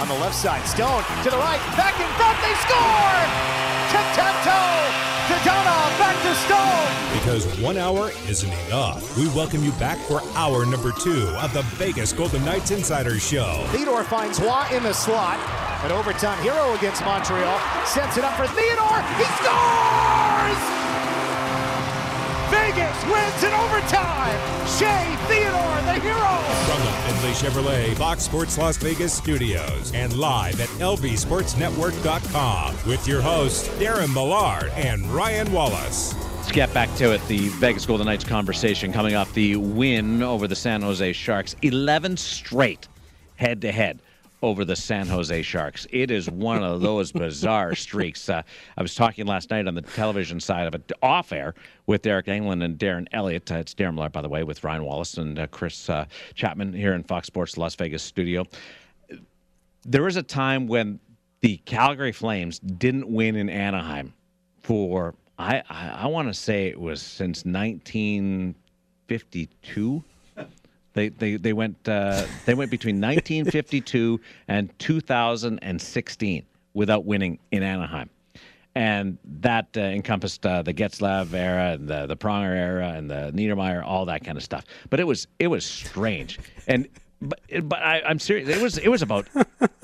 on 0.00 0.08
the 0.08 0.14
left 0.14 0.34
side. 0.34 0.64
Stone 0.66 1.02
to 1.22 1.30
the 1.30 1.36
right, 1.36 1.60
back 1.76 1.98
in 1.98 2.08
front, 2.16 2.38
they 2.40 2.54
score! 2.66 3.18
Tic-tac-toe! 3.90 5.08
Dadonov 5.28 5.98
back 5.98 6.16
to 6.22 6.34
Stone! 6.46 7.18
Because 7.18 7.60
one 7.60 7.76
hour 7.76 8.10
isn't 8.28 8.52
enough. 8.66 9.16
We 9.16 9.26
welcome 9.28 9.62
you 9.62 9.72
back 9.72 9.98
for 10.06 10.22
hour 10.34 10.64
number 10.64 10.92
two 10.92 11.26
of 11.38 11.52
the 11.52 11.62
Vegas 11.76 12.12
Golden 12.12 12.44
Knights 12.44 12.70
Insider 12.70 13.18
Show. 13.18 13.66
Theodore 13.70 14.04
finds 14.04 14.40
Waugh 14.40 14.68
in 14.72 14.82
the 14.82 14.92
slot. 14.92 15.38
An 15.84 15.92
overtime 15.92 16.42
hero 16.42 16.74
against 16.74 17.04
Montreal. 17.04 17.58
Sets 17.84 18.16
it 18.16 18.24
up 18.24 18.34
for 18.36 18.46
Theodore. 18.46 19.02
He 19.18 19.24
scores! 19.36 20.77
Vegas 22.68 23.00
wins 23.04 23.42
in 23.42 23.52
overtime. 23.54 24.38
Shea 24.66 25.16
Theodore, 25.26 25.80
the 25.86 25.94
hero. 26.00 26.36
From 26.66 26.80
the 26.84 26.92
Findlay 27.00 27.32
Chevrolet 27.32 27.96
Fox 27.96 28.24
Sports 28.24 28.58
Las 28.58 28.76
Vegas 28.76 29.14
studios 29.14 29.90
and 29.94 30.14
live 30.18 30.60
at 30.60 30.68
lvsportsnetwork.com 30.68 32.76
with 32.86 33.08
your 33.08 33.22
hosts 33.22 33.68
Darren 33.78 34.12
Millard 34.12 34.70
and 34.74 35.06
Ryan 35.06 35.50
Wallace. 35.50 36.14
Let's 36.36 36.52
get 36.52 36.74
back 36.74 36.94
to 36.96 37.14
it. 37.14 37.26
The 37.26 37.48
Vegas 37.48 37.86
Golden 37.86 38.04
Knights 38.04 38.24
conversation 38.24 38.92
coming 38.92 39.14
off 39.14 39.32
the 39.32 39.56
win 39.56 40.22
over 40.22 40.46
the 40.46 40.54
San 40.54 40.82
Jose 40.82 41.14
Sharks. 41.14 41.56
11 41.62 42.18
straight 42.18 42.86
head 43.36 43.62
to 43.62 43.72
head 43.72 44.02
over 44.42 44.64
the 44.64 44.76
San 44.76 45.06
Jose 45.06 45.42
Sharks. 45.42 45.86
It 45.90 46.10
is 46.10 46.30
one 46.30 46.62
of 46.62 46.80
those 46.80 47.12
bizarre 47.12 47.74
streaks. 47.74 48.28
Uh, 48.28 48.42
I 48.76 48.82
was 48.82 48.94
talking 48.94 49.26
last 49.26 49.50
night 49.50 49.66
on 49.66 49.74
the 49.74 49.82
television 49.82 50.40
side 50.40 50.66
of 50.66 50.74
it, 50.74 50.92
off 51.02 51.32
air, 51.32 51.54
with 51.86 52.02
Deryk 52.02 52.26
Engelland 52.26 52.64
and 52.64 52.78
Darren 52.78 53.06
Elliott. 53.12 53.50
Uh, 53.50 53.56
it's 53.56 53.74
Darren 53.74 53.94
Millard, 53.94 54.12
by 54.12 54.22
the 54.22 54.28
way, 54.28 54.44
with 54.44 54.62
Ryan 54.62 54.84
Wallace 54.84 55.16
and 55.16 55.38
uh, 55.38 55.46
Chris 55.48 55.90
uh, 55.90 56.04
Chapman 56.34 56.72
here 56.72 56.94
in 56.94 57.02
Fox 57.02 57.26
Sports 57.26 57.58
Las 57.58 57.74
Vegas 57.74 58.02
studio. 58.02 58.44
There 59.84 60.02
was 60.02 60.16
a 60.16 60.22
time 60.22 60.66
when 60.66 61.00
the 61.40 61.56
Calgary 61.58 62.12
Flames 62.12 62.58
didn't 62.58 63.08
win 63.08 63.36
in 63.36 63.48
Anaheim 63.48 64.12
for, 64.62 65.14
I, 65.38 65.62
I, 65.68 65.88
I 65.90 66.06
want 66.06 66.28
to 66.28 66.34
say 66.34 66.66
it 66.66 66.78
was 66.78 67.00
since 67.00 67.44
1952. 67.44 70.04
They 70.98 71.10
they 71.10 71.36
they 71.36 71.52
went 71.52 71.76
uh, 71.88 72.26
they 72.44 72.54
went 72.54 72.72
between 72.72 72.96
1952 73.00 74.20
and 74.48 74.76
2016 74.80 76.42
without 76.74 77.04
winning 77.04 77.38
in 77.52 77.62
Anaheim, 77.62 78.10
and 78.74 79.16
that 79.40 79.68
uh, 79.76 79.80
encompassed 79.80 80.44
uh, 80.44 80.62
the 80.62 80.74
Getzlaf 80.74 81.32
era 81.32 81.74
and 81.74 81.86
the 81.86 82.06
the 82.06 82.16
Pronger 82.16 82.56
era 82.56 82.88
and 82.88 83.08
the 83.08 83.30
Niedermayer, 83.32 83.84
all 83.84 84.06
that 84.06 84.24
kind 84.24 84.36
of 84.36 84.42
stuff. 84.42 84.64
But 84.90 84.98
it 84.98 85.04
was 85.04 85.28
it 85.38 85.46
was 85.46 85.64
strange, 85.64 86.40
and 86.66 86.88
but 87.22 87.40
but 87.62 87.78
I, 87.78 88.02
I'm 88.04 88.18
serious. 88.18 88.48
It 88.48 88.60
was 88.60 88.76
it 88.78 88.88
was 88.88 89.02
about 89.02 89.28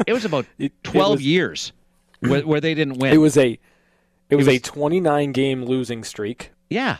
it 0.08 0.12
was 0.12 0.24
about 0.24 0.46
12 0.82 1.12
was- 1.12 1.22
years 1.22 1.72
where, 2.20 2.44
where 2.44 2.60
they 2.60 2.74
didn't 2.74 2.98
win. 2.98 3.14
It 3.14 3.18
was 3.18 3.36
a 3.36 3.56
it 4.30 4.36
was, 4.36 4.46
was- 4.46 4.56
a 4.56 4.58
29 4.58 5.30
game 5.30 5.64
losing 5.64 6.02
streak 6.02 6.50
yeah. 6.70 6.96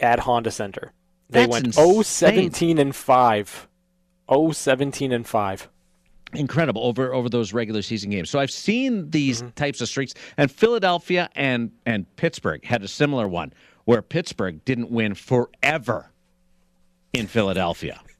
at 0.00 0.18
Honda 0.20 0.50
Center. 0.50 0.92
They 1.32 1.40
That's 1.40 1.50
went 1.50 1.66
insane. 1.66 1.92
0 1.92 2.02
17 2.02 2.78
and 2.78 2.94
5. 2.94 3.68
0 4.30 4.50
17 4.52 5.12
and 5.12 5.26
5. 5.26 5.68
incredible 6.34 6.82
over 6.86 7.12
over 7.12 7.28
those 7.28 7.52
regular 7.52 7.82
season 7.82 8.10
games. 8.10 8.30
So 8.30 8.38
I've 8.38 8.50
seen 8.50 9.10
these 9.10 9.40
Mm-hmm. 9.42 9.50
types 9.50 9.80
of 9.80 9.88
streaks, 9.88 10.14
and 10.36 10.50
Philadelphia 10.50 11.28
and 11.34 11.70
and 11.84 12.06
Pittsburgh 12.16 12.64
had 12.64 12.82
a 12.82 12.88
similar 12.88 13.26
one 13.28 13.52
where 13.84 14.00
Pittsburgh 14.02 14.64
didn't 14.64 14.90
win 14.90 15.14
forever 15.14 16.10
in 17.12 17.26
Philadelphia. 17.26 18.00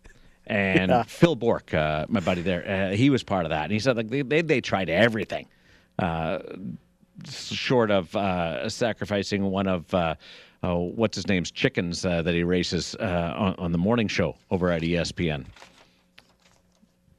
And 0.44 0.90
Yeah. 0.90 1.04
Phil 1.04 1.36
Bourque, 1.36 1.72
uh, 1.72 2.04
my 2.08 2.18
buddy 2.18 2.42
there, 2.42 2.68
uh, 2.68 2.96
he 2.96 3.10
was 3.10 3.22
part 3.22 3.46
of 3.46 3.50
that, 3.50 3.62
and 3.62 3.72
he 3.72 3.78
said 3.78 3.96
like 3.96 4.08
they 4.10 4.22
they, 4.22 4.42
they 4.42 4.60
tried 4.60 4.90
everything, 4.90 5.46
uh, 6.00 6.40
short 7.30 7.92
of 7.92 8.14
uh, 8.16 8.68
sacrificing 8.68 9.44
one 9.44 9.68
of. 9.68 9.94
Uh, 10.62 10.66
Oh, 10.68 10.92
what's 10.94 11.16
his 11.16 11.26
name's 11.28 11.50
chickens 11.50 12.04
uh, 12.06 12.22
that 12.22 12.34
he 12.34 12.44
races 12.44 12.94
uh, 13.00 13.34
on, 13.36 13.54
on 13.58 13.72
the 13.72 13.78
morning 13.78 14.08
show 14.08 14.36
over 14.50 14.70
at 14.70 14.82
ESPN 14.82 15.44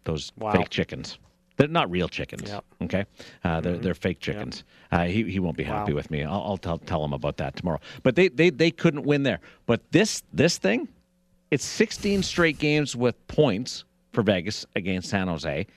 those 0.05 0.31
Wow. 0.37 0.51
fake 0.53 0.69
chickens. 0.69 1.17
They're 1.55 1.67
not 1.67 1.89
real 1.89 2.09
chickens. 2.09 2.49
Yep. 2.49 2.65
Okay, 2.83 3.05
uh, 3.43 3.61
they're 3.61 3.77
they're 3.77 3.93
fake 3.93 4.19
chickens. 4.19 4.63
Uh, 4.91 5.03
he 5.05 5.23
he 5.29 5.39
won't 5.39 5.55
be 5.55 5.63
happy 5.63 5.91
Wow. 5.93 5.95
with 5.97 6.09
me. 6.11 6.23
I'll, 6.23 6.41
I'll 6.43 6.57
tell 6.57 6.77
tell 6.79 7.05
him 7.05 7.13
about 7.13 7.37
that 7.37 7.55
tomorrow. 7.55 7.79
But 8.01 8.15
they, 8.15 8.27
they 8.29 8.49
they 8.49 8.71
couldn't 8.71 9.03
win 9.03 9.23
there. 9.23 9.39
But 9.65 9.81
this 9.91 10.23
this 10.33 10.57
thing, 10.57 10.87
it's 11.51 11.63
16 11.63 12.23
straight 12.23 12.57
games 12.57 12.95
with 12.95 13.15
points 13.27 13.85
for 14.13 14.23
Vegas 14.23 14.65
against 14.75 15.09
San 15.09 15.27
Jose, 15.27 15.67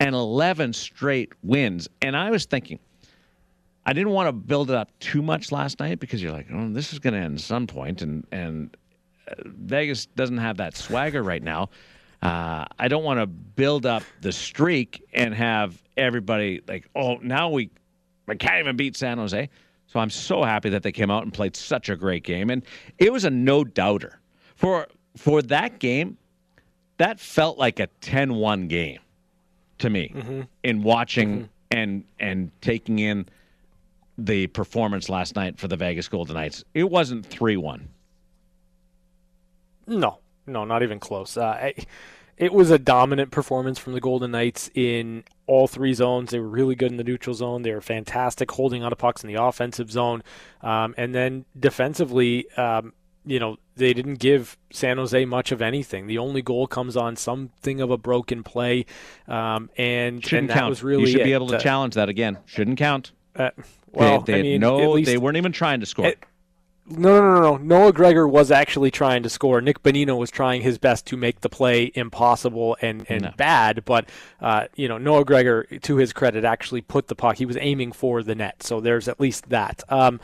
and 0.00 0.14
11 0.14 0.72
straight 0.72 1.32
wins. 1.42 1.88
And 2.02 2.16
I 2.16 2.30
was 2.30 2.46
thinking, 2.46 2.78
I 3.86 3.92
didn't 3.92 4.10
want 4.10 4.26
to 4.26 4.32
build 4.32 4.70
it 4.70 4.76
up 4.76 4.90
too 4.98 5.22
much 5.22 5.52
last 5.52 5.78
night 5.78 6.00
because 6.00 6.20
you're 6.20 6.32
like, 6.32 6.48
oh, 6.52 6.72
this 6.72 6.92
is 6.92 6.98
going 6.98 7.14
to 7.14 7.20
end 7.20 7.40
some 7.40 7.68
point, 7.68 8.02
and 8.02 8.26
and 8.32 8.76
uh, 9.30 9.34
Vegas 9.44 10.06
doesn't 10.06 10.38
have 10.38 10.56
that 10.56 10.76
swagger 10.76 11.22
right 11.22 11.42
now. 11.42 11.70
Uh, 12.20 12.64
I 12.78 12.88
don't 12.88 13.04
want 13.04 13.20
to 13.20 13.26
build 13.26 13.86
up 13.86 14.02
the 14.22 14.32
streak 14.32 15.04
and 15.14 15.32
have 15.34 15.80
everybody 15.96 16.62
like, 16.66 16.88
oh, 16.96 17.16
now 17.16 17.50
we, 17.50 17.70
we 18.26 18.34
can't 18.36 18.58
even 18.58 18.76
beat 18.76 18.96
San 18.96 19.18
Jose. 19.18 19.48
So 19.86 20.00
I'm 20.00 20.10
so 20.10 20.42
happy 20.42 20.70
that 20.70 20.82
they 20.82 20.90
came 20.90 21.10
out 21.10 21.22
and 21.22 21.32
played 21.32 21.54
such 21.54 21.88
a 21.88 21.96
great 21.96 22.24
game, 22.24 22.50
and 22.50 22.64
it 22.98 23.12
was 23.12 23.24
a 23.24 23.30
no 23.30 23.62
doubter 23.62 24.18
for 24.56 24.88
for 25.16 25.42
that 25.42 25.78
game. 25.78 26.18
That 26.98 27.20
felt 27.20 27.58
like 27.58 27.78
a 27.78 27.88
10-1 28.00 28.68
game 28.68 29.00
to 29.78 29.90
me 29.90 30.12
in 30.64 30.82
watching 30.82 31.48
and 31.70 32.04
and 32.18 32.50
taking 32.62 32.98
in 32.98 33.26
the 34.18 34.46
performance 34.48 35.08
last 35.08 35.36
night 35.36 35.58
for 35.58 35.68
the 35.68 35.76
Vegas 35.76 36.08
Golden 36.08 36.34
Knights. 36.34 36.64
It 36.74 36.90
wasn't 36.90 37.28
3-1. 37.28 37.82
No, 39.86 40.18
no, 40.46 40.64
not 40.64 40.82
even 40.82 40.98
close. 40.98 41.36
Uh, 41.36 41.44
I, 41.46 41.74
it 42.36 42.52
was 42.52 42.70
a 42.70 42.78
dominant 42.78 43.30
performance 43.30 43.78
from 43.78 43.92
the 43.92 44.00
Golden 44.00 44.30
Knights 44.32 44.70
in 44.74 45.24
all 45.46 45.66
three 45.68 45.94
zones. 45.94 46.30
They 46.30 46.40
were 46.40 46.48
really 46.48 46.74
good 46.74 46.90
in 46.90 46.96
the 46.96 47.04
neutral 47.04 47.34
zone. 47.34 47.62
They 47.62 47.72
were 47.72 47.80
fantastic 47.80 48.50
holding 48.50 48.82
on 48.82 48.90
to 48.90 48.96
pucks 48.96 49.22
in 49.22 49.28
the 49.32 49.40
offensive 49.42 49.90
zone. 49.90 50.22
Um, 50.60 50.94
and 50.98 51.14
then 51.14 51.44
defensively, 51.58 52.50
um, 52.56 52.92
you 53.24 53.38
know, 53.38 53.56
they 53.76 53.92
didn't 53.94 54.16
give 54.16 54.56
San 54.72 54.96
Jose 54.98 55.24
much 55.24 55.52
of 55.52 55.62
anything. 55.62 56.06
The 56.06 56.18
only 56.18 56.42
goal 56.42 56.66
comes 56.66 56.96
on 56.96 57.16
something 57.16 57.80
of 57.80 57.90
a 57.90 57.96
broken 57.98 58.42
play. 58.42 58.86
Um, 59.28 59.70
and, 59.76 60.22
Shouldn't 60.22 60.42
and 60.42 60.50
that 60.50 60.54
count. 60.58 60.70
was 60.70 60.82
really 60.82 61.02
you 61.02 61.06
should 61.18 61.24
be 61.24 61.32
able 61.32 61.48
to 61.48 61.56
Uh, 61.56 61.60
challenge 61.60 61.94
that 61.94 62.08
again. 62.08 62.38
Shouldn't 62.46 62.78
count. 62.78 63.12
uh, 63.36 63.50
well, 63.96 64.20
they, 64.20 64.32
they 64.32 64.38
I 64.38 64.42
mean, 64.42 64.60
no, 64.60 64.80
at 64.80 64.88
least 64.90 65.06
they 65.06 65.18
weren't 65.18 65.36
even 65.36 65.52
trying 65.52 65.80
to 65.80 65.86
score. 65.86 66.06
It- 66.06 66.18
no, 66.88 67.20
no, 67.20 67.34
no, 67.34 67.40
no. 67.40 67.56
Noah 67.56 67.92
Gregor 67.92 68.28
was 68.28 68.52
actually 68.52 68.92
trying 68.92 69.24
to 69.24 69.28
score. 69.28 69.60
Nick 69.60 69.82
Bonino 69.82 70.16
was 70.16 70.30
trying 70.30 70.62
his 70.62 70.78
best 70.78 71.04
to 71.06 71.16
make 71.16 71.40
the 71.40 71.48
play 71.48 71.90
impossible 71.96 72.76
and, 72.80 73.04
and 73.08 73.22
No. 73.22 73.32
bad. 73.36 73.84
But, 73.84 74.08
uh, 74.40 74.68
you 74.76 74.86
know, 74.86 74.96
Noah 74.96 75.24
Gregor, 75.24 75.64
to 75.64 75.96
his 75.96 76.12
credit, 76.12 76.44
actually 76.44 76.82
put 76.82 77.08
the 77.08 77.16
puck. 77.16 77.38
He 77.38 77.44
was 77.44 77.56
aiming 77.58 77.90
for 77.90 78.22
the 78.22 78.36
net. 78.36 78.62
So 78.62 78.78
there's 78.80 79.08
at 79.08 79.18
least 79.18 79.48
that. 79.48 79.82
Um, 79.88 80.20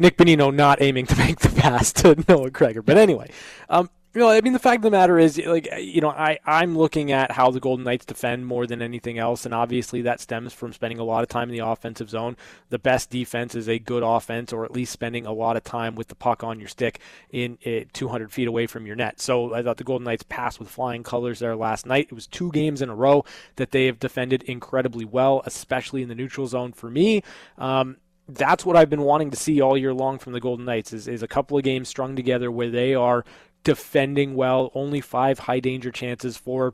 Nick 0.00 0.16
Bonino 0.16 0.52
not 0.52 0.82
aiming 0.82 1.06
to 1.06 1.16
make 1.24 1.38
the 1.38 1.50
pass 1.50 1.92
to 1.92 2.16
Noah 2.28 2.50
Gregor. 2.50 2.82
But 2.82 2.98
anyway, 2.98 3.30
um, 3.68 3.88
you 4.16 4.22
know, 4.22 4.30
I 4.30 4.40
mean, 4.40 4.54
the 4.54 4.58
fact 4.58 4.76
of 4.76 4.82
the 4.84 4.90
matter 4.90 5.18
is, 5.18 5.36
like, 5.36 5.68
you 5.78 6.00
know, 6.00 6.08
I, 6.08 6.38
I'm 6.46 6.74
looking 6.74 7.12
at 7.12 7.30
how 7.32 7.50
the 7.50 7.60
Golden 7.60 7.84
Knights 7.84 8.06
defend 8.06 8.46
more 8.46 8.66
than 8.66 8.80
anything 8.80 9.18
else, 9.18 9.44
and 9.44 9.52
obviously 9.52 10.00
that 10.02 10.20
stems 10.20 10.54
from 10.54 10.72
spending 10.72 10.98
a 10.98 11.04
lot 11.04 11.22
of 11.22 11.28
time 11.28 11.50
in 11.50 11.54
the 11.54 11.66
offensive 11.66 12.08
zone. 12.08 12.38
The 12.70 12.78
best 12.78 13.10
defense 13.10 13.54
is 13.54 13.68
a 13.68 13.78
good 13.78 14.02
offense, 14.02 14.54
or 14.54 14.64
at 14.64 14.70
least 14.70 14.90
spending 14.90 15.26
a 15.26 15.34
lot 15.34 15.58
of 15.58 15.64
time 15.64 15.96
with 15.96 16.08
the 16.08 16.14
puck 16.14 16.42
on 16.42 16.58
your 16.58 16.68
stick 16.70 16.98
in 17.30 17.58
it 17.60 17.92
200 17.92 18.32
feet 18.32 18.48
away 18.48 18.66
from 18.66 18.86
your 18.86 18.96
net. 18.96 19.20
So 19.20 19.52
I 19.52 19.62
thought 19.62 19.76
the 19.76 19.84
Golden 19.84 20.06
Knights 20.06 20.24
passed 20.26 20.58
with 20.58 20.70
flying 20.70 21.02
colors 21.02 21.40
there 21.40 21.54
last 21.54 21.84
night. 21.84 22.06
It 22.06 22.14
was 22.14 22.26
two 22.26 22.50
games 22.52 22.80
in 22.80 22.88
a 22.88 22.94
row 22.94 23.22
that 23.56 23.72
they 23.72 23.84
have 23.84 23.98
defended 23.98 24.44
incredibly 24.44 25.04
well, 25.04 25.42
especially 25.44 26.00
in 26.00 26.08
the 26.08 26.14
neutral 26.14 26.46
zone 26.46 26.72
for 26.72 26.88
me. 26.88 27.22
Um, 27.58 27.98
that's 28.28 28.66
what 28.66 28.76
I've 28.76 28.90
been 28.90 29.02
wanting 29.02 29.30
to 29.30 29.36
see 29.36 29.60
all 29.60 29.78
year 29.78 29.94
long 29.94 30.18
from 30.18 30.32
the 30.32 30.40
Golden 30.40 30.64
Knights 30.64 30.92
is, 30.92 31.06
is 31.06 31.22
a 31.22 31.28
couple 31.28 31.56
of 31.56 31.64
games 31.64 31.88
strung 31.88 32.16
together 32.16 32.50
where 32.50 32.70
they 32.70 32.94
are 32.94 33.24
defending 33.66 34.36
well, 34.36 34.70
only 34.76 35.00
five 35.00 35.40
high 35.40 35.58
danger 35.58 35.90
chances 35.90 36.36
for 36.36 36.72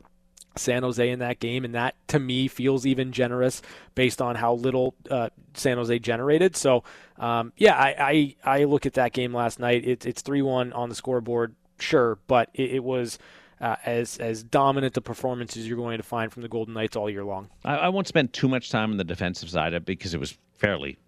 San 0.57 0.83
Jose 0.83 1.09
in 1.09 1.21
that 1.21 1.41
game, 1.41 1.65
and 1.65 1.75
that 1.75 1.95
to 2.09 2.19
me 2.19 2.49
feels 2.49 2.85
even 2.85 3.13
generous 3.13 3.63
based 3.95 4.21
on 4.21 4.35
how 4.37 4.53
little 4.53 4.95
uh, 5.11 5.31
San 5.55 5.79
Jose 5.79 5.99
generated. 6.01 6.55
So, 6.55 6.85
um, 7.17 7.55
yeah, 7.57 7.75
I, 7.75 8.37
I 8.45 8.59
I 8.61 8.65
look 8.65 8.85
at 8.85 8.93
that 8.93 9.15
game 9.15 9.33
last 9.33 9.59
night. 9.59 9.87
It's 9.87 10.05
it's 10.05 10.21
three 10.21 10.43
one 10.43 10.75
on 10.75 10.91
the 10.91 10.95
scoreboard, 10.95 11.55
sure, 11.79 12.19
but 12.27 12.51
it, 12.53 12.73
it 12.73 12.85
was 12.85 13.19
uh, 13.59 13.77
as 13.87 14.19
as 14.19 14.43
dominant 14.43 15.03
performance 15.03 15.57
as 15.57 15.67
you're 15.67 15.79
going 15.79 15.97
to 15.97 16.03
find 16.03 16.31
from 16.31 16.43
the 16.43 16.49
Golden 16.49 16.75
Knights 16.75 16.95
all 16.95 17.09
year 17.09 17.25
long. 17.25 17.49
I, 17.65 17.77
I 17.77 17.89
won't 17.89 18.07
spend 18.07 18.35
too 18.35 18.49
much 18.49 18.69
time 18.69 18.91
on 18.91 18.99
the 18.99 19.05
defensive 19.05 19.49
side 19.49 19.73
of 19.73 19.85
it 19.85 19.87
because 19.87 20.13
it 20.13 20.21
was 20.21 20.37
fairly 20.59 20.99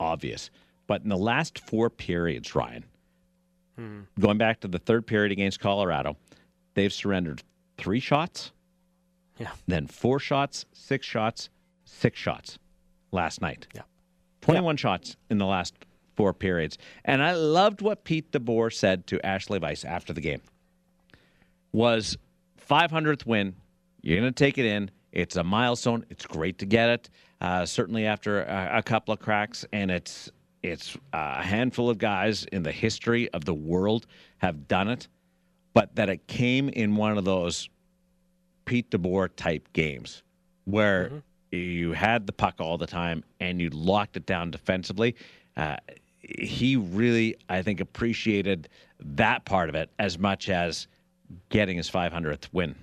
obvious. 0.00 0.50
But 0.88 1.02
in 1.02 1.10
the 1.10 1.16
last 1.16 1.60
four 1.60 1.90
periods, 1.90 2.56
Ryan, 2.56 2.82
going 4.20 4.38
back 4.38 4.60
to 4.60 4.68
the 4.68 4.78
third 4.78 5.06
period 5.06 5.32
against 5.32 5.60
Colorado, 5.60 6.16
they've 6.74 6.92
surrendered 6.92 7.42
three 7.78 8.00
shots, 8.00 8.52
Yeah. 9.38 9.50
Then 9.66 9.86
four 9.86 10.18
shots, 10.18 10.66
six 10.72 11.06
shots, 11.06 11.48
six 11.84 12.18
shots 12.18 12.58
last 13.10 13.40
night. 13.40 13.66
Yeah. 13.74 13.82
21 14.42 14.76
shots 14.76 15.16
in 15.30 15.38
the 15.38 15.46
last 15.46 15.74
four 16.14 16.32
periods. 16.34 16.76
And 17.04 17.22
I 17.22 17.32
loved 17.32 17.80
what 17.80 18.04
Pete 18.04 18.30
DeBoer 18.32 18.72
said 18.72 19.06
to 19.08 19.24
Ashley 19.24 19.58
Weiss 19.58 19.84
after 19.84 20.12
the 20.12 20.20
game. 20.20 20.42
Was 21.72 22.18
500th 22.68 23.24
win. 23.26 23.54
You're 24.02 24.20
going 24.20 24.32
to 24.32 24.44
take 24.44 24.58
it 24.58 24.66
in. 24.66 24.90
It's 25.12 25.36
a 25.36 25.44
milestone. 25.44 26.04
It's 26.10 26.26
great 26.26 26.58
to 26.58 26.66
get 26.66 26.88
it. 26.90 27.10
Uh, 27.40 27.66
certainly 27.66 28.06
after 28.06 28.42
a, 28.42 28.78
a 28.78 28.82
couple 28.82 29.12
of 29.14 29.20
cracks, 29.20 29.64
and 29.72 29.90
it's 29.90 30.30
it's 30.62 30.96
a 31.12 31.42
handful 31.42 31.90
of 31.90 31.98
guys 31.98 32.44
in 32.44 32.62
the 32.62 32.72
history 32.72 33.28
of 33.30 33.44
the 33.44 33.54
world 33.54 34.06
have 34.38 34.68
done 34.68 34.88
it, 34.88 35.08
but 35.74 35.94
that 35.96 36.08
it 36.08 36.26
came 36.26 36.68
in 36.68 36.96
one 36.96 37.18
of 37.18 37.24
those 37.24 37.68
Pete 38.64 38.90
DeBoer 38.90 39.30
type 39.34 39.72
games 39.72 40.22
where 40.64 41.10
you 41.50 41.92
had 41.92 42.26
the 42.26 42.32
puck 42.32 42.54
all 42.60 42.78
the 42.78 42.86
time 42.86 43.24
and 43.40 43.60
you 43.60 43.70
locked 43.70 44.16
it 44.16 44.24
down 44.24 44.50
defensively. 44.50 45.16
Uh, 45.56 45.76
he 46.20 46.76
really, 46.76 47.36
I 47.48 47.62
think, 47.62 47.80
appreciated 47.80 48.68
that 49.00 49.44
part 49.44 49.68
of 49.68 49.74
it 49.74 49.90
as 49.98 50.18
much 50.18 50.48
as 50.48 50.86
getting 51.48 51.76
his 51.76 51.90
500th 51.90 52.48
win. 52.52 52.76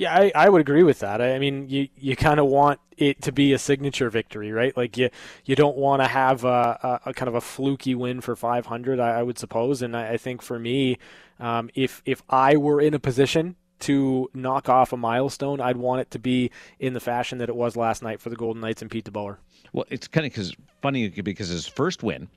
Yeah, 0.00 0.14
I, 0.14 0.32
I 0.34 0.48
would 0.48 0.62
agree 0.62 0.82
with 0.82 1.00
that. 1.00 1.20
I 1.20 1.38
mean, 1.38 1.68
you, 1.68 1.86
you 1.94 2.16
kind 2.16 2.40
of 2.40 2.46
want 2.46 2.80
it 2.96 3.20
to 3.20 3.32
be 3.32 3.52
a 3.52 3.58
signature 3.58 4.08
victory, 4.08 4.50
right? 4.50 4.74
Like 4.74 4.96
you 4.96 5.10
you 5.44 5.54
don't 5.54 5.76
want 5.76 6.00
to 6.00 6.08
have 6.08 6.42
a, 6.42 7.00
a, 7.04 7.10
a 7.10 7.12
kind 7.12 7.28
of 7.28 7.34
a 7.34 7.40
fluky 7.42 7.94
win 7.94 8.22
for 8.22 8.34
500, 8.34 8.98
I, 8.98 9.20
I 9.20 9.22
would 9.22 9.38
suppose. 9.38 9.82
And 9.82 9.94
I, 9.94 10.12
I 10.12 10.16
think 10.16 10.40
for 10.40 10.58
me, 10.58 10.96
um, 11.38 11.68
if 11.74 12.00
if 12.06 12.22
I 12.30 12.56
were 12.56 12.80
in 12.80 12.94
a 12.94 12.98
position 12.98 13.56
to 13.80 14.30
knock 14.32 14.70
off 14.70 14.94
a 14.94 14.96
milestone, 14.96 15.60
I'd 15.60 15.76
want 15.76 16.00
it 16.00 16.10
to 16.12 16.18
be 16.18 16.50
in 16.78 16.94
the 16.94 17.00
fashion 17.00 17.36
that 17.36 17.50
it 17.50 17.56
was 17.56 17.76
last 17.76 18.02
night 18.02 18.22
for 18.22 18.30
the 18.30 18.36
Golden 18.36 18.62
Knights 18.62 18.80
and 18.80 18.90
Pete 18.90 19.04
DeBoer. 19.04 19.36
Well, 19.74 19.84
it's 19.90 20.08
kind 20.08 20.26
of 20.26 20.32
cause, 20.32 20.54
funny 20.80 21.10
because 21.10 21.48
his 21.48 21.66
first 21.66 22.02
win 22.02 22.28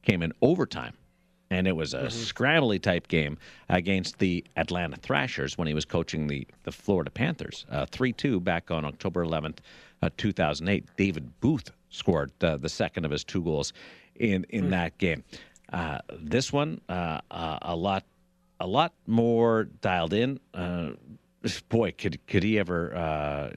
came 0.00 0.22
in 0.22 0.32
overtime, 0.40 0.94
and 1.52 1.68
it 1.68 1.76
was 1.76 1.92
a 1.92 2.04
scrambly 2.04 2.80
type 2.80 3.08
game 3.08 3.36
against 3.68 4.18
the 4.18 4.42
Atlanta 4.56 4.96
Thrashers 4.96 5.58
when 5.58 5.68
he 5.68 5.74
was 5.74 5.84
coaching 5.84 6.26
the, 6.26 6.46
the 6.62 6.72
Florida 6.72 7.10
Panthers. 7.10 7.66
Uh, 7.70 7.84
3 7.86 8.12
2 8.12 8.40
back 8.40 8.70
on 8.70 8.86
October 8.86 9.24
11th, 9.24 9.58
uh, 10.00 10.08
2008. 10.16 10.86
David 10.96 11.40
Booth 11.40 11.70
scored 11.90 12.32
uh, 12.42 12.56
the 12.56 12.70
second 12.70 13.04
of 13.04 13.10
his 13.10 13.22
two 13.22 13.42
goals 13.42 13.74
in, 14.16 14.46
in 14.48 14.70
that 14.70 14.96
game. 14.96 15.22
Uh, 15.72 15.98
this 16.20 16.52
one, 16.52 16.80
uh, 16.88 17.20
uh, 17.30 17.58
a 17.62 17.76
lot 17.76 18.04
a 18.60 18.66
lot 18.66 18.92
more 19.06 19.64
dialed 19.64 20.12
in. 20.12 20.38
Uh, 20.54 20.90
boy, 21.68 21.92
could 21.92 22.24
could 22.26 22.42
he 22.42 22.58
ever 22.58 22.94
uh, 22.94 23.50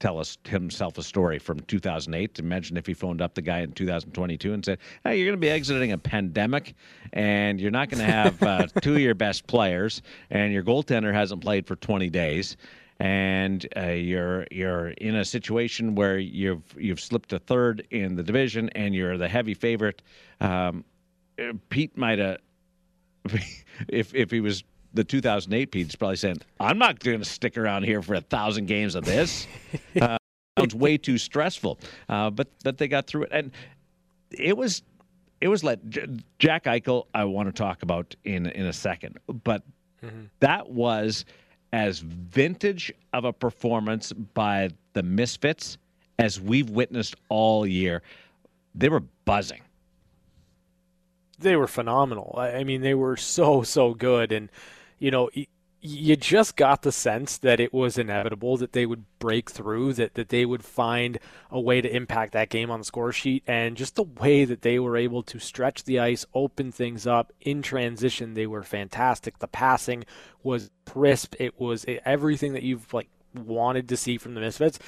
tell 0.00 0.18
us 0.18 0.38
himself 0.44 0.98
a 0.98 1.02
story 1.02 1.38
from 1.38 1.60
2008? 1.60 2.38
Imagine 2.38 2.76
if 2.76 2.86
he 2.86 2.94
phoned 2.94 3.20
up 3.20 3.34
the 3.34 3.42
guy 3.42 3.60
in 3.60 3.72
2022 3.72 4.52
and 4.52 4.64
said, 4.64 4.78
"Hey, 5.04 5.16
you're 5.16 5.26
going 5.26 5.36
to 5.36 5.40
be 5.40 5.50
exiting 5.50 5.92
a 5.92 5.98
pandemic, 5.98 6.74
and 7.12 7.60
you're 7.60 7.70
not 7.70 7.88
going 7.88 8.04
to 8.04 8.12
have 8.12 8.42
uh, 8.42 8.66
two 8.82 8.94
of 8.94 9.00
your 9.00 9.14
best 9.14 9.46
players, 9.46 10.02
and 10.30 10.52
your 10.52 10.62
goaltender 10.62 11.12
hasn't 11.12 11.42
played 11.42 11.66
for 11.66 11.76
20 11.76 12.10
days." 12.10 12.56
And 13.00 13.64
uh, 13.76 13.90
you're 13.90 14.46
you're 14.50 14.88
in 14.88 15.14
a 15.16 15.24
situation 15.24 15.94
where 15.94 16.18
you've 16.18 16.74
you've 16.76 17.00
slipped 17.00 17.32
a 17.32 17.38
third 17.38 17.86
in 17.90 18.16
the 18.16 18.22
division, 18.22 18.70
and 18.70 18.94
you're 18.94 19.16
the 19.16 19.28
heavy 19.28 19.54
favorite. 19.54 20.02
Um, 20.40 20.84
Pete 21.70 21.96
might 21.96 22.18
have 22.18 22.38
if 23.88 24.14
if 24.14 24.30
he 24.30 24.40
was 24.40 24.64
the 24.94 25.04
2008 25.04 25.70
Pete, 25.70 25.86
he's 25.86 25.96
probably 25.96 26.16
saying, 26.16 26.38
"I'm 26.58 26.78
not 26.78 26.98
going 27.00 27.18
to 27.18 27.24
stick 27.24 27.56
around 27.58 27.84
here 27.84 28.02
for 28.02 28.14
a 28.14 28.20
thousand 28.20 28.66
games 28.66 28.94
of 28.94 29.04
this." 29.04 29.46
uh, 30.00 30.16
sounds 30.58 30.74
way 30.74 30.96
too 30.98 31.18
stressful. 31.18 31.78
Uh, 32.08 32.30
but 32.30 32.48
but 32.64 32.78
they 32.78 32.88
got 32.88 33.06
through 33.06 33.24
it, 33.24 33.30
and 33.32 33.52
it 34.30 34.56
was 34.56 34.82
it 35.40 35.48
was 35.48 35.62
like 35.62 35.78
Jack 36.38 36.64
Eichel. 36.64 37.06
I 37.14 37.24
want 37.24 37.48
to 37.48 37.52
talk 37.52 37.82
about 37.82 38.14
in 38.24 38.46
in 38.46 38.66
a 38.66 38.72
second, 38.72 39.18
but 39.44 39.62
that 40.40 40.70
was 40.70 41.24
as 41.72 41.98
vintage 42.00 42.92
of 43.12 43.24
a 43.24 43.32
performance 43.32 44.12
by 44.12 44.70
the 44.94 45.02
Misfits 45.02 45.76
as 46.18 46.40
we've 46.40 46.70
witnessed 46.70 47.14
all 47.28 47.66
year. 47.66 48.02
They 48.74 48.88
were 48.88 49.02
buzzing. 49.24 49.60
they 51.38 51.56
were 51.56 51.66
phenomenal. 51.68 52.34
I 52.38 52.52
I 52.58 52.64
mean, 52.64 52.80
they 52.80 52.94
were 52.94 53.16
so 53.16 53.62
so 53.62 53.94
good, 53.94 54.32
and 54.32 54.48
you 54.98 55.10
know, 55.10 55.30
you 55.80 56.16
just 56.16 56.56
got 56.56 56.82
the 56.82 56.90
sense 56.90 57.38
that 57.38 57.60
it 57.60 57.72
was 57.72 57.98
inevitable 57.98 58.56
that 58.56 58.72
they 58.72 58.84
would 58.84 59.04
break 59.20 59.48
through, 59.48 59.92
that 59.92 60.14
that 60.14 60.28
they 60.28 60.44
would 60.44 60.64
find 60.64 61.18
a 61.50 61.60
way 61.60 61.80
to 61.80 61.94
impact 61.94 62.32
that 62.32 62.48
game 62.48 62.70
on 62.70 62.80
the 62.80 62.84
score 62.84 63.12
sheet, 63.12 63.44
and 63.46 63.76
just 63.76 63.94
the 63.94 64.02
way 64.02 64.44
that 64.44 64.62
they 64.62 64.78
were 64.78 64.96
able 64.96 65.22
to 65.22 65.38
stretch 65.38 65.84
the 65.84 66.00
ice, 66.00 66.26
open 66.34 66.72
things 66.72 67.06
up 67.06 67.32
in 67.40 67.62
transition, 67.62 68.34
they 68.34 68.46
were 68.46 68.64
fantastic. 68.64 69.38
The 69.38 69.46
passing 69.46 70.04
was 70.42 70.70
crisp. 70.84 71.36
It 71.38 71.60
was 71.60 71.86
everything 72.04 72.54
that 72.54 72.64
you've 72.64 72.92
like 72.92 73.08
wanted 73.34 73.88
to 73.88 73.96
see 73.96 74.18
from 74.18 74.34
the 74.34 74.40
Misfits. 74.40 74.78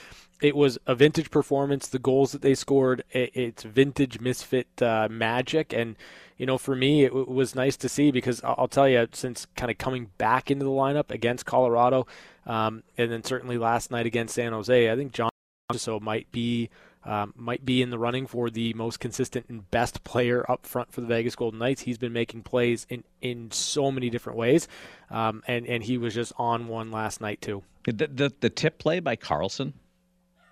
It 0.40 0.56
was 0.56 0.78
a 0.86 0.94
vintage 0.94 1.30
performance. 1.30 1.86
The 1.86 1.98
goals 1.98 2.32
that 2.32 2.42
they 2.42 2.54
scored, 2.54 3.04
it's 3.12 3.62
vintage 3.62 4.20
Misfit 4.20 4.80
uh, 4.80 5.08
magic. 5.10 5.72
And, 5.72 5.96
you 6.38 6.46
know, 6.46 6.56
for 6.56 6.74
me, 6.74 7.04
it, 7.04 7.12
was 7.12 7.54
nice 7.54 7.76
to 7.78 7.88
see 7.88 8.10
because 8.10 8.42
I'll, 8.42 8.54
I'll 8.58 8.68
tell 8.68 8.88
you, 8.88 9.06
since 9.12 9.46
kind 9.56 9.70
of 9.70 9.78
coming 9.78 10.10
back 10.16 10.50
into 10.50 10.64
the 10.64 10.70
lineup 10.70 11.10
against 11.10 11.44
Colorado, 11.44 12.06
um, 12.46 12.82
and 12.96 13.12
then 13.12 13.22
certainly 13.22 13.58
last 13.58 13.90
night 13.90 14.06
against 14.06 14.34
San 14.34 14.52
Jose, 14.52 14.90
I 14.90 14.96
think 14.96 15.12
John 15.12 15.30
so 15.76 16.00
might 16.00 16.30
be 16.32 16.70
um, 17.04 17.32
might 17.36 17.64
be 17.64 17.80
in 17.82 17.90
the 17.90 17.98
running 17.98 18.26
for 18.26 18.50
the 18.50 18.74
most 18.74 19.00
consistent 19.00 19.46
and 19.48 19.70
best 19.70 20.04
player 20.04 20.44
up 20.50 20.66
front 20.66 20.92
for 20.92 21.00
the 21.00 21.06
Vegas 21.06 21.34
Golden 21.34 21.58
Knights. 21.58 21.82
He's 21.82 21.96
been 21.98 22.12
making 22.12 22.42
plays 22.42 22.86
in, 22.90 23.04
in 23.22 23.50
so 23.50 23.90
many 23.90 24.10
different 24.10 24.38
ways, 24.38 24.68
um, 25.10 25.42
and 25.46 25.66
and 25.66 25.82
he 25.82 25.96
was 25.98 26.14
just 26.14 26.32
on 26.38 26.68
one 26.68 26.90
last 26.90 27.20
night 27.20 27.40
too. 27.40 27.62
The, 27.84 28.06
the, 28.06 28.32
the 28.40 28.50
tip 28.50 28.78
play 28.78 29.00
by 29.00 29.16
Karlsson 29.16 29.72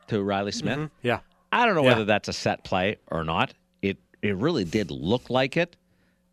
to 0.06 0.22
Riley 0.22 0.52
Smith. 0.52 0.90
Yeah, 1.02 1.20
I 1.52 1.66
don't 1.66 1.74
know 1.74 1.82
Yeah. 1.82 1.88
whether 1.88 2.04
that's 2.06 2.28
a 2.28 2.32
set 2.32 2.64
play 2.64 2.96
or 3.08 3.24
not. 3.24 3.52
It 3.82 3.98
it 4.22 4.34
really 4.36 4.64
did 4.64 4.90
look 4.90 5.28
like 5.28 5.56
it, 5.58 5.76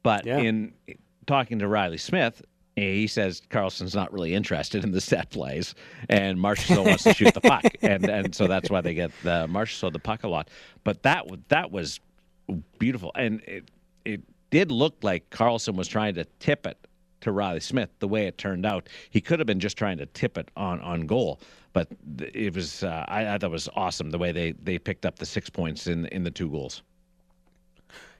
but 0.01 0.25
Yeah. 0.25 0.37
in 0.37 0.73
talking 1.27 1.59
to 1.59 1.67
Riley 1.67 1.97
Smith, 1.97 2.41
he 2.75 3.07
says 3.07 3.41
Karlsson's 3.49 3.95
not 3.95 4.11
really 4.11 4.33
interested 4.33 4.83
in 4.83 4.91
the 4.91 5.01
set 5.01 5.29
plays, 5.29 5.75
and 6.09 6.37
Marchessault 6.37 6.85
wants 6.85 7.03
to 7.03 7.13
shoot 7.13 7.33
the 7.33 7.41
puck, 7.41 7.63
and 7.81 8.09
and 8.09 8.35
so 8.35 8.47
that's 8.47 8.69
why 8.69 8.81
they 8.81 8.93
get 8.93 9.11
the 9.23 9.47
Marchessault 9.47 9.93
the 9.93 9.99
puck 9.99 10.23
a 10.23 10.27
lot. 10.27 10.49
But 10.83 11.03
that 11.03 11.25
that 11.47 11.71
was 11.71 11.99
beautiful, 12.77 13.11
and 13.15 13.41
it 13.41 13.71
it 14.03 14.21
did 14.49 14.71
look 14.71 14.95
like 15.01 15.29
Karlsson 15.29 15.75
was 15.75 15.87
trying 15.87 16.15
to 16.15 16.25
tip 16.39 16.67
it 16.67 16.77
to 17.21 17.31
Riley 17.31 17.59
Smith 17.59 17.89
the 17.99 18.07
way 18.07 18.27
it 18.27 18.37
turned 18.37 18.65
out. 18.65 18.87
He 19.09 19.21
could 19.21 19.39
have 19.39 19.47
been 19.47 19.59
just 19.59 19.77
trying 19.77 19.97
to 19.97 20.05
tip 20.07 20.37
it 20.37 20.49
on, 20.55 20.79
on 20.81 21.07
goal, 21.07 21.39
but 21.73 21.87
it 22.19 22.53
was 22.53 22.83
uh, 22.83 23.05
I, 23.07 23.33
I 23.33 23.37
thought 23.37 23.47
it 23.47 23.51
was 23.51 23.69
awesome 23.75 24.11
the 24.11 24.17
way 24.17 24.31
they, 24.31 24.51
they 24.51 24.77
picked 24.77 25.05
up 25.05 25.17
the 25.17 25.25
six 25.25 25.49
points 25.49 25.87
in 25.87 26.05
in 26.07 26.23
the 26.23 26.31
two 26.31 26.49
goals. 26.49 26.83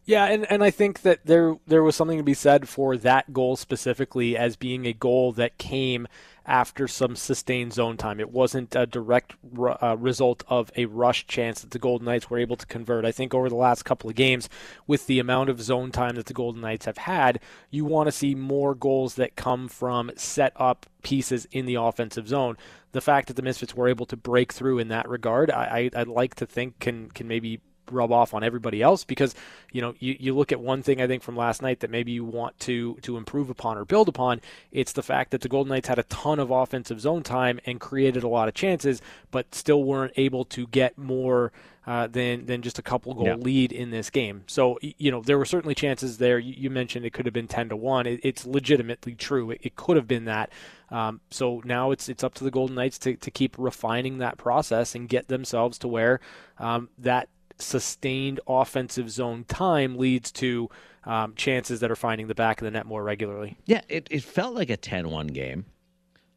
Yeah, 0.06 0.26
and, 0.26 0.50
and 0.52 0.64
I 0.64 0.70
think 0.70 1.02
that 1.02 1.26
there 1.26 1.58
there 1.66 1.82
was 1.82 1.96
something 1.96 2.20
to 2.20 2.24
be 2.24 2.36
said 2.36 2.70
for 2.70 2.96
that 2.98 3.34
goal 3.34 3.56
specifically 3.56 4.38
as 4.38 4.56
being 4.56 4.86
a 4.86 4.94
goal 4.94 5.32
that 5.34 5.58
came 5.58 6.08
after 6.46 6.88
some 6.88 7.16
sustained 7.16 7.74
zone 7.74 7.98
time. 7.98 8.20
It 8.20 8.30
wasn't 8.30 8.76
a 8.76 8.86
direct 8.86 9.34
ru- 9.42 9.76
uh, 9.82 9.96
result 10.00 10.44
of 10.48 10.72
a 10.76 10.86
rush 10.86 11.26
chance 11.26 11.62
that 11.62 11.72
the 11.72 11.80
Golden 11.80 12.06
Knights 12.06 12.30
were 12.30 12.38
able 12.38 12.56
to 12.56 12.68
convert. 12.68 13.04
I 13.04 13.12
think 13.12 13.34
over 13.34 13.50
the 13.50 13.56
last 13.56 13.82
couple 13.84 14.08
of 14.08 14.16
games, 14.16 14.48
with 14.86 15.08
the 15.08 15.18
amount 15.18 15.50
of 15.50 15.60
zone 15.60 15.92
time 15.92 16.16
that 16.18 16.28
the 16.28 16.34
Golden 16.34 16.62
Knights 16.62 16.86
have 16.86 17.00
had, 17.00 17.40
you 17.72 17.84
want 17.84 18.06
to 18.06 18.12
see 18.12 18.36
more 18.36 18.76
goals 18.76 19.16
that 19.16 19.36
come 19.36 19.68
from 19.68 20.12
set 20.16 20.54
up 20.56 20.86
pieces 21.02 21.48
in 21.52 21.66
the 21.66 21.76
offensive 21.76 22.28
zone. 22.28 22.58
The 22.92 23.02
fact 23.02 23.28
that 23.28 23.38
the 23.38 23.42
Misfits 23.42 23.76
were 23.76 23.88
able 23.88 24.06
to 24.06 24.16
break 24.16 24.54
through 24.54 24.78
in 24.78 24.90
that 24.90 25.10
regard, 25.10 25.50
I, 25.50 25.90
I, 25.96 26.02
I'd 26.02 26.08
like 26.08 26.36
to 26.36 26.46
think 26.46 26.78
can 26.78 27.10
can 27.10 27.28
maybe 27.28 27.60
rub 27.92 28.12
off 28.12 28.34
on 28.34 28.44
everybody 28.44 28.82
else 28.82 29.04
because 29.04 29.36
you 29.72 29.82
know 29.82 29.94
you, 30.00 30.16
you 30.20 30.36
look 30.36 30.52
at 30.52 30.60
one 30.60 30.82
thing 30.84 31.02
I 31.02 31.08
think 31.08 31.24
from 31.24 31.36
last 31.36 31.62
night 31.62 31.80
that 31.82 31.90
maybe 31.90 32.12
you 32.12 32.24
want 32.26 32.60
to 32.62 32.96
to 33.02 33.18
improve 33.18 33.50
upon 33.50 33.78
or 33.78 33.86
build 33.86 34.08
upon. 34.10 34.42
It's 34.72 34.92
the 34.94 35.04
fact 35.04 35.32
that 35.32 35.42
the 35.42 35.50
Golden 35.50 35.70
Knights 35.70 35.88
had 35.88 36.00
a 36.00 36.04
ton 36.04 36.40
of 36.40 36.52
offensive 36.52 37.00
zone 37.00 37.24
time 37.24 37.60
and 37.66 37.80
created 37.80 38.24
a 38.24 38.28
lot 38.28 38.48
of 38.48 38.54
chances 38.54 39.02
but 39.32 39.54
still 39.54 39.84
weren't 39.84 40.14
able 40.18 40.46
to 40.46 40.68
get 40.68 40.98
more 40.98 41.52
uh, 41.88 42.08
than 42.08 42.46
than 42.48 42.62
just 42.64 42.80
a 42.80 42.82
couple 42.82 43.14
goal 43.14 43.26
Yeah. 43.28 43.36
lead 43.36 43.72
in 43.72 43.92
this 43.92 44.10
game. 44.10 44.44
So 44.48 44.80
you 44.82 45.12
know 45.12 45.22
there 45.22 45.38
were 45.38 45.46
certainly 45.46 45.76
chances 45.76 46.18
there. 46.18 46.40
You, 46.40 46.54
you 46.58 46.70
mentioned 46.70 47.06
it 47.06 47.14
could 47.14 47.26
have 47.26 47.34
been 47.34 47.48
10 47.48 47.70
to 47.70 47.76
1 47.76 48.08
it, 48.08 48.20
it's 48.24 48.46
legitimately 48.46 49.14
true. 49.16 49.52
It, 49.52 49.60
it 49.62 49.76
could 49.76 49.96
have 49.98 50.08
been 50.08 50.26
that. 50.26 50.52
Um, 50.92 51.20
so 51.32 51.62
now 51.66 51.92
it's 51.92 52.10
it's 52.10 52.24
up 52.24 52.34
to 52.36 52.44
the 52.44 52.52
Golden 52.52 52.76
Knights 52.76 52.98
to, 53.00 53.16
to 53.16 53.32
keep 53.32 53.56
refining 53.58 54.20
that 54.20 54.38
process 54.38 54.96
and 54.96 55.10
get 55.10 55.28
themselves 55.28 55.78
to 55.80 55.88
where 55.88 56.20
um, 56.60 56.90
that 57.00 57.28
sustained 57.58 58.40
offensive 58.48 59.10
zone 59.10 59.46
time 59.46 59.98
leads 59.98 60.32
to 60.34 60.70
um, 61.06 61.34
chances 61.36 61.80
that 61.80 61.92
are 61.92 61.96
finding 61.96 62.28
the 62.28 62.36
back 62.36 62.62
of 62.62 62.66
the 62.66 62.72
net 62.72 62.86
more 62.86 63.04
regularly. 63.04 63.58
Yeah, 63.66 63.82
it, 63.88 64.08
it 64.12 64.24
felt 64.24 64.56
like 64.56 64.70
a 64.70 64.78
10-1 64.78 65.34
game. 65.34 65.66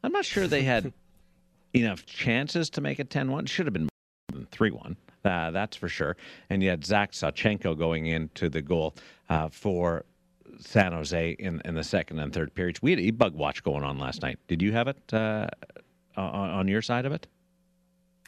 I'm 0.03 0.11
not 0.11 0.25
sure 0.25 0.47
they 0.47 0.63
had 0.63 0.93
enough 1.73 2.05
chances 2.05 2.69
to 2.71 2.81
make 2.81 2.99
it 2.99 3.09
10-1. 3.09 3.47
Should 3.47 3.65
have 3.65 3.73
been 3.73 3.83
more 3.83 3.89
than 4.31 4.45
3-1. 4.47 4.95
Uh, 5.25 5.51
that's 5.51 5.75
for 5.75 5.89
sure. 5.89 6.15
And 6.49 6.63
you 6.63 6.69
had 6.69 6.85
Zach 6.85 7.11
Sawchenko 7.11 7.77
going 7.77 8.05
into 8.05 8.49
the 8.49 8.61
goal 8.61 8.95
uh, 9.29 9.49
for 9.49 10.05
San 10.59 10.93
Jose 10.93 11.31
in, 11.31 11.61
in 11.65 11.75
the 11.75 11.83
second 11.83 12.19
and 12.19 12.33
third 12.33 12.53
periods. 12.53 12.81
We 12.81 12.91
had 12.91 12.99
a 12.99 13.11
bug 13.11 13.33
watch 13.33 13.63
going 13.63 13.83
on 13.83 13.97
last 13.97 14.21
night. 14.21 14.39
Did 14.47 14.61
you 14.61 14.71
have 14.71 14.87
it 14.87 15.13
uh, 15.13 15.47
on, 16.15 16.49
on 16.51 16.67
your 16.67 16.81
side 16.81 17.05
of 17.05 17.11
it? 17.11 17.27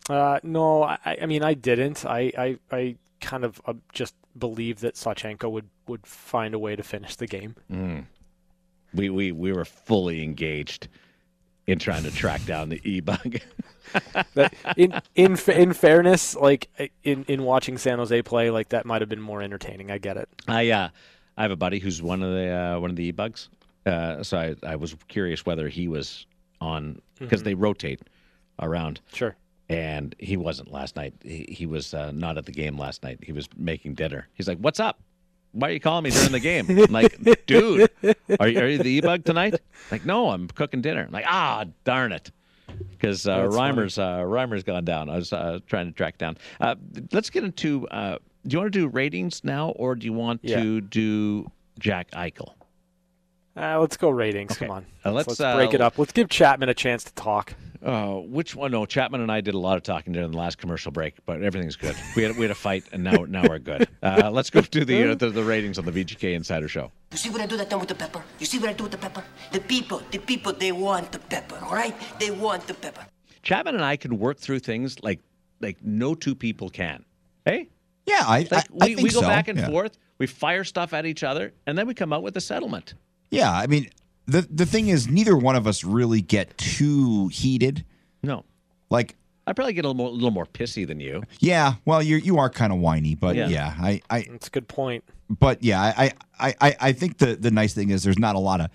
Uh, 0.09 0.39
no, 0.43 0.83
I, 0.83 1.17
I 1.21 1.25
mean 1.25 1.43
I 1.43 1.53
didn't. 1.53 2.05
I 2.05 2.31
I, 2.37 2.59
I 2.71 2.95
kind 3.19 3.43
of 3.43 3.61
uh, 3.65 3.73
just 3.93 4.15
believed 4.37 4.81
that 4.81 4.95
Sawchenko 4.95 5.51
would 5.51 5.69
would 5.87 6.05
find 6.05 6.53
a 6.53 6.59
way 6.59 6.75
to 6.75 6.83
finish 6.83 7.15
the 7.15 7.27
game. 7.27 7.55
Mm. 7.71 8.05
We 8.93 9.09
we 9.09 9.31
we 9.31 9.51
were 9.51 9.65
fully 9.65 10.23
engaged 10.23 10.87
in 11.67 11.79
trying 11.79 12.03
to 12.03 12.11
track 12.11 12.43
down 12.45 12.69
the 12.69 12.81
e 12.83 12.99
bug. 12.99 13.39
in 14.77 14.93
in 15.15 15.37
in 15.47 15.73
fairness, 15.73 16.35
like 16.35 16.69
in 17.03 17.23
in 17.27 17.43
watching 17.43 17.77
San 17.77 17.99
Jose 17.99 18.21
play, 18.23 18.49
like 18.49 18.69
that 18.69 18.85
might 18.85 19.01
have 19.01 19.09
been 19.09 19.21
more 19.21 19.41
entertaining. 19.41 19.91
I 19.91 19.97
get 19.97 20.17
it. 20.17 20.29
I 20.47 20.69
uh, 20.71 20.89
I 21.37 21.41
have 21.41 21.51
a 21.51 21.55
buddy 21.55 21.79
who's 21.79 22.01
one 22.01 22.23
of 22.23 22.31
the 22.33 22.49
uh, 22.49 22.79
one 22.79 22.89
of 22.89 22.95
the 22.95 23.05
e 23.05 23.11
bugs, 23.11 23.49
uh, 23.85 24.23
so 24.23 24.37
I 24.37 24.55
I 24.63 24.75
was 24.75 24.95
curious 25.07 25.45
whether 25.45 25.69
he 25.69 25.87
was 25.87 26.25
on 26.59 27.01
because 27.19 27.39
mm-hmm. 27.39 27.45
they 27.45 27.53
rotate 27.53 28.01
around. 28.59 29.01
Sure. 29.13 29.35
And 29.71 30.15
he 30.19 30.37
wasn't 30.37 30.71
last 30.71 30.95
night. 30.95 31.13
He, 31.23 31.45
he 31.49 31.65
was 31.65 31.93
uh, 31.93 32.11
not 32.11 32.37
at 32.37 32.45
the 32.45 32.51
game 32.51 32.77
last 32.77 33.03
night. 33.03 33.19
He 33.23 33.31
was 33.31 33.47
making 33.55 33.95
dinner. 33.95 34.27
He's 34.33 34.47
like, 34.47 34.57
"What's 34.57 34.79
up? 34.79 34.99
Why 35.53 35.69
are 35.69 35.71
you 35.71 35.79
calling 35.79 36.03
me 36.03 36.09
during 36.11 36.31
the 36.31 36.39
game?" 36.39 36.69
I'm 36.69 36.91
like, 36.91 37.17
"Dude, 37.45 37.89
are 38.39 38.47
you, 38.47 38.59
are 38.59 38.67
you 38.67 38.77
the 38.77 38.89
e 38.89 39.01
bug 39.01 39.23
tonight?" 39.25 39.59
Like, 39.91 40.05
no, 40.05 40.29
I'm 40.29 40.47
cooking 40.47 40.81
dinner. 40.81 41.03
I'm 41.03 41.11
like, 41.11 41.25
ah, 41.27 41.65
darn 41.83 42.11
it 42.11 42.31
because 42.89 43.27
uh, 43.27 43.39
Reimer's 43.39 43.97
uh, 43.97 44.19
Reimer's 44.19 44.63
gone 44.63 44.85
down. 44.85 45.09
I 45.09 45.15
was 45.15 45.33
uh, 45.33 45.59
trying 45.67 45.87
to 45.87 45.91
track 45.91 46.17
down. 46.17 46.37
Uh, 46.59 46.75
let's 47.11 47.29
get 47.29 47.43
into. 47.43 47.87
Uh, 47.89 48.17
do 48.45 48.55
you 48.55 48.59
want 48.59 48.73
to 48.73 48.79
do 48.79 48.87
ratings 48.87 49.43
now, 49.43 49.69
or 49.69 49.95
do 49.95 50.05
you 50.05 50.13
want 50.13 50.41
yeah. 50.43 50.61
to 50.61 50.81
do 50.81 51.51
Jack 51.79 52.11
Eichel? 52.11 52.53
Uh, 53.55 53.79
let's 53.79 53.97
go 53.97 54.09
ratings. 54.09 54.51
Okay. 54.53 54.65
Come 54.65 54.77
on. 54.77 54.85
Let's, 55.13 55.39
let's 55.39 55.55
break 55.55 55.73
it 55.73 55.81
up. 55.81 55.99
Let's 55.99 56.13
give 56.13 56.29
Chapman 56.29 56.69
a 56.69 56.73
chance 56.73 57.03
to 57.03 57.13
talk. 57.13 57.53
Uh, 57.83 58.15
which 58.17 58.55
one? 58.55 58.71
No, 58.71 58.85
Chapman 58.85 59.21
and 59.21 59.31
I 59.31 59.41
did 59.41 59.55
a 59.55 59.57
lot 59.57 59.75
of 59.75 59.83
talking 59.83 60.13
during 60.13 60.31
the 60.31 60.37
last 60.37 60.59
commercial 60.59 60.91
break, 60.91 61.15
but 61.25 61.41
everything's 61.41 61.75
good. 61.75 61.95
We 62.15 62.23
had 62.23 62.35
we 62.37 62.43
had 62.43 62.51
a 62.51 62.55
fight, 62.55 62.83
and 62.91 63.03
now 63.03 63.25
now 63.27 63.43
we're 63.47 63.59
good. 63.59 63.87
Uh, 64.03 64.31
let's 64.31 64.49
go 64.49 64.61
to 64.61 64.83
the, 64.83 65.11
uh, 65.11 65.15
the, 65.15 65.29
the 65.29 65.43
ratings 65.43 65.77
on 65.77 65.85
the 65.85 65.91
VGK 65.91 66.33
Insider 66.33 66.67
Show. 66.67 66.91
You 67.11 67.17
see 67.19 67.29
what 67.29 67.39
I 67.39 67.45
do 67.45 67.55
that 67.57 67.69
time 67.69 67.79
with 67.79 67.89
the 67.89 67.93
pepper? 67.93 68.23
You 68.39 68.47
see 68.47 68.57
what 68.57 68.67
I 68.67 68.73
do 68.73 68.83
with 68.83 68.91
the 68.93 68.97
pepper? 68.97 69.23
The 69.51 69.59
people, 69.59 70.01
the 70.09 70.17
people, 70.17 70.53
they 70.53 70.71
want 70.71 71.11
the 71.11 71.19
pepper. 71.19 71.59
All 71.63 71.75
right, 71.75 71.95
they 72.19 72.31
want 72.31 72.65
the 72.65 72.73
pepper. 72.73 73.05
Chapman 73.43 73.75
and 73.75 73.83
I 73.83 73.97
can 73.97 74.17
work 74.17 74.39
through 74.39 74.59
things 74.59 75.03
like 75.03 75.19
like 75.59 75.77
no 75.83 76.15
two 76.15 76.33
people 76.33 76.69
can. 76.69 77.05
Hey. 77.45 77.69
Yeah, 78.07 78.23
I, 78.25 78.39
like, 78.39 78.53
I, 78.53 78.57
I 78.57 78.63
we, 78.71 78.95
think 78.95 79.01
we 79.01 79.09
go 79.11 79.21
so. 79.21 79.27
back 79.27 79.47
and 79.47 79.59
yeah. 79.59 79.67
forth. 79.67 79.97
We 80.17 80.25
fire 80.25 80.63
stuff 80.63 80.93
at 80.93 81.05
each 81.05 81.23
other, 81.23 81.53
and 81.67 81.77
then 81.77 81.85
we 81.87 81.93
come 81.93 82.11
out 82.11 82.23
with 82.23 82.35
a 82.37 82.41
settlement. 82.41 82.95
Yeah, 83.29 83.51
I 83.51 83.67
mean, 83.67 83.89
the 84.27 84.41
the 84.49 84.65
thing 84.65 84.87
is, 84.87 85.07
neither 85.07 85.35
one 85.35 85.55
of 85.55 85.67
us 85.67 85.83
really 85.83 86.21
get 86.21 86.57
too 86.57 87.27
heated. 87.29 87.83
No, 88.23 88.45
like 88.89 89.15
I 89.47 89.53
probably 89.53 89.73
get 89.73 89.83
a 89.85 89.87
little 89.89 89.95
more, 89.97 90.09
little 90.11 90.31
more 90.31 90.45
pissy 90.45 90.85
than 90.87 90.99
you. 90.99 91.23
Yeah, 91.39 91.73
well, 91.85 92.01
you 92.01 92.17
you 92.17 92.37
are 92.37 92.49
kind 92.49 92.71
of 92.71 92.79
whiny, 92.79 93.15
but 93.15 93.35
Yeah. 93.35 93.47
yeah, 93.49 93.75
I, 93.79 94.01
I 94.09 94.27
That's 94.29 94.47
a 94.47 94.51
good 94.51 94.67
point. 94.67 95.03
but 95.29 95.63
yeah, 95.63 95.81
I, 95.81 96.11
I, 96.39 96.55
I, 96.61 96.75
I 96.79 96.91
think 96.93 97.17
the 97.17 97.35
the 97.35 97.51
nice 97.51 97.73
thing 97.73 97.89
is 97.89 98.03
there's 98.03 98.19
not 98.19 98.35
a 98.35 98.39
lot 98.39 98.61
of 98.61 98.69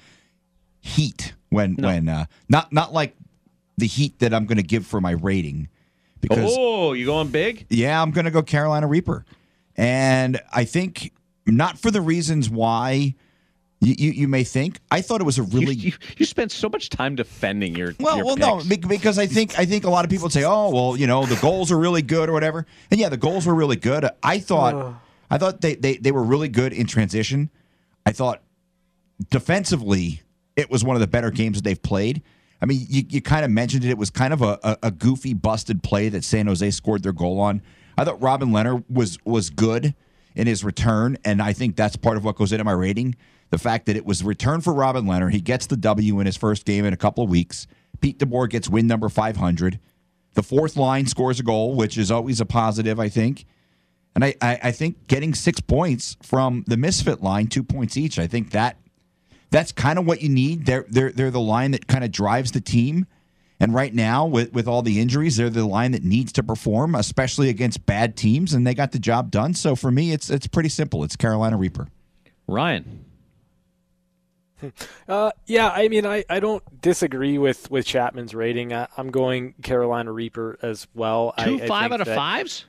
heat 0.80 1.34
when 1.50 1.74
when 1.76 2.08
uh, 2.08 2.26
not 2.48 2.72
not 2.72 2.92
like 2.92 3.16
the 3.78 3.86
heat 3.86 4.18
that 4.18 4.32
I'm 4.34 4.46
going 4.46 4.56
to 4.58 4.62
give 4.64 4.86
for 4.86 5.00
my 5.00 5.12
rating 5.12 5.68
because 6.20 6.54
Oh, 6.58 6.92
you 6.92 7.06
going 7.06 7.28
big? 7.28 7.66
yeah, 7.70 8.00
I'm 8.02 8.10
going 8.10 8.24
to 8.24 8.30
go 8.30 8.42
Carolina 8.42 8.86
Reaper, 8.86 9.24
and 9.76 10.40
I 10.52 10.64
think 10.64 11.12
not 11.46 11.78
for 11.78 11.90
the 11.90 12.00
reasons 12.00 12.50
why 12.50 13.14
you, 13.80 13.94
you, 13.98 14.10
you 14.12 14.28
may 14.28 14.42
think. 14.42 14.80
I 14.90 15.02
thought 15.02 15.20
it 15.20 15.24
was 15.24 15.38
a 15.38 15.42
really 15.42 15.74
you, 15.74 15.92
you 16.16 16.24
spent 16.24 16.50
so 16.50 16.68
much 16.68 16.88
time 16.88 17.14
defending 17.14 17.76
your 17.76 17.94
well, 18.00 18.16
your 18.16 18.24
well, 18.24 18.36
no, 18.36 18.56
picks. 18.56 18.68
be- 18.68 18.88
because 18.88 19.18
I 19.18 19.26
think 19.26 19.58
I 19.58 19.66
think 19.66 19.84
a 19.84 19.90
lot 19.90 20.04
of 20.04 20.10
people 20.10 20.30
say, 20.30 20.44
"Oh, 20.44 20.70
well, 20.70 20.96
you 20.96 21.06
know, 21.06 21.26
the 21.26 21.36
goals 21.36 21.70
are 21.70 21.78
really 21.78 22.02
good 22.02 22.28
or 22.28 22.32
whatever." 22.32 22.66
And 22.90 22.98
yeah, 22.98 23.08
the 23.08 23.16
goals 23.16 23.46
were 23.46 23.54
really 23.54 23.76
good. 23.76 24.08
I 24.22 24.38
thought, 24.38 25.00
I 25.30 25.38
thought 25.38 25.60
they, 25.60 25.74
they 25.74 25.98
they 25.98 26.12
were 26.12 26.22
really 26.22 26.48
good 26.48 26.72
in 26.72 26.86
transition. 26.86 27.50
I 28.06 28.12
thought 28.12 28.42
defensively, 29.30 30.22
it 30.56 30.70
was 30.70 30.84
one 30.84 30.96
of 30.96 31.00
the 31.00 31.06
better 31.06 31.30
games 31.30 31.58
that 31.58 31.64
they've 31.64 31.82
played. 31.82 32.22
I 32.60 32.66
mean, 32.66 32.86
you, 32.88 33.02
you 33.08 33.20
kind 33.20 33.44
of 33.44 33.50
mentioned 33.50 33.84
it. 33.84 33.90
It 33.90 33.98
was 33.98 34.08
kind 34.08 34.32
of 34.32 34.40
a, 34.40 34.58
a, 34.62 34.78
a 34.84 34.90
goofy, 34.90 35.34
busted 35.34 35.82
play 35.82 36.08
that 36.08 36.24
San 36.24 36.46
Jose 36.46 36.70
scored 36.70 37.02
their 37.02 37.12
goal 37.12 37.38
on. 37.40 37.60
I 37.98 38.04
thought 38.04 38.20
Robin 38.22 38.50
Lehner 38.50 38.82
was 38.88 39.18
was 39.24 39.50
good 39.50 39.94
in 40.34 40.46
his 40.46 40.64
return, 40.64 41.18
and 41.24 41.42
I 41.42 41.52
think 41.52 41.76
that's 41.76 41.96
part 41.96 42.16
of 42.16 42.24
what 42.24 42.36
goes 42.36 42.52
into 42.52 42.64
my 42.64 42.72
rating. 42.72 43.16
The 43.50 43.58
fact 43.58 43.86
that 43.86 43.96
it 43.96 44.04
was 44.04 44.24
return 44.24 44.60
for 44.60 44.72
Robin 44.72 45.04
Lehner, 45.04 45.30
he 45.30 45.40
gets 45.40 45.66
the 45.66 45.76
W 45.76 46.20
in 46.20 46.26
his 46.26 46.36
first 46.36 46.64
game 46.64 46.84
in 46.84 46.92
a 46.92 46.96
couple 46.96 47.22
of 47.22 47.30
weeks. 47.30 47.66
Pete 48.00 48.18
DeBoer 48.18 48.50
gets 48.50 48.68
win 48.68 48.86
number 48.86 49.08
500. 49.08 49.78
The 50.34 50.42
fourth 50.42 50.76
line 50.76 51.06
scores 51.06 51.40
a 51.40 51.42
goal, 51.42 51.74
which 51.74 51.96
is 51.96 52.10
always 52.10 52.40
a 52.40 52.46
positive, 52.46 53.00
I 53.00 53.08
think. 53.08 53.46
And 54.14 54.24
I, 54.24 54.34
I, 54.40 54.58
I 54.64 54.72
think 54.72 55.06
getting 55.06 55.34
six 55.34 55.60
points 55.60 56.16
from 56.22 56.64
the 56.66 56.76
misfit 56.76 57.22
line, 57.22 57.46
two 57.46 57.62
points 57.62 57.96
each, 57.96 58.18
I 58.18 58.26
think 58.26 58.50
that 58.50 58.76
that's 59.50 59.72
kind 59.72 59.98
of 59.98 60.06
what 60.06 60.22
you 60.22 60.28
need. 60.28 60.66
They're 60.66 60.84
they're 60.88 61.12
they're 61.12 61.30
the 61.30 61.40
line 61.40 61.70
that 61.70 61.86
kind 61.86 62.04
of 62.04 62.10
drives 62.10 62.52
the 62.52 62.60
team. 62.60 63.06
And 63.58 63.72
right 63.72 63.94
now, 63.94 64.26
with 64.26 64.52
with 64.52 64.68
all 64.68 64.82
the 64.82 65.00
injuries, 65.00 65.36
they're 65.36 65.50
the 65.50 65.66
line 65.66 65.92
that 65.92 66.04
needs 66.04 66.32
to 66.32 66.42
perform, 66.42 66.94
especially 66.94 67.48
against 67.48 67.86
bad 67.86 68.16
teams, 68.16 68.52
and 68.52 68.66
they 68.66 68.74
got 68.74 68.92
the 68.92 68.98
job 68.98 69.30
done. 69.30 69.54
So 69.54 69.76
for 69.76 69.90
me, 69.90 70.12
it's 70.12 70.28
it's 70.28 70.46
pretty 70.46 70.68
simple. 70.68 71.04
It's 71.04 71.16
Carolina 71.16 71.56
Reaper. 71.56 71.88
Ryan. 72.46 73.04
Uh, 75.08 75.30
yeah, 75.46 75.68
I 75.68 75.88
mean, 75.88 76.04
I, 76.04 76.24
I 76.28 76.40
don't 76.40 76.80
disagree 76.80 77.38
with, 77.38 77.70
with 77.70 77.86
Chapman's 77.86 78.34
rating. 78.34 78.72
I, 78.72 78.88
I'm 78.96 79.10
going 79.10 79.52
Carolina 79.62 80.10
Reaper 80.10 80.58
as 80.62 80.88
well. 80.94 81.32
Two 81.38 81.60
I, 81.60 81.64
I 81.64 81.66
five 81.68 81.82
think 81.82 81.92
out 81.92 82.00
of 82.00 82.06
that- 82.08 82.16
fives? 82.16 82.64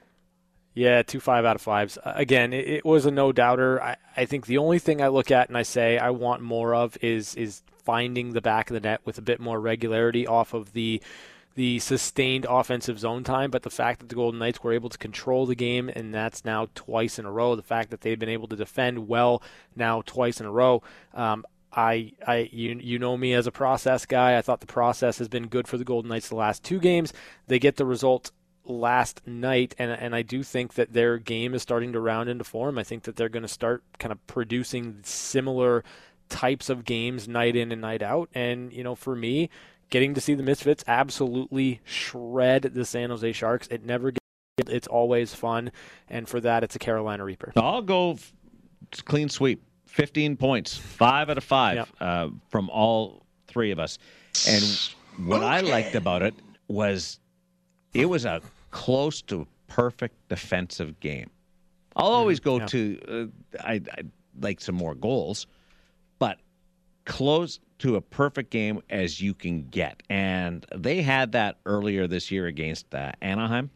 Yeah, 0.75 1.01
two 1.01 1.19
five 1.19 1.43
out 1.43 1.55
of 1.55 1.61
fives. 1.63 1.97
Uh, 1.97 2.13
again, 2.15 2.53
it, 2.53 2.67
it 2.67 2.85
was 2.85 3.07
a 3.07 3.11
no 3.11 3.31
doubter. 3.31 3.81
I, 3.81 3.95
I 4.15 4.25
think 4.25 4.45
the 4.45 4.59
only 4.59 4.77
thing 4.77 5.01
I 5.01 5.07
look 5.07 5.31
at 5.31 5.47
and 5.47 5.57
I 5.57 5.63
say 5.63 5.97
I 5.97 6.11
want 6.11 6.43
more 6.43 6.75
of 6.75 6.95
is 7.01 7.33
is 7.33 7.63
finding 7.83 8.33
the 8.33 8.41
back 8.41 8.69
of 8.69 8.75
the 8.75 8.81
net 8.81 9.01
with 9.03 9.17
a 9.17 9.21
bit 9.23 9.39
more 9.39 9.59
regularity 9.59 10.27
off 10.27 10.53
of 10.53 10.73
the 10.73 11.01
the 11.55 11.79
sustained 11.79 12.45
offensive 12.47 12.99
zone 12.99 13.23
time. 13.23 13.49
But 13.49 13.63
the 13.63 13.71
fact 13.71 14.01
that 14.01 14.09
the 14.09 14.15
Golden 14.15 14.37
Knights 14.39 14.61
were 14.63 14.73
able 14.73 14.89
to 14.89 14.97
control 14.99 15.47
the 15.47 15.55
game 15.55 15.89
and 15.89 16.13
that's 16.13 16.45
now 16.45 16.67
twice 16.75 17.17
in 17.17 17.25
a 17.25 17.31
row. 17.31 17.55
The 17.55 17.63
fact 17.63 17.89
that 17.89 18.01
they've 18.01 18.19
been 18.19 18.29
able 18.29 18.47
to 18.49 18.55
defend 18.55 19.07
well 19.07 19.41
now 19.75 20.03
twice 20.05 20.39
in 20.39 20.45
a 20.45 20.51
row. 20.51 20.83
Um, 21.15 21.43
I, 21.71 22.13
I, 22.25 22.49
you, 22.51 22.79
you 22.81 22.99
know 22.99 23.17
me 23.17 23.33
as 23.33 23.47
a 23.47 23.51
process 23.51 24.05
guy. 24.05 24.37
I 24.37 24.41
thought 24.41 24.61
the 24.61 24.67
process 24.67 25.17
has 25.19 25.27
been 25.27 25.47
good 25.47 25.67
for 25.67 25.77
the 25.77 25.83
Golden 25.83 26.09
Knights 26.09 26.29
the 26.29 26.35
last 26.35 26.63
two 26.63 26.79
games. 26.79 27.13
They 27.47 27.59
get 27.59 27.75
the 27.75 27.85
result 27.85 28.31
last 28.69 29.21
night, 29.25 29.75
and 29.77 29.91
and 29.91 30.15
I 30.15 30.21
do 30.21 30.43
think 30.43 30.73
that 30.75 30.93
their 30.93 31.17
game 31.17 31.53
is 31.53 31.61
starting 31.61 31.93
to 31.93 31.99
round 31.99 32.29
into 32.29 32.43
form. 32.43 32.77
I 32.77 32.83
think 32.83 33.03
that 33.03 33.15
they're 33.15 33.29
going 33.29 33.43
to 33.43 33.47
start 33.47 33.83
kind 33.99 34.11
of 34.11 34.25
producing 34.27 34.99
similar 35.03 35.83
types 36.29 36.69
of 36.69 36.85
games 36.85 37.27
night 37.27 37.55
in 37.55 37.71
and 37.71 37.81
night 37.81 38.01
out. 38.01 38.29
And 38.33 38.71
you 38.73 38.83
know, 38.83 38.95
for 38.95 39.15
me, 39.15 39.49
getting 39.89 40.13
to 40.13 40.21
see 40.21 40.33
the 40.33 40.43
Misfits 40.43 40.83
absolutely 40.87 41.81
shred 41.83 42.63
the 42.63 42.85
San 42.85 43.09
Jose 43.09 43.31
Sharks. 43.33 43.67
It 43.67 43.83
never 43.83 44.11
gets. 44.11 44.21
It's 44.69 44.87
always 44.87 45.33
fun, 45.33 45.71
and 46.09 46.27
for 46.27 46.39
that, 46.41 46.63
it's 46.63 46.75
a 46.75 46.79
Carolina 46.79 47.23
Reaper. 47.23 47.53
I'll 47.55 47.81
go 47.81 48.17
clean 49.05 49.29
sweep. 49.29 49.61
15 49.97 50.37
points, 50.37 50.77
five 50.77 51.31
out 51.31 51.39
of 51.39 51.43
five 51.43 51.75
Yep. 51.77 51.89
uh, 51.99 52.29
from 52.49 52.69
all 52.69 53.25
three 53.47 53.71
of 53.71 53.79
us. 53.79 53.97
And 54.47 55.27
what 55.27 55.43
I 55.43 55.61
liked 55.61 55.95
about 55.95 56.21
it 56.21 56.35
was 56.67 57.19
it 57.95 58.05
was 58.05 58.23
a 58.23 58.41
close 58.69 59.23
to 59.23 59.47
perfect 59.67 60.15
defensive 60.29 60.99
game. 60.99 61.31
I'll 61.95 62.11
always 62.11 62.39
go 62.39 62.59
yeah. 62.59 62.65
to, 62.67 63.31
uh, 63.57 63.61
I, 63.67 63.73
I 63.73 64.01
like 64.39 64.61
some 64.61 64.75
more 64.75 64.93
goals, 64.93 65.47
but 66.19 66.37
close 67.05 67.59
to 67.79 67.95
a 67.95 68.01
perfect 68.01 68.51
game 68.51 68.83
as 68.91 69.19
you 69.19 69.33
can 69.33 69.63
get. 69.63 70.03
And 70.11 70.63
they 70.75 71.01
had 71.01 71.31
that 71.31 71.57
earlier 71.65 72.05
this 72.05 72.29
year 72.29 72.45
against 72.45 72.93
uh, 72.93 73.13
Anaheim 73.19 73.71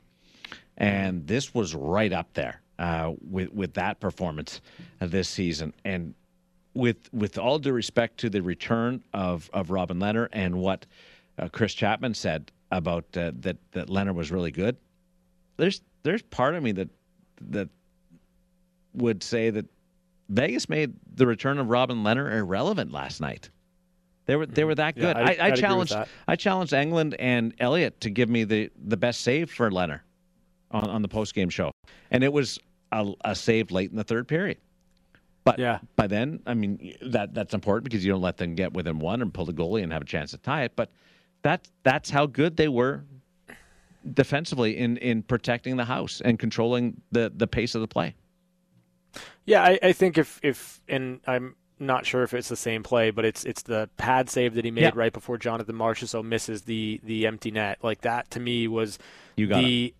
and 0.78 1.28
this 1.28 1.54
was 1.54 1.76
right 1.76 2.14
up 2.14 2.34
there 2.34 2.61
uh, 2.82 3.14
with 3.30 3.54
with 3.54 3.74
that 3.76 4.00
performance 4.00 4.60
uh, 5.00 5.06
this 5.06 5.30
season. 5.30 5.74
And 5.86 6.14
with 6.74 6.98
with 7.14 7.38
all 7.38 7.60
due 7.60 7.74
respect 7.74 8.18
to 8.22 8.30
the 8.30 8.42
return 8.42 9.04
of 9.14 9.50
of 9.54 9.70
Robin 9.70 10.00
Lehner 10.00 10.28
and 10.34 10.56
what 10.56 10.86
uh, 11.38 11.48
Chris 11.50 11.74
Chapman 11.74 12.14
said 12.14 12.52
about 12.72 13.06
uh, 13.16 13.32
that 13.42 13.58
that 13.74 13.88
Lehner 13.88 14.16
was 14.16 14.32
really 14.32 14.52
good, 14.52 14.76
there's 15.58 15.82
there's 16.04 16.22
part 16.24 16.56
of 16.56 16.64
me 16.64 16.72
that 16.74 16.90
that 17.52 17.70
would 18.94 19.24
say 19.24 19.50
that 19.50 19.66
Vegas 20.30 20.70
made 20.70 20.94
the 21.16 21.28
return 21.28 21.60
of 21.60 21.70
Robin 21.70 21.98
Lehner 22.04 22.32
irrelevant 22.32 22.92
last 22.92 23.22
night. 23.22 23.50
They 24.26 24.36
were 24.36 24.46
they 24.46 24.64
were 24.64 24.76
that 24.76 24.96
good. 24.96 25.16
I'd- 25.18 25.40
I, 25.40 25.46
I'd 25.48 25.54
I 25.54 25.56
challenged. 25.56 25.94
I 26.28 26.36
challenged 26.36 26.74
Engelland 26.74 27.16
and 27.20 27.54
Elliott 27.60 28.00
to 28.02 28.10
give 28.10 28.30
me 28.30 28.44
the 28.44 28.72
the 28.88 28.98
best 28.98 29.22
save 29.22 29.52
for 29.52 29.70
Lehner 29.70 30.00
on, 30.72 30.90
on 30.90 31.02
the 31.02 31.08
post 31.08 31.34
game 31.36 31.50
show, 31.50 31.72
and 32.12 32.24
it 32.24 32.32
was 32.32 32.60
a, 32.92 33.14
a 33.26 33.36
save 33.36 33.72
late 33.72 33.90
in 33.92 33.98
the 33.98 34.04
third 34.04 34.28
period. 34.28 34.58
But 35.44 35.58
Yeah. 35.60 35.80
by 35.96 36.08
then, 36.08 36.40
I 36.46 36.54
mean 36.54 36.96
that 37.02 37.34
that's 37.34 37.54
important 37.54 37.86
because 37.86 38.06
you 38.06 38.12
don't 38.12 38.22
let 38.22 38.38
them 38.38 38.54
get 38.56 38.74
within 38.74 39.00
one 39.00 39.22
and 39.22 39.34
pull 39.34 39.46
the 39.46 39.54
goalie 39.54 39.82
and 39.84 39.92
have 39.92 40.04
a 40.04 40.06
chance 40.06 40.32
to 40.32 40.38
tie 40.38 40.64
it. 40.64 40.74
But 40.76 40.92
that 41.42 41.68
that's 41.84 42.10
how 42.12 42.26
good 42.28 42.58
they 42.58 42.68
were 42.68 43.04
defensively 44.14 44.78
in 44.78 44.98
in 44.98 45.24
protecting 45.24 45.78
the 45.78 45.86
house 45.86 46.22
and 46.22 46.38
controlling 46.40 47.02
the 47.12 47.32
the 47.36 47.48
pace 47.48 47.76
of 47.76 47.82
the 47.82 47.88
play. 47.88 48.16
Yeah, 49.46 49.64
I, 49.64 49.80
I 49.82 49.92
think 49.94 50.18
if 50.18 50.40
if 50.44 50.82
and 50.88 51.20
I'm 51.28 51.56
not 51.80 52.06
sure 52.06 52.22
if 52.22 52.34
it's 52.36 52.50
the 52.50 52.56
same 52.56 52.84
play, 52.84 53.10
but 53.12 53.26
it's 53.26 53.44
it's 53.44 53.64
the 53.64 53.90
pad 53.98 54.30
save 54.30 54.54
that 54.54 54.66
he 54.66 54.72
made 54.72 54.82
Yeah. 54.82 54.92
right 54.94 55.12
before 55.12 55.38
Jonathan 55.38 55.76
Marchessault 55.76 56.24
misses 56.24 56.62
the 56.64 57.00
the 57.04 57.26
empty 57.26 57.50
net. 57.52 57.80
Like 57.82 58.02
that 58.02 58.30
to 58.32 58.40
me 58.40 58.68
was 58.68 59.00
You 59.36 59.48
got 59.48 59.64
the 59.64 59.94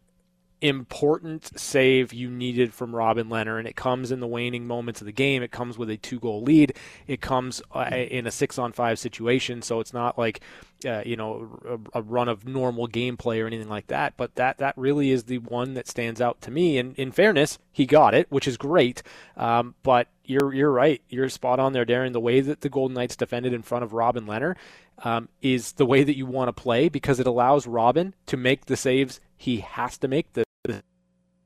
important 0.62 1.60
save 1.60 2.14
you 2.14 2.30
needed 2.30 2.74
from 2.74 2.96
Robin 2.96 3.28
Lehner, 3.30 3.58
and 3.58 3.68
it 3.68 3.76
comes 3.76 4.12
in 4.12 4.20
the 4.20 4.28
waning 4.28 4.68
moments 4.68 5.02
of 5.02 5.06
the 5.06 5.12
game. 5.12 5.42
It 5.42 5.52
comes 5.52 5.78
with 5.78 5.90
a 5.90 5.98
two 5.98 6.20
goal 6.20 6.44
lead. 6.44 6.76
It 7.08 7.20
comes 7.20 7.62
uh, 7.74 7.90
in 7.92 8.28
a 8.28 8.32
six 8.32 8.60
on 8.60 8.72
five 8.72 9.00
situation, 9.00 9.62
so 9.62 9.80
it's 9.80 9.94
not 9.94 10.18
like 10.18 10.42
uh, 10.86 11.02
you 11.06 11.16
know 11.16 11.60
a, 11.94 12.00
a 12.00 12.02
run 12.02 12.30
of 12.30 12.48
normal 12.48 12.88
gameplay 12.88 13.44
or 13.44 13.48
anything 13.48 13.70
like 13.70 13.88
that. 13.88 14.14
But 14.18 14.36
that 14.36 14.60
that 14.60 14.78
really 14.78 15.12
is 15.12 15.24
the 15.24 15.40
one 15.40 15.74
that 15.74 15.88
stands 15.88 16.22
out 16.22 16.42
to 16.42 16.52
me. 16.52 16.78
And 16.78 16.96
in 16.98 17.12
fairness, 17.12 17.58
he 17.72 17.86
got 17.86 18.14
it, 18.14 18.28
which 18.30 18.48
is 18.48 18.58
great. 18.58 19.02
Um, 19.36 19.76
but 19.82 20.08
you're 20.26 20.54
you're 20.54 20.72
right. 20.72 21.02
You're 21.10 21.30
spot 21.30 21.60
on 21.60 21.74
there, 21.74 21.86
Darren. 21.86 22.14
The 22.14 22.20
way 22.20 22.40
that 22.40 22.62
the 22.62 22.70
Golden 22.70 22.96
Knights 22.96 23.16
defended 23.16 23.54
in 23.54 23.64
front 23.64 23.84
of 23.84 23.94
Robin 23.94 24.26
Lehner 24.26 24.56
um, 25.04 25.30
is 25.42 25.74
the 25.74 25.86
way 25.86 26.04
that 26.04 26.16
you 26.16 26.28
want 26.28 26.50
to 26.50 26.54
play 26.54 26.88
because 26.88 27.20
it 27.20 27.28
allows 27.28 27.66
Robin 27.66 28.14
to 28.28 28.38
make 28.38 28.66
the 28.66 28.78
saves 28.78 29.20
he 29.36 29.58
has 29.58 29.98
to 29.98 30.08
make 30.08 30.34
the 30.34 30.44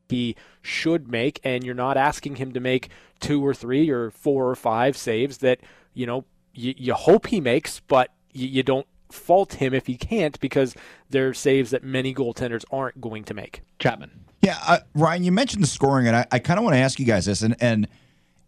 he 0.09 0.35
should 0.61 1.09
make, 1.09 1.39
and 1.43 1.63
you're 1.63 1.75
not 1.75 1.97
asking 1.97 2.35
him 2.35 2.51
to 2.53 2.59
make 2.59 2.89
two 3.19 3.45
or 3.45 3.53
three 3.53 3.89
or 3.89 4.11
four 4.11 4.49
or 4.49 4.55
five 4.55 4.97
saves 4.97 5.39
that 5.39 5.59
you 5.93 6.05
know 6.05 6.25
you, 6.53 6.73
you 6.77 6.93
hope 6.93 7.27
he 7.27 7.41
makes, 7.41 7.79
but 7.81 8.11
you, 8.31 8.47
you 8.47 8.63
don't 8.63 8.87
fault 9.11 9.55
him 9.55 9.73
if 9.73 9.87
he 9.87 9.95
can't 9.95 10.39
because 10.39 10.75
they're 11.09 11.33
saves 11.33 11.71
that 11.71 11.83
many 11.83 12.13
goaltenders 12.13 12.65
aren't 12.71 12.99
going 12.99 13.23
to 13.23 13.33
make. 13.33 13.61
Chapman. 13.79 14.11
Yeah, 14.41 14.57
uh, 14.67 14.79
Ryan, 14.93 15.23
you 15.23 15.31
mentioned 15.31 15.63
the 15.63 15.67
scoring, 15.67 16.07
and 16.07 16.15
I, 16.15 16.25
I 16.31 16.39
kind 16.39 16.59
of 16.59 16.63
want 16.63 16.75
to 16.75 16.79
ask 16.79 16.99
you 16.99 17.05
guys 17.05 17.25
this. 17.25 17.41
And, 17.41 17.55
and 17.59 17.87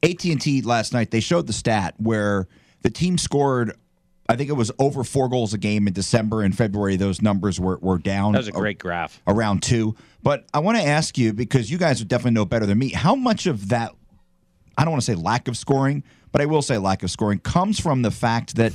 AT 0.03 0.24
and 0.25 0.39
T 0.39 0.62
last 0.62 0.93
night 0.93 1.12
they 1.12 1.19
showed 1.19 1.47
the 1.47 1.53
stat 1.53 1.95
where 1.97 2.47
the 2.81 2.89
team 2.89 3.17
scored. 3.17 3.75
I 4.29 4.36
think 4.36 4.50
it 4.50 4.53
was 4.53 4.72
over 4.77 5.03
four 5.03 5.29
goals 5.29 5.53
a 5.53 5.57
game 5.57 5.88
in 5.88 5.93
December 5.93 6.41
and 6.41 6.55
February. 6.55 6.98
Those 6.98 7.22
numbers 7.22 7.60
were, 7.60 7.77
were 7.77 7.98
down. 7.98 8.34
That 8.34 8.39
was 8.39 8.48
a 8.50 8.51
great 8.51 8.79
graph. 8.79 9.22
around 9.25 9.63
two. 9.63 9.96
But 10.22 10.46
I 10.53 10.60
want 10.60 10.77
to 10.77 10.84
ask 10.84 11.17
you 11.17 11.34
because 11.34 11.72
you 11.72 11.77
guys 11.77 12.00
would 12.00 12.10
definitely 12.10 12.31
know 12.31 12.46
better 12.46 12.65
than 12.65 12.77
me. 12.77 12.89
How 12.89 13.15
much 13.15 13.46
of 13.48 13.69
that, 13.69 13.93
I 14.77 14.84
don't 14.84 14.91
want 14.91 15.01
to 15.03 15.12
say 15.12 15.15
lack 15.15 15.48
of 15.48 15.55
scoring, 15.55 16.03
but 16.31 16.41
I 16.41 16.46
will 16.46 16.62
say 16.62 16.77
lack 16.77 17.03
of 17.03 17.12
scoring, 17.12 17.39
comes 17.39 17.79
from 17.79 18.01
the 18.01 18.12
fact 18.12 18.55
that 18.57 18.74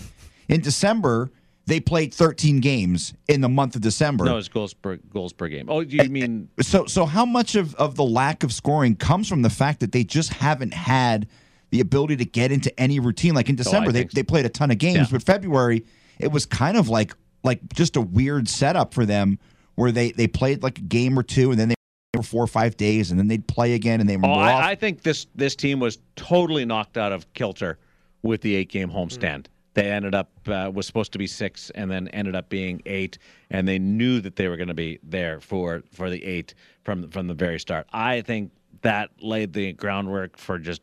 in 0.48 0.62
December 0.62 1.30
they 1.66 1.80
played 1.80 2.12
13 2.12 2.60
games 2.60 3.14
in 3.28 3.40
the 3.40 3.48
month 3.48 3.76
of 3.76 3.82
December. 3.82 4.24
No, 4.24 4.36
it's 4.36 4.48
goals 4.48 4.74
per 4.74 4.96
goals 4.96 5.32
per 5.32 5.48
game. 5.48 5.66
Oh, 5.68 5.80
you 5.80 6.02
mean 6.08 6.48
So, 6.60 6.86
so 6.86 7.04
how 7.04 7.24
much 7.24 7.54
of, 7.54 7.74
of 7.76 7.94
the 7.94 8.04
lack 8.04 8.42
of 8.42 8.52
scoring 8.52 8.96
comes 8.96 9.28
from 9.28 9.42
the 9.42 9.50
fact 9.50 9.80
that 9.80 9.92
they 9.92 10.02
just 10.02 10.32
haven't 10.32 10.74
had 10.74 11.28
the 11.72 11.80
ability 11.80 12.16
to 12.18 12.24
get 12.24 12.52
into 12.52 12.72
any 12.80 13.00
routine? 13.00 13.34
Like 13.34 13.48
in 13.48 13.56
December, 13.56 13.90
they, 13.90 14.02
so. 14.04 14.08
they 14.14 14.22
played 14.22 14.46
a 14.46 14.48
ton 14.48 14.70
of 14.70 14.78
games, 14.78 14.96
Yeah. 15.10 15.16
but 15.18 15.22
February 15.24 15.84
it 16.20 16.30
was 16.30 16.46
kind 16.46 16.76
of 16.76 16.88
like 16.88 17.12
like 17.42 17.60
just 17.74 17.96
a 17.96 18.00
weird 18.00 18.48
setup 18.48 18.94
for 18.94 19.04
them 19.04 19.38
where 19.74 19.90
they 19.90 20.12
they 20.12 20.28
played 20.28 20.62
like 20.62 20.78
a 20.78 20.82
game 20.82 21.18
or 21.18 21.24
two 21.24 21.50
and 21.50 21.58
then 21.58 21.68
they 21.70 21.74
were 22.16 22.22
four 22.22 22.44
or 22.44 22.46
five 22.46 22.76
days 22.76 23.10
and 23.10 23.18
then 23.18 23.26
they'd 23.26 23.48
play 23.48 23.72
again 23.74 23.98
and 24.00 24.08
they 24.08 24.16
were 24.16 24.26
Oh, 24.26 24.30
off. 24.34 24.62
I, 24.62 24.70
I 24.70 24.74
think 24.76 25.02
this 25.02 25.26
this 25.34 25.56
team 25.56 25.80
was 25.80 25.98
totally 26.14 26.64
knocked 26.64 26.96
out 26.96 27.10
of 27.10 27.30
kilter 27.34 27.78
with 28.22 28.40
the 28.42 28.54
eight 28.54 28.68
game 28.68 28.88
homestand. 28.90 29.46
They 29.74 29.90
ended 29.90 30.14
up 30.14 30.30
uh, 30.46 30.70
was 30.72 30.86
supposed 30.86 31.12
to 31.12 31.18
be 31.18 31.26
six, 31.26 31.70
and 31.70 31.90
then 31.90 32.06
ended 32.08 32.36
up 32.36 32.50
being 32.50 32.82
eight, 32.84 33.16
and 33.50 33.66
they 33.66 33.78
knew 33.78 34.20
that 34.20 34.36
they 34.36 34.46
were 34.48 34.58
going 34.58 34.68
to 34.68 34.74
be 34.74 34.98
there 35.02 35.40
for 35.40 35.82
for 35.90 36.10
the 36.10 36.22
eight 36.22 36.52
from 36.84 37.08
from 37.08 37.26
the 37.26 37.32
very 37.34 37.58
start. 37.58 37.86
I 37.90 38.20
think 38.20 38.52
that 38.82 39.08
laid 39.22 39.54
the 39.54 39.72
groundwork 39.72 40.36
for 40.36 40.58
just 40.58 40.82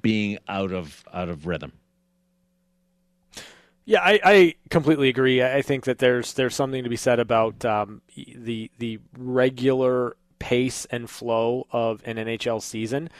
being 0.00 0.38
out 0.48 0.72
of 0.72 1.04
out 1.12 1.28
of 1.28 1.46
rhythm. 1.46 1.72
Yeah, 3.84 4.00
I, 4.00 4.20
I 4.24 4.54
completely 4.70 5.08
agree. 5.08 5.42
I 5.42 5.60
think 5.62 5.84
that 5.84 5.98
there's 5.98 6.34
there's 6.34 6.54
something 6.54 6.84
to 6.84 6.90
be 6.90 6.96
said 6.96 7.18
about 7.18 7.64
um, 7.64 8.02
the 8.14 8.70
the 8.78 9.00
regular 9.18 10.16
pace 10.38 10.86
and 10.86 11.10
flow 11.10 11.66
of 11.72 12.00
an 12.04 12.16
NHL 12.16 12.62
season, 12.62 13.10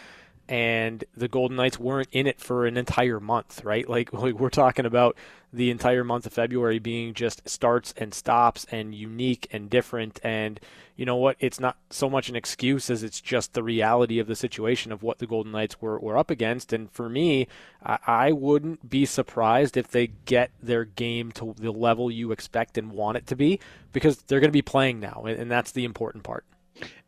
and 0.53 1.03
the 1.17 1.29
Golden 1.29 1.57
Knights 1.57 1.79
weren't 1.79 2.11
in 2.12 2.27
it 2.27 2.38
for 2.38 2.67
an 2.67 2.77
entire 2.77 3.19
month, 3.19 3.65
right? 3.65 3.88
Like, 3.93 4.12
we're 4.12 4.51
talking 4.51 4.85
about 4.85 5.17
the 5.51 5.71
entire 5.71 6.05
month 6.05 6.27
of 6.27 6.33
February 6.35 6.79
being 6.79 7.15
just 7.15 7.49
starts 7.49 7.95
and 7.97 8.12
stops 8.12 8.67
and 8.71 8.95
unique 8.95 9.49
and 9.51 9.71
different. 9.71 10.21
And 10.23 10.61
you 10.97 11.07
know 11.07 11.17
what? 11.17 11.37
It's 11.41 11.59
not 11.59 11.79
so 11.88 12.11
much 12.11 12.29
an 12.29 12.37
excuse 12.37 12.91
as 12.91 13.03
it's 13.03 13.21
just 13.21 13.55
the 13.55 13.62
reality 13.62 14.19
of 14.19 14.27
the 14.27 14.37
situation 14.37 14.93
of 14.93 15.03
what 15.03 15.19
the 15.19 15.27
Golden 15.27 15.53
Knights 15.53 15.81
were, 15.81 15.99
were 15.99 16.19
up 16.19 16.31
against. 16.31 16.73
And 16.75 16.91
for 16.91 17.09
me, 17.09 17.49
I, 17.83 17.99
I 18.07 18.33
wouldn't 18.33 18.91
be 18.91 19.07
surprised 19.07 19.79
if 19.79 19.88
they 19.88 20.09
get 20.27 20.51
their 20.62 20.85
game 20.85 21.33
to 21.33 21.55
the 21.59 21.73
level 21.73 22.11
you 22.11 22.31
expect 22.31 22.77
and 22.77 22.93
want 22.93 23.17
it 23.17 23.27
to 23.29 23.37
be 23.37 23.59
because 23.95 24.19
they're 24.23 24.41
going 24.41 24.49
to 24.49 24.53
be 24.53 24.62
playing 24.62 25.01
now. 25.01 25.25
And, 25.27 25.41
and 25.41 25.51
that's 25.51 25.73
the 25.73 25.87
important 25.87 26.25
part. 26.25 26.45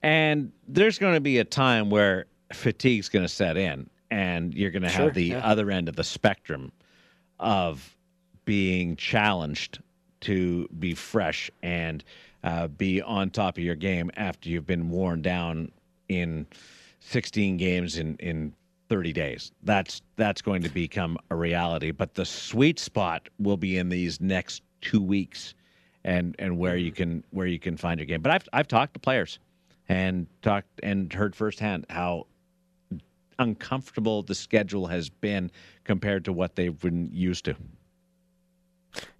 And 0.02 0.52
there's 0.66 0.98
going 0.98 1.14
to 1.14 1.20
be 1.20 1.38
a 1.38 1.44
time 1.44 1.90
where 1.90 2.26
fatigue's 2.52 3.08
going 3.08 3.24
to 3.24 3.28
set 3.28 3.56
in, 3.56 3.88
and 4.10 4.54
you're 4.54 4.70
going 4.70 4.82
to 4.82 4.88
Sure, 4.88 5.06
have 5.06 5.14
the 5.14 5.24
yeah. 5.24 5.38
other 5.46 5.70
end 5.70 5.88
of 5.88 5.96
the 5.96 6.04
spectrum 6.04 6.72
of 7.40 7.96
being 8.44 8.96
challenged 8.96 9.80
to 10.20 10.68
be 10.78 10.94
fresh 10.94 11.50
and 11.62 12.04
uh, 12.42 12.68
be 12.68 13.00
on 13.02 13.30
top 13.30 13.56
of 13.58 13.64
your 13.64 13.74
game 13.74 14.10
after 14.16 14.48
you've 14.48 14.66
been 14.66 14.90
worn 14.90 15.22
down 15.22 15.70
in 16.08 16.46
16 17.00 17.56
games 17.56 17.98
in 17.98 18.16
in 18.16 18.52
30 18.90 19.12
days. 19.12 19.50
That's 19.62 20.02
that's 20.16 20.42
going 20.42 20.62
to 20.62 20.68
become 20.68 21.18
a 21.30 21.34
reality. 21.36 21.90
But 21.90 22.14
the 22.14 22.24
sweet 22.24 22.78
spot 22.78 23.28
will 23.38 23.56
be 23.56 23.78
in 23.78 23.88
these 23.88 24.20
next 24.20 24.62
two 24.82 25.00
weeks, 25.02 25.54
and 26.04 26.36
and 26.38 26.58
where 26.58 26.76
you 26.76 26.92
can 26.92 27.24
where 27.30 27.46
you 27.46 27.58
can 27.58 27.76
find 27.76 27.98
your 27.98 28.06
game. 28.06 28.20
But 28.20 28.32
I've 28.32 28.48
I've 28.52 28.68
talked 28.68 28.94
to 28.94 29.00
players, 29.00 29.38
and 29.88 30.26
talked 30.42 30.68
and 30.82 31.12
heard 31.12 31.34
firsthand 31.34 31.86
how 31.90 32.26
uncomfortable 33.38 34.22
the 34.22 34.34
schedule 34.34 34.86
has 34.86 35.08
been 35.08 35.50
compared 35.84 36.24
to 36.24 36.32
what 36.32 36.56
they've 36.56 36.78
been 36.78 37.10
used 37.12 37.44
to. 37.46 37.56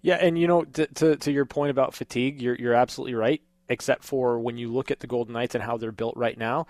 Yeah, 0.01 0.15
and 0.15 0.39
you 0.39 0.47
know, 0.47 0.63
to, 0.63 0.87
to 0.87 1.15
to 1.17 1.31
your 1.31 1.45
point 1.45 1.71
about 1.71 1.93
fatigue, 1.93 2.41
you're 2.41 2.55
you're 2.55 2.73
absolutely 2.73 3.15
right. 3.15 3.41
Except 3.67 4.03
for 4.03 4.39
when 4.39 4.57
you 4.57 4.71
look 4.71 4.91
at 4.91 4.99
the 4.99 5.07
Golden 5.07 5.33
Knights 5.33 5.55
and 5.55 5.63
how 5.63 5.77
they're 5.77 5.91
built 5.91 6.15
right 6.15 6.37
now, 6.37 6.67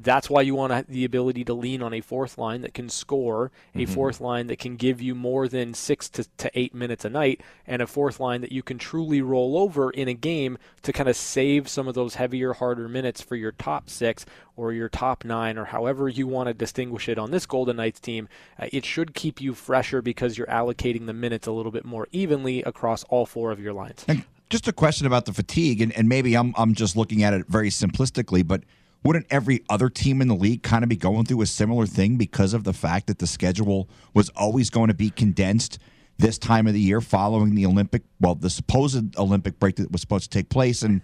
that's 0.00 0.30
why 0.30 0.40
you 0.40 0.54
want 0.54 0.88
the 0.88 1.04
ability 1.04 1.44
to 1.44 1.54
lean 1.54 1.82
on 1.82 1.92
a 1.92 2.00
fourth 2.00 2.38
line 2.38 2.62
that 2.62 2.74
can 2.74 2.88
score, 2.88 3.50
a 3.74 3.84
fourth 3.84 4.20
line 4.20 4.46
that 4.46 4.58
can 4.58 4.76
give 4.76 5.00
you 5.02 5.14
more 5.14 5.48
than 5.48 5.74
six 5.74 6.08
to, 6.10 6.24
to 6.38 6.50
eight 6.58 6.74
minutes 6.74 7.04
a 7.04 7.10
night, 7.10 7.42
and 7.66 7.82
a 7.82 7.86
fourth 7.86 8.18
line 8.18 8.40
that 8.40 8.52
you 8.52 8.62
can 8.62 8.78
truly 8.78 9.20
roll 9.20 9.58
over 9.58 9.90
in 9.90 10.08
a 10.08 10.14
game 10.14 10.56
to 10.82 10.92
kind 10.92 11.08
of 11.08 11.16
save 11.16 11.68
some 11.68 11.88
of 11.88 11.94
those 11.94 12.14
heavier, 12.14 12.54
harder 12.54 12.88
minutes 12.88 13.20
for 13.20 13.36
your 13.36 13.52
top 13.52 13.90
six 13.90 14.24
or 14.56 14.72
your 14.72 14.88
top 14.88 15.24
nine 15.24 15.58
or 15.58 15.66
however 15.66 16.08
you 16.08 16.26
want 16.26 16.46
to 16.46 16.54
distinguish 16.54 17.08
it 17.08 17.18
on 17.18 17.30
this 17.30 17.46
Golden 17.46 17.76
Knights 17.76 18.00
team. 18.00 18.28
Uh, 18.58 18.66
it 18.72 18.84
should 18.84 19.14
keep 19.14 19.40
you 19.40 19.54
fresher 19.54 20.00
because 20.00 20.38
you're 20.38 20.46
allocating 20.46 21.06
the 21.06 21.12
minutes 21.12 21.46
a 21.46 21.52
little 21.52 21.72
bit 21.72 21.84
more 21.84 22.08
evenly 22.12 22.62
across 22.62 23.04
all 23.04 23.26
four 23.26 23.50
of 23.50 23.60
your 23.60 23.72
lines. 23.72 24.04
And 24.08 24.24
just 24.50 24.68
a 24.68 24.72
question 24.72 25.06
about 25.06 25.24
the 25.24 25.32
fatigue, 25.32 25.80
and, 25.80 25.92
and 25.92 26.08
maybe 26.08 26.36
I'm 26.36 26.54
I'm 26.56 26.74
just 26.74 26.94
looking 26.94 27.22
at 27.22 27.32
it 27.32 27.46
very 27.46 27.70
simplistically, 27.70 28.46
but 28.46 28.62
wouldn't 29.02 29.26
every 29.30 29.64
other 29.68 29.88
team 29.88 30.20
in 30.20 30.28
the 30.28 30.34
league 30.34 30.62
kind 30.62 30.82
of 30.84 30.88
be 30.88 30.96
going 30.96 31.24
through 31.24 31.42
a 31.42 31.46
similar 31.46 31.86
thing 31.86 32.16
because 32.16 32.54
of 32.54 32.64
the 32.64 32.72
fact 32.72 33.06
that 33.08 33.18
the 33.18 33.26
schedule 33.26 33.88
was 34.14 34.28
always 34.30 34.70
going 34.70 34.88
to 34.88 34.94
be 34.94 35.10
condensed 35.10 35.78
this 36.18 36.38
time 36.38 36.66
of 36.66 36.74
the 36.74 36.80
year 36.80 37.00
following 37.00 37.54
the 37.54 37.66
Olympic, 37.66 38.02
well, 38.20 38.34
the 38.34 38.50
supposed 38.50 39.18
Olympic 39.18 39.58
break 39.58 39.76
that 39.76 39.90
was 39.90 40.00
supposed 40.00 40.30
to 40.30 40.38
take 40.38 40.48
place, 40.48 40.82
and 40.82 41.00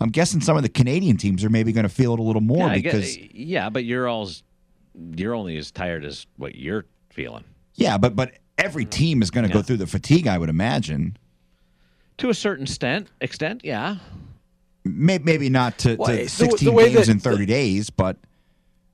I'm 0.00 0.10
guessing 0.10 0.40
some 0.40 0.56
of 0.56 0.62
the 0.62 0.68
Canadian 0.68 1.16
teams 1.16 1.44
are 1.44 1.50
maybe 1.50 1.72
going 1.72 1.84
to 1.84 1.88
feel 1.88 2.12
it 2.12 2.20
a 2.20 2.22
little 2.22 2.42
more 2.42 2.68
yeah, 2.68 2.74
because 2.74 3.16
yeah, 3.16 3.70
but 3.70 3.84
you're 3.84 4.08
all 4.08 4.28
you're 5.16 5.34
only 5.34 5.56
as 5.56 5.70
tired 5.70 6.04
as 6.04 6.26
what 6.36 6.54
you're 6.54 6.84
feeling. 7.10 7.44
yeah, 7.74 7.98
but 7.98 8.14
but 8.14 8.32
every 8.58 8.84
mm-hmm. 8.84 8.90
team 8.90 9.22
is 9.22 9.30
going 9.30 9.46
to 9.46 9.52
go 9.52 9.62
through 9.62 9.78
the 9.78 9.86
fatigue, 9.86 10.26
I 10.26 10.38
would 10.38 10.50
imagine. 10.50 11.16
To 12.18 12.30
a 12.30 12.34
certain 12.34 12.64
extent, 12.64 13.08
extent, 13.20 13.62
yeah. 13.64 13.96
Maybe, 14.96 15.24
maybe 15.24 15.48
not 15.48 15.78
to, 15.78 15.96
Well, 15.96 16.08
to 16.08 16.16
the- 16.16 16.22
the 16.24 16.28
16 16.28 16.76
games 16.76 16.94
that- 16.94 17.08
in 17.08 17.18
30 17.20 17.46
days, 17.46 17.90
but 17.90 18.16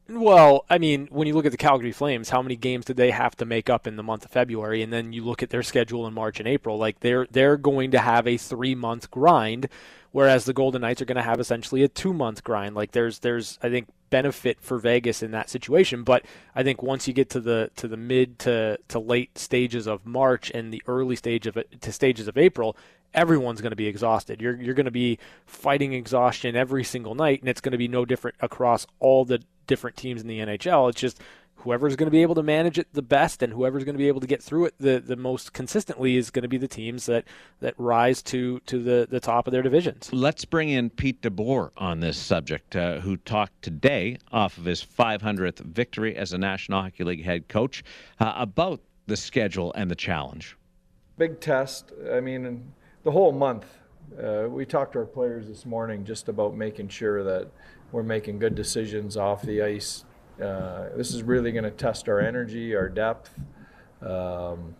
Well, 0.08 0.66
I 0.68 0.76
mean, 0.76 1.08
when 1.10 1.26
you 1.26 1.34
look 1.34 1.46
at 1.46 1.52
the 1.52 1.56
Calgary 1.58 1.92
Flames, 1.92 2.28
how 2.28 2.42
many 2.42 2.56
games 2.56 2.84
did 2.84 2.98
they 2.98 3.10
have 3.10 3.34
to 3.36 3.46
make 3.46 3.70
up 3.70 3.86
in 3.86 3.96
the 3.96 4.02
month 4.02 4.24
of 4.26 4.30
February? 4.30 4.82
And 4.82 4.92
then 4.92 5.14
you 5.14 5.24
look 5.24 5.42
at 5.42 5.48
their 5.48 5.62
schedule 5.62 6.06
in 6.06 6.12
March 6.12 6.38
and 6.38 6.46
April. 6.46 6.76
Like 6.76 7.00
they're 7.00 7.26
they're 7.30 7.56
going 7.56 7.90
to 7.92 7.98
have 7.98 8.26
a 8.26 8.36
three 8.36 8.74
month 8.74 9.10
grind, 9.10 9.68
whereas 10.12 10.44
the 10.44 10.52
Golden 10.52 10.82
Knights 10.82 11.00
are 11.00 11.06
going 11.06 11.16
to 11.16 11.22
have 11.22 11.40
essentially 11.40 11.82
a 11.82 11.88
two 11.88 12.12
month 12.12 12.44
grind. 12.44 12.74
Like 12.74 12.92
there's 12.92 13.20
there's 13.20 13.58
I 13.62 13.70
think 13.70 13.88
benefit 14.10 14.60
for 14.60 14.78
Vegas 14.78 15.22
in 15.22 15.30
that 15.30 15.48
situation. 15.48 16.02
But 16.02 16.24
I 16.54 16.62
think 16.62 16.82
once 16.82 17.08
you 17.08 17.14
get 17.14 17.30
to 17.30 17.40
the 17.40 17.70
to 17.76 17.88
the 17.88 17.96
mid 17.96 18.38
to, 18.40 18.78
to 18.88 18.98
late 18.98 19.38
stages 19.38 19.86
of 19.88 20.04
March 20.04 20.50
and 20.50 20.72
the 20.72 20.82
early 20.86 21.16
stage 21.16 21.46
of 21.46 21.56
it 21.56 21.80
to 21.80 21.90
stages 21.92 22.28
of 22.28 22.36
April, 22.36 22.76
everyone's 23.14 23.60
going 23.60 23.70
to 23.70 23.76
be 23.76 23.86
exhausted. 23.86 24.40
You're 24.40 24.60
you're 24.60 24.74
going 24.74 24.84
to 24.84 24.90
be 24.90 25.18
fighting 25.46 25.92
exhaustion 25.92 26.56
every 26.56 26.84
single 26.84 27.14
night, 27.14 27.40
and 27.40 27.48
it's 27.48 27.60
going 27.60 27.72
to 27.72 27.78
be 27.78 27.88
no 27.88 28.04
different 28.04 28.36
across 28.40 28.86
all 28.98 29.24
the 29.24 29.40
different 29.66 29.96
teams 29.96 30.20
in 30.20 30.28
the 30.28 30.40
NHL. 30.40 30.90
It's 30.90 31.00
just 31.00 31.20
whoever's 31.64 31.96
going 31.96 32.06
to 32.06 32.10
be 32.10 32.20
able 32.20 32.34
to 32.34 32.42
manage 32.42 32.78
it 32.78 32.86
the 32.92 33.02
best 33.02 33.42
and 33.42 33.52
whoever's 33.52 33.84
going 33.84 33.94
to 33.94 33.98
be 33.98 34.08
able 34.08 34.20
to 34.20 34.26
get 34.26 34.42
through 34.42 34.66
it 34.66 34.74
the, 34.78 35.02
the 35.04 35.16
most 35.16 35.54
consistently 35.54 36.16
is 36.16 36.30
going 36.30 36.42
to 36.42 36.48
be 36.48 36.58
the 36.58 36.68
teams 36.68 37.06
that, 37.06 37.24
that 37.60 37.74
rise 37.78 38.22
to, 38.22 38.60
to 38.60 38.82
the, 38.82 39.08
the 39.10 39.18
top 39.18 39.46
of 39.46 39.52
their 39.52 39.62
divisions. 39.62 40.12
Let's 40.12 40.44
bring 40.44 40.68
in 40.68 40.90
Pete 40.90 41.22
DeBoer 41.22 41.70
on 41.78 42.00
this 42.00 42.18
subject, 42.18 42.76
uh, 42.76 43.00
who 43.00 43.16
talked 43.16 43.62
today 43.62 44.18
off 44.30 44.58
of 44.58 44.66
his 44.66 44.84
500th 44.84 45.60
victory 45.60 46.14
as 46.14 46.34
a 46.34 46.38
National 46.38 46.82
Hockey 46.82 47.02
League 47.02 47.24
head 47.24 47.48
coach 47.48 47.82
uh, 48.20 48.34
about 48.36 48.80
the 49.06 49.16
schedule 49.16 49.72
and 49.74 49.90
the 49.90 49.96
challenge. 49.96 50.58
Big 51.16 51.40
test. 51.40 51.92
I 52.12 52.20
mean, 52.20 52.74
the 53.04 53.10
whole 53.10 53.32
month. 53.32 53.66
Uh, 54.22 54.46
we 54.48 54.66
talked 54.66 54.94
to 54.94 54.98
our 54.98 55.04
players 55.04 55.46
this 55.46 55.64
morning 55.64 56.04
just 56.04 56.28
about 56.28 56.56
making 56.56 56.88
sure 56.88 57.22
that 57.22 57.48
we're 57.92 58.02
making 58.02 58.38
good 58.38 58.54
decisions 58.54 59.16
off 59.16 59.42
the 59.42 59.62
ice. 59.62 60.04
Uh, 60.42 60.88
this 60.96 61.14
is 61.14 61.22
really 61.22 61.52
going 61.52 61.64
to 61.64 61.70
test 61.70 62.08
our 62.08 62.20
energy, 62.20 62.74
our 62.74 62.88
depth, 62.88 63.38
um, 64.02 64.74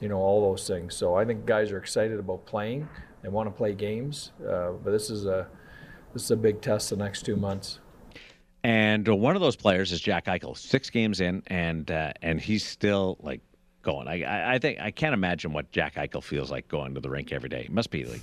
you 0.00 0.08
know, 0.08 0.18
all 0.18 0.50
those 0.50 0.66
things. 0.66 0.94
So 0.94 1.14
I 1.14 1.24
think 1.24 1.46
guys 1.46 1.70
are 1.70 1.78
excited 1.78 2.18
about 2.18 2.44
playing 2.44 2.88
They 3.22 3.28
want 3.28 3.48
to 3.48 3.56
play 3.56 3.72
games. 3.72 4.32
Uh, 4.40 4.72
but 4.72 4.90
this 4.90 5.10
is 5.10 5.26
a 5.26 5.46
this 6.12 6.24
is 6.24 6.30
a 6.30 6.36
big 6.36 6.60
test 6.60 6.90
the 6.90 6.96
next 6.96 7.22
two 7.22 7.36
months. 7.36 7.78
And 8.64 9.06
one 9.06 9.36
of 9.36 9.42
those 9.42 9.54
players 9.54 9.92
is 9.92 10.00
Jack 10.00 10.26
Eichel. 10.26 10.56
Six 10.56 10.90
games 10.90 11.20
in, 11.20 11.42
and 11.46 11.90
uh, 11.90 12.12
and 12.22 12.40
he's 12.40 12.64
still 12.64 13.16
like 13.20 13.40
going. 13.86 14.08
I, 14.08 14.56
I 14.56 14.58
think 14.58 14.80
I 14.80 14.90
can't 14.90 15.14
imagine 15.14 15.52
what 15.52 15.70
Jack 15.70 15.94
Eichel 15.94 16.22
feels 16.22 16.50
like 16.50 16.68
going 16.68 16.94
to 16.94 17.00
the 17.00 17.08
rink 17.08 17.32
every 17.32 17.48
day. 17.48 17.62
He 17.62 17.72
must 17.72 17.90
be 17.90 18.04
like 18.04 18.20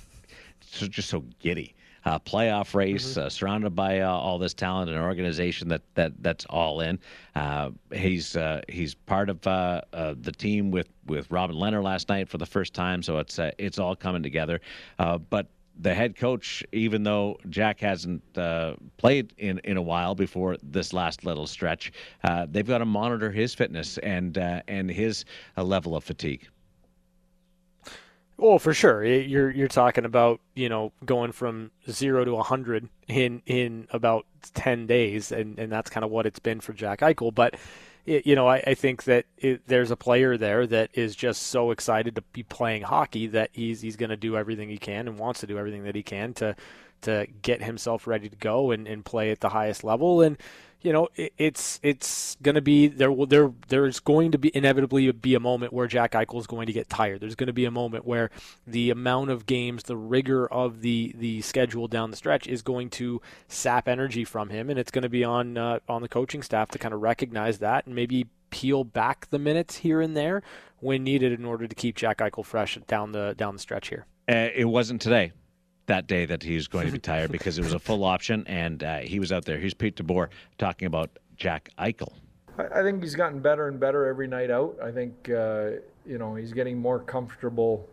just 0.60 1.08
so 1.08 1.24
giddy 1.40 1.74
uh, 2.04 2.18
playoff 2.18 2.74
race, 2.74 3.12
mm-hmm. 3.12 3.26
uh, 3.26 3.28
surrounded 3.30 3.74
by 3.74 4.00
uh, 4.00 4.10
all 4.10 4.38
this 4.38 4.54
talent 4.54 4.90
and 4.90 4.98
organization 4.98 5.68
that, 5.68 5.82
that 5.94 6.12
that's 6.22 6.44
all 6.46 6.80
in. 6.80 6.98
Uh, 7.34 7.70
he's 7.92 8.36
uh, 8.36 8.60
he's 8.68 8.94
part 8.94 9.30
of 9.30 9.44
uh, 9.46 9.80
the 9.92 10.32
team 10.32 10.70
with, 10.70 10.88
with 11.06 11.30
Robin 11.30 11.56
Lehner 11.56 11.82
last 11.82 12.08
night 12.08 12.28
for 12.28 12.38
the 12.38 12.46
first 12.46 12.74
time, 12.74 13.02
so 13.02 13.18
it's 13.18 13.38
it's 13.58 13.78
all 13.78 13.96
coming 13.96 14.22
together. 14.22 14.60
but 14.98 15.46
the 15.78 15.94
head 15.94 16.16
coach, 16.16 16.64
even 16.72 17.02
though 17.02 17.38
Jack 17.48 17.80
hasn't 17.80 18.22
uh, 18.36 18.74
played 18.96 19.32
in, 19.38 19.60
in 19.64 19.76
a 19.76 19.82
while 19.82 20.14
before 20.14 20.56
this 20.62 20.92
last 20.92 21.24
little 21.24 21.46
stretch, 21.46 21.92
uh, 22.22 22.46
they've 22.50 22.66
got 22.66 22.78
to 22.78 22.84
monitor 22.84 23.30
his 23.30 23.54
fitness 23.54 23.98
and 23.98 24.38
uh, 24.38 24.62
and 24.68 24.90
his 24.90 25.24
level 25.56 25.96
of 25.96 26.04
fatigue. 26.04 26.48
Well, 28.36 28.58
for 28.58 28.74
sure, 28.74 29.04
you're 29.04 29.50
you're 29.50 29.68
talking 29.68 30.04
about 30.04 30.40
you 30.54 30.68
know 30.68 30.92
going 31.04 31.32
from 31.32 31.70
zero 31.88 32.24
to 32.24 32.36
hundred 32.38 32.88
in 33.06 33.42
in 33.46 33.86
about 33.90 34.26
ten 34.54 34.86
days, 34.86 35.30
and 35.30 35.58
and 35.58 35.70
that's 35.70 35.88
kind 35.90 36.04
of 36.04 36.10
what 36.10 36.26
it's 36.26 36.40
been 36.40 36.60
for 36.60 36.72
Jack 36.72 37.00
Eichel. 37.00 37.32
But 37.32 37.54
it, 38.06 38.26
you 38.26 38.34
know, 38.34 38.48
I, 38.48 38.56
I 38.66 38.74
think 38.74 39.04
that 39.04 39.26
it, 39.38 39.66
there's 39.68 39.90
a 39.92 39.96
player 39.96 40.36
there 40.36 40.66
that 40.66 40.90
is 40.94 41.14
just 41.14 41.44
so 41.44 41.70
excited 41.70 42.16
to 42.16 42.22
be 42.32 42.42
playing 42.42 42.82
hockey 42.82 43.28
that 43.28 43.50
he's 43.52 43.80
he's 43.80 43.96
going 43.96 44.10
to 44.10 44.16
do 44.16 44.36
everything 44.36 44.68
he 44.68 44.78
can 44.78 45.06
and 45.06 45.18
wants 45.18 45.40
to 45.40 45.46
do 45.46 45.56
everything 45.56 45.84
that 45.84 45.94
he 45.94 46.02
can 46.02 46.34
to 46.34 46.56
to 47.02 47.26
get 47.42 47.62
himself 47.62 48.06
ready 48.06 48.28
to 48.28 48.36
go 48.36 48.70
and, 48.72 48.88
and 48.88 49.04
play 49.04 49.30
at 49.30 49.40
the 49.40 49.50
highest 49.50 49.84
level. 49.84 50.22
And 50.22 50.38
you 50.84 50.92
know, 50.92 51.08
it, 51.16 51.32
it's 51.38 51.80
it's 51.82 52.36
going 52.42 52.54
to 52.54 52.60
be 52.60 52.86
there. 52.86 53.12
There 53.26 53.52
there's 53.68 54.00
going 54.00 54.30
to 54.32 54.38
be 54.38 54.54
inevitably 54.54 55.10
be 55.12 55.34
a 55.34 55.40
moment 55.40 55.72
where 55.72 55.86
Jack 55.86 56.12
Eichel 56.12 56.38
is 56.38 56.46
going 56.46 56.66
to 56.66 56.72
get 56.72 56.90
tired. 56.90 57.20
There's 57.20 57.34
going 57.34 57.48
to 57.48 57.54
be 57.54 57.64
a 57.64 57.70
moment 57.70 58.04
where 58.04 58.30
the 58.66 58.90
amount 58.90 59.30
of 59.30 59.46
games, 59.46 59.84
the 59.84 59.96
rigor 59.96 60.46
of 60.46 60.82
the 60.82 61.14
the 61.16 61.40
schedule 61.40 61.88
down 61.88 62.10
the 62.10 62.16
stretch 62.16 62.46
is 62.46 62.60
going 62.60 62.90
to 62.90 63.22
sap 63.48 63.88
energy 63.88 64.24
from 64.24 64.50
him, 64.50 64.68
and 64.68 64.78
it's 64.78 64.90
going 64.90 65.02
to 65.02 65.08
be 65.08 65.24
on 65.24 65.56
uh, 65.56 65.80
on 65.88 66.02
the 66.02 66.08
coaching 66.08 66.42
staff 66.42 66.70
to 66.72 66.78
kind 66.78 66.92
of 66.92 67.00
recognize 67.00 67.58
that 67.60 67.86
and 67.86 67.94
maybe 67.94 68.26
peel 68.50 68.84
back 68.84 69.28
the 69.30 69.38
minutes 69.38 69.78
here 69.78 70.02
and 70.02 70.14
there 70.14 70.42
when 70.80 71.02
needed 71.02 71.32
in 71.32 71.46
order 71.46 71.66
to 71.66 71.74
keep 71.74 71.96
Jack 71.96 72.18
Eichel 72.18 72.44
fresh 72.44 72.78
down 72.86 73.12
the 73.12 73.34
down 73.38 73.54
the 73.54 73.60
stretch 73.60 73.88
here. 73.88 74.04
Uh, 74.28 74.48
it 74.54 74.66
wasn't 74.66 75.00
today 75.00 75.32
that 75.86 76.06
day 76.06 76.24
that 76.26 76.42
he 76.42 76.54
was 76.54 76.68
going 76.68 76.86
to 76.86 76.92
be 76.92 76.98
tired 76.98 77.32
because 77.38 77.58
it 77.58 77.64
was 77.64 77.74
a 77.74 77.78
full 77.78 78.04
option, 78.04 78.44
and 78.46 78.82
uh, 78.82 78.98
he 78.98 79.18
was 79.18 79.32
out 79.32 79.44
there. 79.44 79.58
Here's 79.58 79.74
Pete 79.74 79.96
DeBoer 79.96 80.28
talking 80.58 80.86
about 80.86 81.10
Jack 81.36 81.70
Eichel. 81.78 82.12
I, 82.56 82.82
think 82.82 83.02
he's 83.02 83.16
gotten 83.16 83.40
better 83.40 83.66
and 83.66 83.80
better 83.80 84.06
every 84.06 84.28
night 84.28 84.50
out. 84.50 84.76
I 84.82 84.92
think 84.92 85.28
uh, 85.28 85.70
you 86.06 86.18
know 86.18 86.34
he's 86.36 86.52
getting 86.52 86.78
more 86.78 87.00
comfortable 87.00 87.88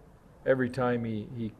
every 0.45 0.69
time 0.69 1.03
he, 1.03 1.27
he 1.35 1.51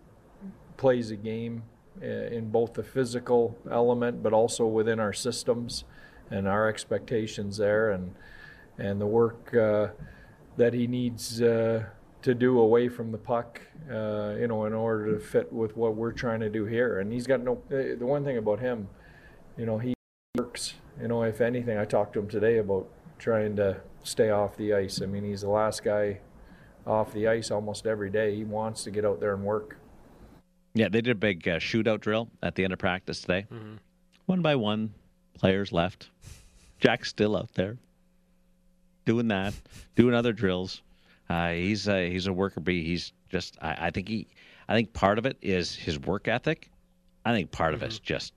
plays 0.78 1.10
a 1.12 1.16
game 1.16 1.64
uh, 2.02 2.06
in 2.06 2.50
both 2.50 2.74
the 2.74 2.84
physical 2.84 3.58
element, 3.72 4.22
but 4.22 4.34
also 4.34 4.66
within 4.66 5.00
our 5.00 5.14
systems 5.14 5.84
and 6.30 6.48
our 6.48 6.70
expectations 6.70 7.58
there, 7.58 7.92
and 7.92 8.14
and 8.78 9.02
the 9.02 9.06
work 9.08 9.54
uh, 9.56 9.88
that 10.58 10.74
he 10.74 10.86
needs 10.86 11.42
uh, 11.42 11.84
to 12.22 12.34
do 12.34 12.60
away 12.60 12.88
from 12.88 13.12
the 13.12 13.18
puck, 13.18 13.62
uh, 13.90 14.36
you 14.40 14.48
know, 14.48 14.66
in 14.66 14.74
order 14.74 15.14
to 15.14 15.20
fit 15.20 15.52
with 15.52 15.76
what 15.76 15.96
we're 15.96 16.12
trying 16.12 16.40
to 16.42 16.50
do 16.50 16.66
here. 16.66 17.00
And 17.00 17.12
he's 17.12 17.28
got 17.28 17.42
no. 17.42 17.54
Uh, 17.72 17.98
the 17.98 18.06
one 18.06 18.24
thing 18.24 18.38
about 18.38 18.60
him, 18.60 18.88
you 19.58 19.66
know, 19.66 19.78
he 19.78 19.94
works. 20.38 20.76
You 21.02 21.08
know, 21.08 21.24
if 21.24 21.42
anything, 21.42 21.78
I 21.78 21.86
talked 21.86 22.14
to 22.14 22.20
him 22.20 22.28
today 22.28 22.58
about 22.58 22.88
trying 23.18 23.56
to 23.56 23.82
stay 24.04 24.30
off 24.30 24.56
the 24.58 24.74
ice. 24.74 25.02
I 25.02 25.06
mean, 25.06 25.24
he's 25.24 25.42
the 25.42 25.50
last 25.50 25.84
guy 25.84 26.20
off 26.86 27.14
the 27.14 27.28
ice 27.28 27.52
almost 27.52 27.86
every 27.86 28.10
day. 28.10 28.36
He 28.36 28.44
wants 28.44 28.84
to 28.84 28.92
get 28.92 29.06
out 29.06 29.20
there 29.20 29.34
and 29.34 29.44
work. 29.44 29.78
Yeah, 30.74 30.90
they 30.90 31.02
did 31.02 31.12
a 31.12 31.16
big 31.16 31.48
uh, 31.48 31.60
shootout 31.60 32.02
drill 32.02 32.30
at 32.42 32.56
the 32.56 32.64
end 32.64 32.74
of 32.74 32.80
practice 32.80 33.22
today. 33.22 33.46
Mm-hmm. 33.52 33.76
One 34.26 34.42
by 34.42 34.56
one, 34.56 34.94
players 35.34 35.72
left. 35.72 36.10
Jack's 36.80 37.10
still 37.10 37.36
out 37.36 37.54
there 37.54 37.78
doing 39.06 39.28
that, 39.28 39.54
doing 39.96 40.14
other 40.14 40.34
drills. 40.34 40.82
Uh, 41.32 41.54
he's 41.54 41.88
a, 41.88 42.10
he's 42.10 42.28
a 42.28 42.34
worker 42.34 42.60
bee. 42.60 42.84
He's 42.84 43.14
just 43.30 43.58
I, 43.62 43.88
I, 43.88 43.90
think 43.92 44.10
he 44.10 44.28
I 44.68 44.74
think 44.76 44.92
part 44.92 45.18
of 45.18 45.26
it 45.26 45.38
is 45.42 45.74
his 45.74 45.98
work 45.98 46.28
ethic. 46.28 46.70
I 47.24 47.32
think 47.32 47.52
part 47.52 47.74
mm-hmm. 47.74 47.84
of 47.84 47.90
it's 47.90 48.00
just 48.00 48.34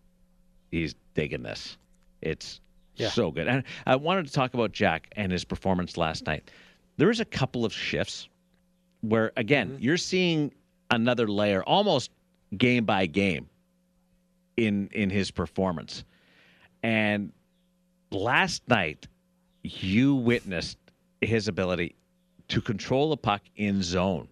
he's 0.71 0.95
digging 1.15 1.43
this. 1.43 1.77
It's 2.23 2.61
yeah. 2.95 3.09
so 3.09 3.33
good. 3.33 3.49
And 3.49 3.65
I 3.85 3.97
wanted 3.97 4.27
to 4.27 4.33
talk 4.33 4.55
about 4.55 4.71
Jack 4.71 5.09
and 5.17 5.33
his 5.33 5.45
performance 5.45 5.97
last 5.97 6.25
night. 6.27 6.53
There 6.97 7.09
was 7.09 7.19
a 7.19 7.25
couple 7.25 7.65
of 7.65 7.73
shifts 7.73 8.29
where 9.01 9.33
again 9.37 9.71
mm-hmm. 9.71 9.83
you're 9.83 9.97
seeing 9.97 10.53
another 10.93 11.27
layer, 11.27 11.65
almost 11.65 12.13
game 12.57 12.85
by 12.85 13.07
game, 13.07 13.49
in 14.57 14.89
in 14.93 15.11
his 15.11 15.33
performance. 15.33 16.05
And 16.85 17.33
last 18.13 18.63
night, 18.69 19.09
you 19.65 20.15
witnessed 20.15 20.79
his 21.21 21.49
ability 21.49 21.97
to 22.55 22.61
control 22.61 23.11
the 23.11 23.17
puck 23.17 23.43
in 23.57 23.83
zone. 23.83 24.29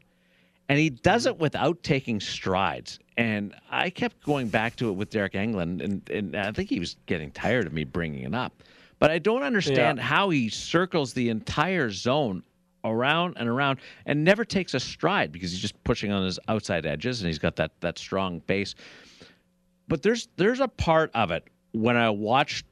And 0.68 0.78
he 0.78 0.90
does 0.90 1.26
it 1.26 1.38
without 1.38 1.82
taking 1.82 2.20
strides. 2.20 3.00
And 3.16 3.52
I 3.68 3.90
kept 3.90 4.22
going 4.24 4.46
back 4.46 4.76
to 4.76 4.88
it 4.90 4.92
with 4.92 5.10
Deryk 5.10 5.32
Engelland, 5.32 5.82
and, 5.82 6.08
and 6.08 6.36
I 6.36 6.52
think 6.52 6.68
he 6.68 6.78
was 6.78 6.96
getting 7.06 7.32
tired 7.32 7.66
of 7.66 7.72
me 7.72 7.82
bringing 7.82 8.22
it 8.22 8.32
up. 8.32 8.62
But 9.00 9.10
I 9.10 9.18
don't 9.18 9.42
understand 9.42 9.98
yeah. 9.98 10.04
how 10.04 10.30
he 10.30 10.48
circles 10.48 11.12
the 11.12 11.30
entire 11.30 11.90
zone 11.90 12.44
around 12.84 13.38
and 13.38 13.48
around 13.48 13.80
and 14.06 14.22
never 14.22 14.44
takes 14.44 14.74
a 14.74 14.80
stride 14.80 15.32
because 15.32 15.50
he's 15.50 15.60
just 15.60 15.82
pushing 15.82 16.12
on 16.12 16.24
his 16.24 16.38
outside 16.46 16.86
edges 16.86 17.20
and 17.20 17.26
he's 17.26 17.40
got 17.40 17.56
that 17.56 17.72
that 17.80 17.98
strong 17.98 18.38
base. 18.46 18.76
But 19.88 20.02
there's 20.02 20.28
there's 20.36 20.60
a 20.60 20.68
part 20.68 21.10
of 21.14 21.32
it 21.32 21.48
when 21.72 21.96
I 21.96 22.10
watched 22.10 22.66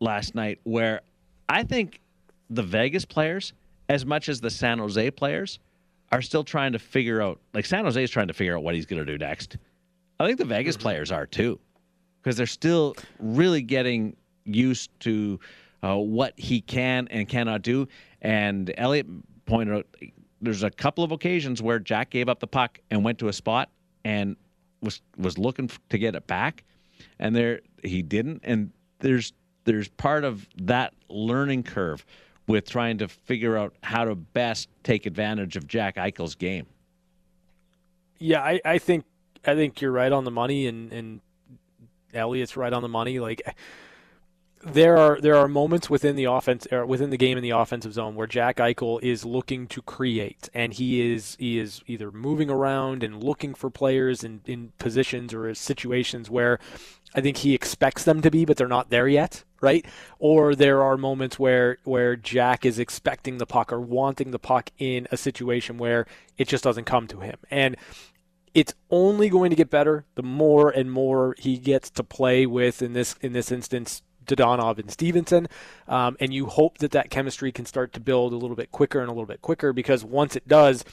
last 0.00 0.34
night 0.34 0.58
where 0.64 1.02
I 1.48 1.62
think 1.62 2.00
the 2.50 2.64
Vegas 2.64 3.04
players– 3.04 3.52
as 3.88 4.04
much 4.04 4.28
as 4.28 4.40
the 4.40 4.50
San 4.50 4.78
Jose 4.78 5.10
players 5.12 5.58
are 6.12 6.22
still 6.22 6.44
trying 6.44 6.72
to 6.72 6.78
figure 6.78 7.20
out, 7.20 7.40
like 7.54 7.66
San 7.66 7.84
Jose 7.84 8.02
is 8.02 8.10
trying 8.10 8.28
to 8.28 8.34
figure 8.34 8.56
out 8.56 8.62
what 8.62 8.74
he's 8.74 8.86
going 8.86 9.04
to 9.04 9.10
do 9.10 9.18
next. 9.18 9.56
I 10.18 10.26
think 10.26 10.38
the 10.38 10.44
Vegas 10.44 10.76
mm-hmm. 10.76 10.82
players 10.82 11.12
are 11.12 11.26
too, 11.26 11.58
because 12.22 12.36
they're 12.36 12.46
still 12.46 12.96
really 13.18 13.62
getting 13.62 14.16
used 14.44 14.90
to 15.00 15.40
uh, 15.82 15.96
what 15.96 16.32
he 16.38 16.60
can 16.60 17.08
and 17.10 17.28
cannot 17.28 17.62
do. 17.62 17.88
And 18.22 18.72
Elliot 18.76 19.06
pointed 19.46 19.76
out 19.76 19.86
there's 20.40 20.62
a 20.62 20.70
couple 20.70 21.02
of 21.02 21.12
occasions 21.12 21.62
where 21.62 21.78
Jack 21.78 22.10
gave 22.10 22.28
up 22.28 22.40
the 22.40 22.46
puck 22.46 22.78
and 22.90 23.04
went 23.04 23.18
to 23.18 23.28
a 23.28 23.32
spot 23.32 23.70
and 24.04 24.36
was 24.80 25.00
was 25.16 25.38
looking 25.38 25.70
to 25.88 25.98
get 25.98 26.14
it 26.14 26.26
back, 26.26 26.64
and 27.18 27.34
there 27.34 27.60
he 27.82 28.02
didn't. 28.02 28.42
And 28.44 28.70
there's 29.00 29.32
there's 29.64 29.88
part 29.88 30.24
of 30.24 30.48
that 30.62 30.94
learning 31.08 31.64
curve 31.64 32.04
with 32.46 32.68
trying 32.68 32.98
to 32.98 33.08
figure 33.08 33.56
out 33.56 33.74
how 33.82 34.04
to 34.04 34.14
best 34.14 34.68
take 34.82 35.06
advantage 35.06 35.56
of 35.56 35.66
Jack 35.66 35.96
Eichel's 35.96 36.34
game. 36.34 36.66
Yeah, 38.18 38.40
I, 38.40 38.60
I 38.64 38.78
think 38.78 39.04
I 39.44 39.54
think 39.54 39.80
you're 39.80 39.92
right 39.92 40.12
on 40.12 40.24
the 40.24 40.30
money, 40.30 40.66
and 40.66 40.92
and 40.92 41.20
Elliott's 42.14 42.56
right 42.56 42.72
on 42.72 42.82
the 42.82 42.88
money. 42.88 43.18
Like 43.20 43.42
there 44.64 44.96
are 44.96 45.20
there 45.20 45.36
are 45.36 45.46
moments 45.46 45.88
within 45.88 46.16
the 46.16 46.24
offense 46.24 46.66
or 46.72 46.84
within 46.86 47.10
the 47.10 47.16
game 47.16 47.36
in 47.36 47.42
the 47.42 47.50
offensive 47.50 47.92
zone 47.92 48.14
where 48.14 48.26
Jack 48.26 48.56
Eichel 48.56 49.00
is 49.02 49.24
looking 49.24 49.66
to 49.68 49.82
create, 49.82 50.48
and 50.54 50.72
he 50.72 51.12
is 51.12 51.36
he 51.38 51.58
is 51.58 51.82
either 51.86 52.10
moving 52.10 52.50
around 52.50 53.02
and 53.02 53.22
looking 53.22 53.54
for 53.54 53.70
players 53.70 54.24
in, 54.24 54.40
in 54.46 54.72
positions 54.78 55.32
or 55.32 55.54
situations 55.54 56.30
where 56.30 56.58
I 57.14 57.20
think 57.20 57.38
he 57.38 57.54
expects 57.54 58.04
them 58.04 58.22
to 58.22 58.30
be, 58.30 58.44
but 58.44 58.56
they're 58.56 58.66
not 58.66 58.90
there 58.90 59.08
yet, 59.08 59.44
right? 59.60 59.84
Or 60.18 60.54
there 60.54 60.82
are 60.82 60.96
moments 60.96 61.38
where 61.38 61.78
where 61.84 62.16
Jack 62.16 62.64
is 62.64 62.78
expecting 62.78 63.38
the 63.38 63.46
puck 63.46 63.72
or 63.72 63.80
wanting 63.80 64.30
the 64.30 64.38
puck 64.38 64.70
in 64.78 65.06
a 65.10 65.16
situation 65.16 65.78
where 65.78 66.06
it 66.38 66.48
just 66.48 66.64
doesn't 66.64 66.84
come 66.84 67.06
to 67.08 67.20
him, 67.20 67.36
and 67.50 67.76
it's 68.54 68.74
only 68.90 69.28
going 69.28 69.50
to 69.50 69.56
get 69.56 69.68
better 69.68 70.06
the 70.14 70.22
more 70.22 70.70
and 70.70 70.90
more 70.90 71.34
he 71.38 71.58
gets 71.58 71.90
to 71.90 72.02
play 72.02 72.46
with 72.46 72.80
in 72.80 72.94
this 72.94 73.14
in 73.20 73.32
this 73.32 73.52
instance 73.52 74.02
Dadonov 74.26 74.78
and 74.78 74.90
Stevenson. 74.90 75.46
um, 75.88 76.16
and 76.20 76.32
you 76.32 76.46
hope 76.46 76.78
that 76.78 76.90
that 76.92 77.10
chemistry 77.10 77.52
can 77.52 77.64
start 77.64 77.92
to 77.94 78.00
build 78.00 78.32
a 78.32 78.36
little 78.36 78.56
bit 78.56 78.72
quicker 78.72 79.00
and 79.00 79.08
a 79.08 79.12
little 79.12 79.26
bit 79.26 79.42
quicker 79.42 79.72
because 79.72 80.04
once 80.04 80.36
it 80.36 80.46
does, 80.48 80.84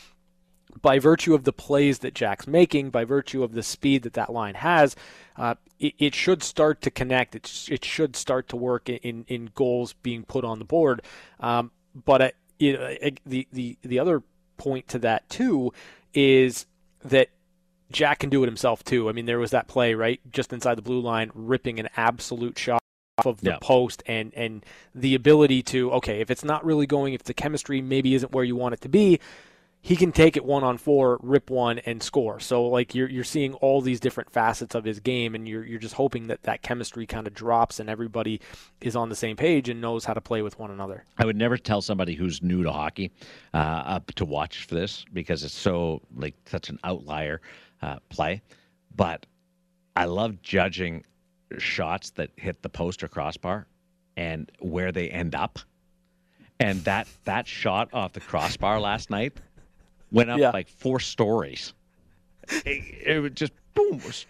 by 0.83 0.99
virtue 0.99 1.33
of 1.33 1.45
the 1.45 1.53
plays 1.53 1.99
that 1.99 2.13
Jack's 2.13 2.45
making, 2.45 2.91
by 2.91 3.05
virtue 3.05 3.41
of 3.41 3.53
the 3.53 3.63
speed 3.63 4.03
that 4.03 4.13
that 4.13 4.31
line 4.31 4.53
has, 4.53 4.95
uh, 5.37 5.55
it, 5.79 5.93
it, 5.97 6.13
should 6.13 6.43
start 6.43 6.81
to 6.81 6.91
connect. 6.91 7.35
It, 7.35 7.67
it 7.71 7.83
should 7.83 8.15
start 8.15 8.49
to 8.49 8.57
work 8.57 8.89
in, 8.89 9.25
in 9.27 9.49
goals 9.55 9.93
being 10.03 10.23
put 10.23 10.43
on 10.43 10.59
the 10.59 10.65
board. 10.65 11.01
Um, 11.39 11.71
but 11.95 12.21
uh, 12.21 12.29
it, 12.59 13.19
the, 13.25 13.47
the, 13.51 13.77
the 13.81 13.97
other 13.97 14.21
point 14.57 14.89
to 14.89 14.99
that, 14.99 15.27
too, 15.29 15.73
is 16.13 16.65
that 17.05 17.29
Jack 17.89 18.19
can 18.19 18.29
do 18.29 18.43
it 18.43 18.47
himself, 18.47 18.83
too. 18.83 19.07
I 19.07 19.13
mean, 19.13 19.25
there 19.25 19.39
was 19.39 19.51
that 19.51 19.67
play, 19.69 19.93
right, 19.93 20.19
just 20.31 20.51
inside 20.51 20.75
the 20.75 20.83
blue 20.83 20.99
line, 20.99 21.31
ripping 21.33 21.79
an 21.79 21.87
absolute 21.95 22.59
shot 22.59 22.81
off 23.19 23.25
of 23.25 23.41
the 23.41 23.51
yeah. 23.51 23.57
post 23.61 24.03
and 24.07 24.33
and 24.33 24.65
the 24.95 25.13
ability 25.13 25.61
to 25.61 25.91
okay 25.91 26.19
if 26.19 26.31
it's 26.31 26.43
not 26.43 26.65
really 26.65 26.87
going 26.87 27.13
if 27.13 27.21
the 27.21 27.33
chemistry 27.33 27.79
maybe 27.79 28.15
isn't 28.15 28.31
where 28.31 28.43
you 28.43 28.55
want 28.55 28.73
it 28.73 28.81
to 28.81 28.89
be 28.89 29.19
he 29.85 29.97
can 29.97 30.13
take 30.13 30.37
it 30.37 30.45
one 30.45 30.63
on 30.63 30.77
four 30.77 31.19
rip 31.21 31.49
one 31.49 31.77
and 31.79 32.01
score. 32.01 32.39
So 32.39 32.65
like 32.67 32.95
you're 32.95 33.09
you're 33.09 33.25
seeing 33.25 33.53
all 33.55 33.81
these 33.81 33.99
different 33.99 34.31
facets 34.31 34.75
of 34.75 34.85
his 34.85 35.01
game 35.01 35.35
and 35.35 35.45
you're 35.45 35.65
you're 35.65 35.77
just 35.79 35.95
hoping 35.95 36.27
that 36.27 36.43
that 36.43 36.61
chemistry 36.61 37.05
kind 37.05 37.27
of 37.27 37.33
drops 37.33 37.81
and 37.81 37.89
everybody 37.89 38.39
is 38.79 38.95
on 38.95 39.09
the 39.09 39.15
same 39.15 39.35
page 39.35 39.67
and 39.67 39.81
knows 39.81 40.05
how 40.05 40.13
to 40.13 40.21
play 40.21 40.41
with 40.41 40.57
one 40.57 40.71
another. 40.71 41.03
I 41.17 41.25
would 41.25 41.35
never 41.35 41.57
tell 41.57 41.81
somebody 41.81 42.15
who's 42.15 42.41
new 42.41 42.63
to 42.63 42.71
hockey 42.71 43.11
uh, 43.53 43.99
to 44.15 44.23
watch 44.23 44.63
for 44.63 44.73
this 44.73 45.05
because 45.11 45.43
it's 45.43 45.53
so 45.53 46.01
like 46.15 46.35
such 46.45 46.69
an 46.69 46.79
outlier 46.85 47.41
uh, 47.81 47.97
play. 48.07 48.41
But 48.95 49.25
I 49.97 50.05
love 50.05 50.41
judging 50.41 51.03
shots 51.57 52.11
that 52.11 52.29
hit 52.37 52.61
the 52.61 52.69
post 52.69 53.03
or 53.03 53.09
crossbar 53.09 53.67
and 54.15 54.49
where 54.59 54.93
they 54.93 55.09
end 55.09 55.35
up. 55.35 55.59
And 56.61 56.81
that 56.85 57.09
that 57.25 57.47
shot 57.47 57.89
off 57.91 58.13
the 58.13 58.21
crossbar 58.21 58.79
last 58.79 59.09
night 59.09 59.41
went 60.13 60.29
up 60.29 60.39
yeah. 60.39 60.51
like 60.51 60.69
four 60.69 60.99
stories. 60.99 61.73
It, 62.65 62.83
it 63.05 63.19
was 63.19 63.31
just 63.33 63.53
boom! 63.73 63.99
Was, 64.05 64.25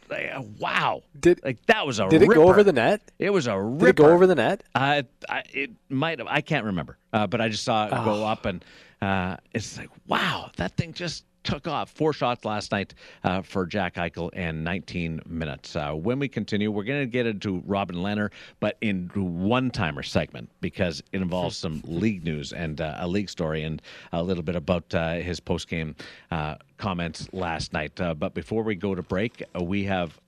wow! 0.60 1.04
Did 1.19 1.43
like 1.43 1.63
that 1.67 1.86
was 1.86 2.00
a 2.00 2.08
did 2.10 2.22
ripper. 2.22 2.34
it 2.34 2.36
go 2.36 2.48
over 2.48 2.63
the 2.63 2.74
net? 2.74 3.02
It 3.19 3.32
was 3.32 3.48
a 3.48 3.60
ripper. 3.60 3.86
Did 3.86 3.89
it 3.89 3.96
go 3.96 4.12
over 4.12 4.28
the 4.28 4.36
net? 4.36 4.63
Uh, 4.74 5.04
I, 5.30 5.43
it 5.52 5.72
might 5.89 6.19
have. 6.19 6.28
I 6.28 6.41
can't 6.41 6.65
remember, 6.65 6.98
uh, 7.12 7.28
but 7.28 7.41
I 7.41 7.50
just 7.50 7.63
saw 7.63 7.88
it 7.88 7.93
oh. 7.93 8.06
go 8.06 8.26
up, 8.26 8.46
and 8.46 8.63
uh, 9.02 9.38
it's 9.54 9.78
like 9.78 9.89
wow! 10.08 10.52
That 10.58 10.78
thing 10.78 10.93
just 10.93 11.26
took 11.43 11.67
off 11.67 11.91
four 11.91 12.13
shots 12.13 12.45
last 12.45 12.71
night 12.71 12.93
uh, 13.23 13.41
for 13.41 13.65
Jack 13.65 13.95
Eichel 13.95 14.34
in 14.34 14.63
19 14.63 15.21
minutes. 15.27 15.75
Uh, 15.75 15.91
when 15.93 16.19
we 16.19 16.27
continue, 16.27 16.71
we're 16.71 16.84
going 16.84 17.01
to 17.01 17.06
get 17.06 17.25
into 17.25 17.62
Robin 17.65 17.97
Lehner, 17.97 18.29
but 18.60 18.77
in 18.82 19.10
one 19.13 19.69
timer 19.69 20.03
segment 20.03 20.49
because 20.62 21.01
it 21.12 21.21
involves 21.21 21.58
some 21.58 21.82
league 21.88 22.23
news 22.23 22.53
and 22.53 22.82
uh, 22.82 22.95
a 22.99 23.08
league 23.08 23.29
story 23.29 23.63
and 23.63 23.82
a 24.12 24.23
little 24.23 24.43
bit 24.43 24.56
about 24.56 24.93
uh, 24.93 25.15
his 25.15 25.39
post 25.39 25.67
game 25.67 25.95
uh, 26.32 26.56
comments 26.77 27.27
last 27.34 27.73
night. 27.73 27.99
Uh, 27.99 28.13
but 28.13 28.34
before 28.34 28.63
we 28.63 28.75
go 28.75 28.95
to 28.95 29.03
break, 29.03 29.43
we 29.60 29.84
have 29.84 30.19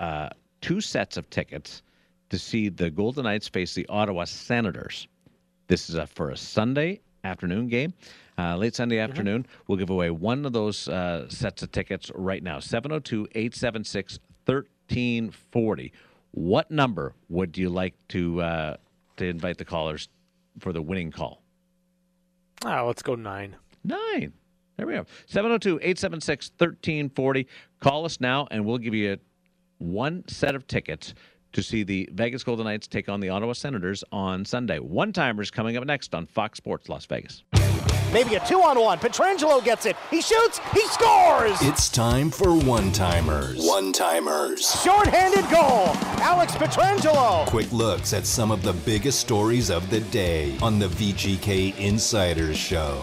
two 0.62 0.82
sets 0.82 1.18
of 1.18 1.30
tickets 1.30 1.82
to 2.30 2.40
see 2.40 2.70
the 2.70 2.90
Golden 2.90 3.24
Knights 3.24 3.48
face 3.48 3.74
the 3.74 3.86
Ottawa 3.88 4.26
Senators. 4.26 5.08
This 5.68 5.90
is 5.90 5.96
a, 5.96 6.08
for 6.08 6.32
a 6.32 6.38
Sunday 6.38 7.00
afternoon 7.24 7.68
game 7.68 7.94
uh, 8.38 8.56
late 8.56 8.76
Sunday 8.76 8.98
mm-hmm. 8.98 9.10
afternoon. 9.10 9.44
Mm-hmm. 9.44 9.62
We'll 9.68 9.78
give 9.78 9.90
away 9.90 10.12
one 10.12 10.46
of 10.46 10.54
those 10.54 10.88
uh, 10.88 11.30
sets 11.30 11.64
of 11.64 11.72
tickets 11.72 12.12
right 12.16 12.44
now 12.44 12.60
702 12.60 13.28
876 13.34 14.20
1340. 14.46 15.94
What 16.32 16.70
number 16.70 17.14
would 17.30 17.58
you 17.58 17.70
like 17.70 17.96
to 18.10 18.42
uh, 18.42 18.78
to 19.18 19.26
invite 19.26 19.58
the 19.58 19.66
callers 19.66 20.10
for 20.60 20.74
the 20.74 20.82
winning 20.82 21.12
call? 21.12 21.42
Oh, 22.66 22.86
let's 22.88 23.02
go 23.02 23.16
nine. 23.16 23.56
Nine. 23.84 24.34
There 24.78 24.86
we 24.86 24.94
go. 24.94 25.06
702 25.28 25.78
876 25.82 26.52
1340. 26.58 27.48
Call 27.80 28.06
us 28.06 28.20
now, 28.20 28.48
and 28.52 28.66
we'll 28.66 28.78
give 28.78 28.94
you 28.94 29.18
one 29.78 30.24
set 30.28 30.56
of 30.56 30.68
tickets 30.68 31.14
to 31.54 31.64
see 31.64 31.84
the 31.84 32.10
Vegas 32.12 32.44
Golden 32.44 32.66
Knights 32.66 32.88
take 32.88 33.08
on 33.08 33.22
the 33.22 33.30
Ottawa 33.30 33.54
Senators 33.54 34.04
on 34.12 34.44
Sunday. 34.44 34.80
One 34.80 35.14
timers 35.14 35.50
coming 35.50 35.78
up 35.78 35.86
next 35.86 36.14
on 36.14 36.26
Fox 36.26 36.58
Sports 36.58 36.90
Las 36.90 37.06
Vegas. 37.06 37.44
Maybe 38.16 38.36
a 38.36 38.40
two 38.48 38.62
on 38.62 38.80
one. 38.80 38.98
Pietrangelo 38.98 39.62
gets 39.62 39.86
it. 39.86 39.98
He 40.10 40.22
shoots. 40.22 40.62
He 40.72 40.80
scores. 40.88 41.58
It's 41.60 41.90
time 41.90 42.32
for 42.32 42.56
one 42.56 42.94
timers. 42.94 43.58
One 43.68 43.92
timers. 43.92 44.82
Short-handed 44.82 45.44
goal. 45.52 45.88
Alex 46.24 46.54
Pietrangelo. 46.54 47.46
Quick 47.48 47.70
looks 47.74 48.14
at 48.14 48.26
some 48.26 48.52
of 48.52 48.64
the 48.64 48.72
biggest 48.72 49.20
stories 49.20 49.70
of 49.70 49.90
the 49.90 50.00
day 50.00 50.58
on 50.62 50.80
the 50.80 50.88
VGK 50.88 51.78
Insiders 51.78 52.56
Show. 52.56 53.02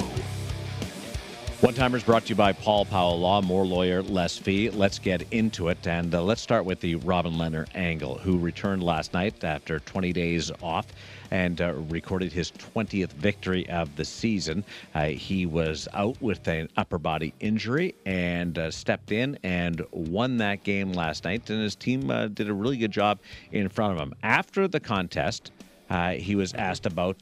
One 1.63 1.75
Timers 1.75 2.03
brought 2.03 2.25
to 2.25 2.31
you 2.31 2.35
by 2.35 2.53
Paul 2.53 2.85
Powell 2.87 3.21
Law, 3.21 3.41
more 3.41 3.65
lawyer, 3.65 4.03
less 4.03 4.37
fee. 4.37 4.69
Let's 4.69 4.99
get 4.99 5.23
into 5.31 5.69
it. 5.69 5.87
And 5.87 6.13
uh, 6.13 6.21
let's 6.21 6.43
start 6.43 6.65
with 6.65 6.81
the 6.81 6.97
Robin 6.97 7.35
Lehner 7.35 7.69
angle, 7.77 8.19
who 8.19 8.37
returned 8.37 8.83
last 8.83 9.13
night 9.15 9.45
after 9.45 9.79
20 9.79 10.13
days 10.13 10.51
off 10.61 10.89
and 11.31 11.61
uh, 11.61 11.75
recorded 11.75 12.33
his 12.33 12.51
20th 12.51 13.13
victory 13.13 13.71
of 13.71 13.95
the 13.95 14.05
season. 14.05 14.65
Uh, 14.97 15.05
he 15.05 15.47
was 15.47 15.87
out 15.95 16.21
with 16.21 16.49
an 16.49 16.69
upper 16.77 16.99
body 16.99 17.33
injury 17.39 17.95
and 18.07 18.59
uh, 18.59 18.69
stepped 18.69 19.13
in 19.13 19.39
and 19.45 19.83
won 19.93 20.39
that 20.39 20.65
game 20.65 20.93
last 20.93 21.23
night. 21.23 21.49
And 21.49 21.63
his 21.63 21.77
team 21.77 22.11
uh, 22.11 22.27
did 22.27 22.49
a 22.49 22.55
really 22.55 22.77
good 22.77 22.91
job 22.91 23.21
in 23.53 23.69
front 23.69 23.95
of 23.95 24.01
him. 24.01 24.15
After 24.25 24.67
the 24.67 24.81
contest, 24.81 25.53
uh, 25.91 26.15
he 26.15 26.35
was 26.35 26.55
asked 26.55 26.87
about 26.87 27.19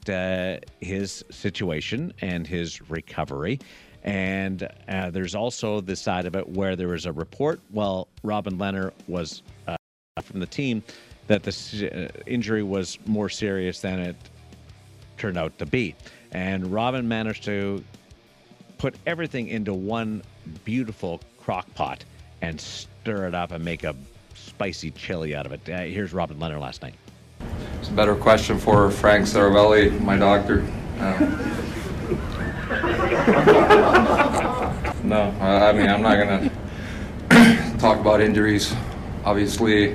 his 0.79 1.23
situation 1.29 2.11
and 2.21 2.47
his 2.47 2.89
recovery. 2.89 3.59
And 4.03 4.67
uh, 4.87 5.11
there's 5.11 5.35
also 5.35 5.81
the 5.81 5.95
side 5.95 6.25
of 6.25 6.35
it 6.35 6.47
where 6.49 6.75
there 6.75 6.87
was 6.87 7.05
a 7.05 7.11
report. 7.11 7.59
Well, 7.71 8.07
Robin 8.23 8.57
Lehner 8.57 8.91
was 9.07 9.43
uh, 9.67 9.75
from 10.21 10.39
the 10.39 10.47
team 10.47 10.83
that 11.27 11.43
the 11.43 12.09
uh, 12.15 12.21
injury 12.25 12.63
was 12.63 12.97
more 13.05 13.29
serious 13.29 13.79
than 13.79 13.99
it 13.99 14.15
turned 15.17 15.37
out 15.37 15.57
to 15.59 15.65
be. 15.65 15.95
And 16.31 16.71
Robin 16.73 17.07
managed 17.07 17.43
to 17.45 17.83
put 18.77 18.95
everything 19.05 19.47
into 19.47 19.73
one 19.73 20.23
beautiful 20.65 21.21
crock 21.39 21.71
pot 21.75 22.03
and 22.41 22.59
stir 22.59 23.27
it 23.27 23.35
up 23.35 23.51
and 23.51 23.63
make 23.63 23.83
a 23.83 23.95
spicy 24.33 24.91
chili 24.91 25.35
out 25.35 25.45
of 25.45 25.51
it. 25.51 25.69
Uh, 25.69 25.79
here's 25.81 26.13
Robin 26.13 26.37
Lehner 26.37 26.59
last 26.59 26.81
night. 26.81 26.95
It's 27.79 27.89
a 27.89 27.93
better 27.93 28.15
question 28.15 28.57
for 28.57 28.89
Frank 28.89 29.25
Seravalli, 29.25 30.01
my 30.01 30.17
doctor. 30.17 30.61
Um, 30.99 31.73
no, 35.03 35.35
I 35.41 35.73
mean, 35.73 35.89
I'm 35.89 36.01
not 36.01 36.15
going 36.15 36.49
to 37.29 37.77
talk 37.77 37.99
about 37.99 38.21
injuries. 38.21 38.73
Obviously, 39.25 39.93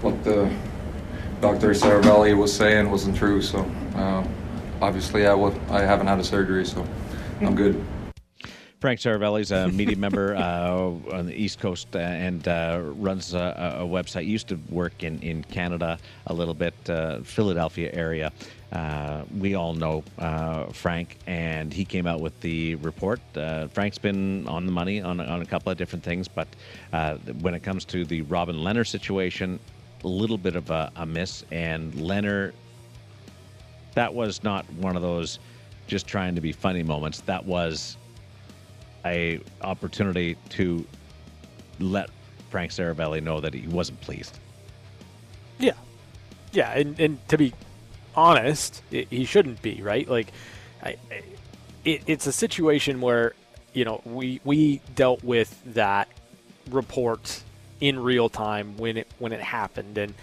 what 0.00 0.22
the 0.24 0.50
Dr. 1.40 1.70
Seravalli 1.70 2.36
was 2.36 2.54
saying 2.54 2.90
wasn't 2.90 3.16
true, 3.16 3.42
so 3.42 3.60
uh, 3.96 4.26
obviously 4.80 5.26
I, 5.26 5.30
w- 5.30 5.58
I 5.70 5.80
haven't 5.80 6.06
had 6.06 6.18
a 6.18 6.24
surgery, 6.24 6.64
so 6.64 6.86
I'm 7.40 7.54
good. 7.54 7.82
Frank 8.84 9.00
Seravalli 9.00 9.40
is 9.40 9.50
a 9.50 9.68
media 9.68 9.96
member 9.96 10.36
uh, 10.36 11.16
on 11.16 11.24
the 11.24 11.32
East 11.32 11.58
Coast 11.58 11.96
uh, 11.96 12.00
and 12.00 12.46
uh, 12.46 12.82
runs 12.82 13.32
a, 13.32 13.78
a, 13.78 13.82
website. 13.82 14.26
Used 14.26 14.48
to 14.48 14.60
work 14.68 15.02
in, 15.02 15.18
in 15.20 15.42
Canada 15.42 15.98
a 16.26 16.34
little 16.34 16.52
bit, 16.52 16.74
uh, 16.90 17.20
Philadelphia 17.20 17.90
area. 17.94 18.30
Uh, 18.72 19.22
we 19.38 19.54
all 19.54 19.72
know 19.72 20.04
uh, 20.18 20.66
Frank, 20.66 21.16
and 21.26 21.72
he 21.72 21.86
came 21.86 22.06
out 22.06 22.20
with 22.20 22.38
the 22.42 22.74
report. 22.74 23.20
Frank's 23.72 23.96
been 23.96 24.46
on 24.48 24.66
the 24.66 24.72
money 24.72 25.00
on, 25.00 25.18
on 25.18 25.40
a 25.40 25.46
couple 25.46 25.72
of 25.72 25.78
different 25.78 26.04
things, 26.04 26.28
but 26.28 26.46
when 27.40 27.54
it 27.54 27.62
comes 27.62 27.86
to 27.86 28.04
the 28.04 28.20
Robin 28.20 28.56
Lehner 28.56 28.86
situation, 28.86 29.58
a 30.02 30.08
little 30.08 30.36
bit 30.36 30.56
of 30.56 30.68
a, 30.68 30.92
a 30.96 31.06
miss, 31.06 31.42
and 31.50 31.94
Lehner 31.94 32.52
That 33.94 34.12
was 34.12 34.44
not 34.44 34.70
one 34.74 34.94
of 34.94 35.00
those 35.00 35.38
just 35.86 36.06
trying 36.06 36.34
to 36.34 36.42
be 36.42 36.52
funny 36.52 36.82
moments. 36.82 37.22
That 37.22 37.46
was 37.46 37.96
a 39.04 39.40
opportunity 39.62 40.36
to 40.50 40.84
let 41.80 42.10
Frank 42.50 42.70
Seravalli 42.70 43.22
know 43.22 43.40
that 43.40 43.54
he 43.54 43.66
wasn't 43.68 44.00
pleased. 44.00 44.38
Yeah, 45.58 45.74
yeah, 46.52 46.72
and, 46.72 46.98
and 47.00 47.28
to 47.28 47.38
be 47.38 47.52
honest, 48.14 48.82
it, 48.90 49.08
he 49.08 49.24
shouldn't 49.24 49.60
be 49.62 49.82
right. 49.82 50.08
Like, 50.08 50.32
I, 50.82 50.96
it, 51.84 52.02
it's 52.06 52.26
a 52.26 52.32
situation 52.32 53.00
where 53.00 53.34
you 53.72 53.84
know 53.84 54.00
we 54.04 54.40
we 54.44 54.80
dealt 54.94 55.22
with 55.24 55.60
that 55.74 56.08
report 56.70 57.42
in 57.80 57.98
real 57.98 58.28
time 58.28 58.76
when 58.76 58.96
it 58.96 59.08
when 59.18 59.32
it 59.32 59.40
happened, 59.40 59.98
and 59.98 60.14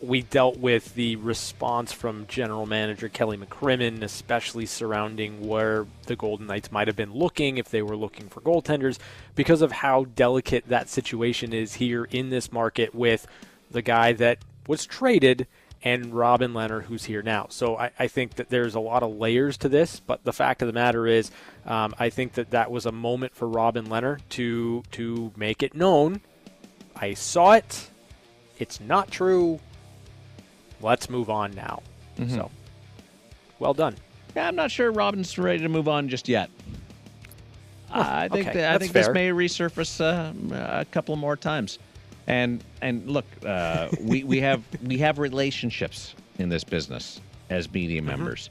we 0.00 0.22
dealt 0.22 0.58
with 0.58 0.94
the 0.94 1.16
response 1.16 1.92
from 1.92 2.26
general 2.28 2.66
manager 2.66 3.08
Kelly 3.08 3.36
McCrimmon, 3.36 4.02
especially 4.02 4.66
surrounding 4.66 5.46
where 5.46 5.86
the 6.06 6.16
Golden 6.16 6.46
Knights 6.46 6.70
might 6.70 6.86
have 6.86 6.96
been 6.96 7.12
looking 7.12 7.58
if 7.58 7.70
they 7.70 7.82
were 7.82 7.96
looking 7.96 8.28
for 8.28 8.40
goaltenders, 8.40 8.98
because 9.34 9.62
of 9.62 9.72
how 9.72 10.04
delicate 10.04 10.68
that 10.68 10.88
situation 10.88 11.52
is 11.52 11.74
here 11.74 12.04
in 12.04 12.30
this 12.30 12.52
market 12.52 12.94
with 12.94 13.26
the 13.70 13.82
guy 13.82 14.12
that 14.12 14.38
was 14.66 14.86
traded 14.86 15.46
and 15.82 16.12
Robin 16.12 16.52
Lehner, 16.52 16.82
who's 16.82 17.04
here 17.04 17.22
now. 17.22 17.46
So 17.50 17.76
I, 17.76 17.90
I 17.98 18.08
think 18.08 18.34
that 18.34 18.48
there's 18.48 18.74
a 18.74 18.80
lot 18.80 19.02
of 19.02 19.16
layers 19.16 19.56
to 19.58 19.68
this, 19.68 20.00
but 20.00 20.24
the 20.24 20.32
fact 20.32 20.60
of 20.62 20.66
the 20.66 20.72
matter 20.72 21.06
is, 21.06 21.30
um, 21.66 21.94
I 21.98 22.10
think 22.10 22.32
that 22.34 22.50
that 22.50 22.70
was 22.70 22.86
a 22.86 22.92
moment 22.92 23.34
for 23.34 23.48
Robin 23.48 23.86
Lehner 23.86 24.18
to 24.30 24.82
to 24.92 25.32
make 25.36 25.62
it 25.62 25.74
known. 25.74 26.20
I 26.96 27.14
saw 27.14 27.52
it. 27.52 27.90
It's 28.58 28.80
not 28.80 29.10
true. 29.10 29.60
Let's 30.80 31.10
move 31.10 31.30
on 31.30 31.52
now. 31.52 31.82
Mm-hmm. 32.18 32.34
So, 32.34 32.50
well 33.58 33.74
done. 33.74 33.96
Yeah, 34.36 34.48
I'm 34.48 34.56
not 34.56 34.70
sure 34.70 34.90
Robin's 34.92 35.36
ready 35.38 35.62
to 35.62 35.68
move 35.68 35.88
on 35.88 36.08
just 36.08 36.28
yet. 36.28 36.50
I 37.90 38.28
think 38.28 38.48
okay, 38.48 38.60
that, 38.60 38.74
I 38.74 38.78
think 38.78 38.92
this 38.92 39.08
may 39.08 39.30
resurface 39.30 40.00
uh, 40.00 40.32
a 40.80 40.84
couple 40.84 41.16
more 41.16 41.36
times. 41.36 41.78
And 42.26 42.62
and 42.82 43.08
look, 43.08 43.24
uh, 43.44 43.88
we 44.02 44.22
we 44.24 44.40
have 44.40 44.62
we 44.82 44.98
have 44.98 45.18
relationships 45.18 46.14
in 46.38 46.48
this 46.48 46.64
business 46.64 47.20
as 47.50 47.72
media 47.72 48.00
Mm-hmm. 48.00 48.10
members, 48.10 48.50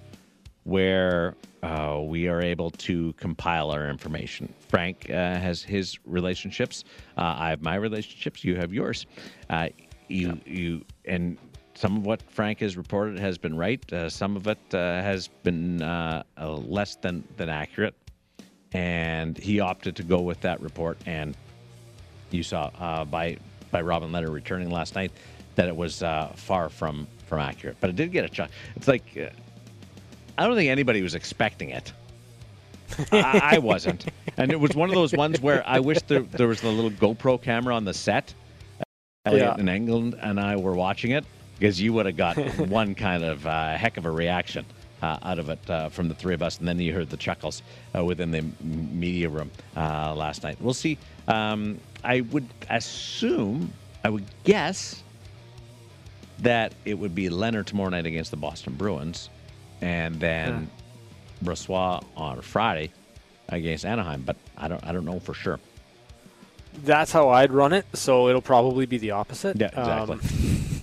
where 0.63 1.35
uh, 1.61 2.01
we 2.03 2.27
are 2.27 2.41
able 2.41 2.71
to 2.71 3.13
compile 3.13 3.69
our 3.69 3.87
information. 3.89 4.51
Frank 4.67 5.09
uh, 5.09 5.13
has 5.13 5.61
his 5.61 5.99
relationships. 6.05 6.83
Uh, 7.17 7.35
I 7.37 7.49
have 7.51 7.61
my 7.61 7.75
relationships. 7.75 8.43
You 8.43 8.55
have 8.55 8.73
yours. 8.73 9.05
Uh, 9.49 9.69
you 10.07 10.39
you 10.45 10.85
and 11.05 11.37
some 11.77 11.97
of 11.97 12.05
what 12.05 12.23
Frank 12.23 12.59
has 12.59 12.75
reported 12.75 13.19
has 13.19 13.37
been 13.37 13.55
right. 13.55 13.93
Uh, 13.93 14.09
some 14.09 14.35
of 14.35 14.47
it 14.47 14.57
uh, 14.73 14.77
has 14.77 15.27
been 15.27 15.81
uh, 15.83 16.23
uh, 16.39 16.53
less 16.53 16.95
than 16.95 17.23
than 17.37 17.49
accurate, 17.49 17.93
and 18.73 19.37
he 19.37 19.59
opted 19.59 19.95
to 19.97 20.03
go 20.03 20.19
with 20.21 20.41
that 20.41 20.59
report. 20.59 20.97
And 21.05 21.37
you 22.31 22.41
saw 22.41 22.71
uh, 22.79 23.05
by 23.05 23.37
by 23.69 23.81
Robin 23.81 24.11
Lehner 24.11 24.33
returning 24.33 24.71
last 24.71 24.95
night 24.95 25.11
that 25.55 25.67
it 25.67 25.75
was 25.75 26.01
uh, 26.01 26.31
far 26.35 26.69
from 26.69 27.07
from 27.27 27.39
accurate. 27.41 27.77
But 27.79 27.91
it 27.91 27.95
did 27.95 28.11
get 28.11 28.29
a 28.29 28.33
shot. 28.33 28.49
It's 28.75 28.87
like 28.87 29.05
uh, 29.15 29.29
I 30.37 30.47
don't 30.47 30.55
think 30.55 30.71
anybody 30.71 31.03
was 31.03 31.13
expecting 31.13 31.69
it. 31.69 31.93
I, 33.11 33.41
I 33.55 33.57
wasn't, 33.59 34.05
and 34.37 34.51
it 34.51 34.59
was 34.59 34.73
one 34.73 34.89
of 34.89 34.95
those 34.95 35.13
ones 35.13 35.41
where 35.41 35.61
I 35.67 35.79
wish 35.79 36.01
there, 36.07 36.21
there 36.21 36.47
was 36.47 36.61
the 36.61 36.69
little 36.69 36.89
GoPro 36.89 37.39
camera 37.39 37.75
on 37.75 37.83
the 37.85 37.93
set. 37.93 38.33
Elliot 39.25 39.55
Yeah. 39.57 39.59
in 39.59 39.65
Engelland 39.65 40.17
and 40.21 40.39
I 40.39 40.55
were 40.55 40.73
watching 40.73 41.11
it 41.11 41.25
because 41.59 41.79
you 41.81 41.93
would 41.93 42.05
have 42.05 42.17
got 42.17 42.37
one 42.57 42.95
kind 42.95 43.23
of 43.23 43.45
uh, 43.45 43.75
heck 43.75 43.97
of 43.97 44.05
a 44.05 44.11
reaction 44.11 44.65
uh, 45.01 45.17
out 45.23 45.39
of 45.39 45.49
it 45.49 45.69
uh, 45.69 45.89
from 45.89 46.07
the 46.09 46.15
three 46.15 46.33
of 46.33 46.41
us, 46.41 46.59
and 46.59 46.67
then 46.67 46.79
you 46.79 46.93
heard 46.93 47.09
the 47.09 47.17
chuckles 47.17 47.61
uh, 47.95 48.03
within 48.03 48.31
the 48.31 48.39
m- 48.39 48.55
media 48.99 49.29
room 49.29 49.51
uh, 49.75 50.13
last 50.15 50.43
night. 50.43 50.57
We'll 50.59 50.73
see. 50.73 50.97
Um, 51.27 51.79
I 52.03 52.21
would 52.21 52.47
assume, 52.69 53.71
I 54.03 54.09
would 54.09 54.25
guess 54.43 55.03
that 56.39 56.73
it 56.85 56.93
would 56.95 57.15
be 57.15 57.29
Lehner 57.29 57.65
tomorrow 57.65 57.89
night 57.89 58.05
against 58.05 58.31
the 58.31 58.37
Boston 58.37 58.73
Bruins, 58.75 59.29
and 59.81 60.15
then 60.19 60.69
Brossoit 61.43 62.03
on 62.15 62.41
Friday 62.41 62.91
against 63.49 63.85
Anaheim. 63.85 64.21
But 64.23 64.35
I 64.57 64.67
don't, 64.67 64.83
I 64.83 64.91
don't 64.91 65.05
know 65.05 65.19
for 65.19 65.33
sure. 65.33 65.59
That's 66.83 67.11
how 67.11 67.29
I'd 67.29 67.51
run 67.51 67.73
it. 67.73 67.85
So 67.93 68.27
it'll 68.29 68.41
probably 68.41 68.85
be 68.85 68.97
the 68.99 69.11
opposite. 69.11 69.57
Yeah, 69.59 69.67
exactly. 69.67 70.15
Um, 70.15 70.76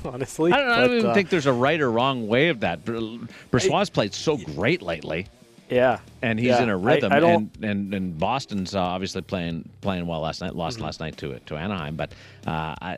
honestly, 0.04 0.52
I 0.52 0.56
don't, 0.58 0.68
I 0.70 0.76
don't 0.80 0.88
but, 0.88 0.94
even 0.98 1.10
uh, 1.10 1.14
think 1.14 1.28
there's 1.30 1.46
a 1.46 1.52
right 1.52 1.80
or 1.80 1.90
wrong 1.90 2.26
way 2.28 2.48
of 2.48 2.60
that. 2.60 2.84
Brossoit 2.84 3.92
played 3.92 4.14
so 4.14 4.36
great 4.36 4.82
lately, 4.82 5.26
Yeah, 5.68 5.98
and 6.22 6.38
he's 6.38 6.48
Yeah, 6.48 6.62
in 6.64 6.68
a 6.68 6.76
rhythm. 6.76 7.12
I 7.12 7.20
don't- 7.20 7.50
and, 7.56 7.64
and 7.64 7.94
and 7.94 8.18
Boston's 8.18 8.74
uh, 8.74 8.80
obviously 8.80 9.22
playing 9.22 9.68
playing 9.80 10.06
well 10.06 10.20
last 10.20 10.40
night. 10.40 10.54
Lost 10.54 10.76
Mm-hmm. 10.76 10.84
last 10.84 11.00
night 11.00 11.16
to 11.18 11.38
to 11.38 11.56
Anaheim, 11.56 11.96
but 11.96 12.12
uh, 12.46 12.74
I, 12.80 12.96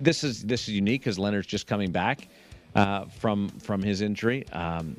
this 0.00 0.24
is 0.24 0.42
this 0.42 0.62
is 0.68 0.70
unique 0.74 1.02
because 1.02 1.18
Lehner's 1.18 1.46
just 1.46 1.66
coming 1.66 1.90
back 1.92 2.28
uh, 2.74 3.04
from 3.06 3.48
from 3.60 3.82
his 3.82 4.00
injury. 4.00 4.46
Um, 4.52 4.96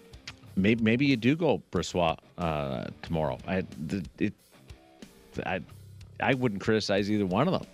maybe 0.55 0.83
maybe 0.83 1.05
you 1.05 1.17
do 1.17 1.35
go 1.35 1.61
Brossoit 1.71 2.17
uh, 2.37 2.85
tomorrow. 3.01 3.37
I 3.47 3.63
the, 3.87 4.03
it 4.19 4.33
I 5.45 5.59
I 6.21 6.33
wouldn't 6.33 6.61
criticize 6.61 7.11
either 7.11 7.25
one 7.25 7.47
of 7.49 7.53
them. 7.53 7.65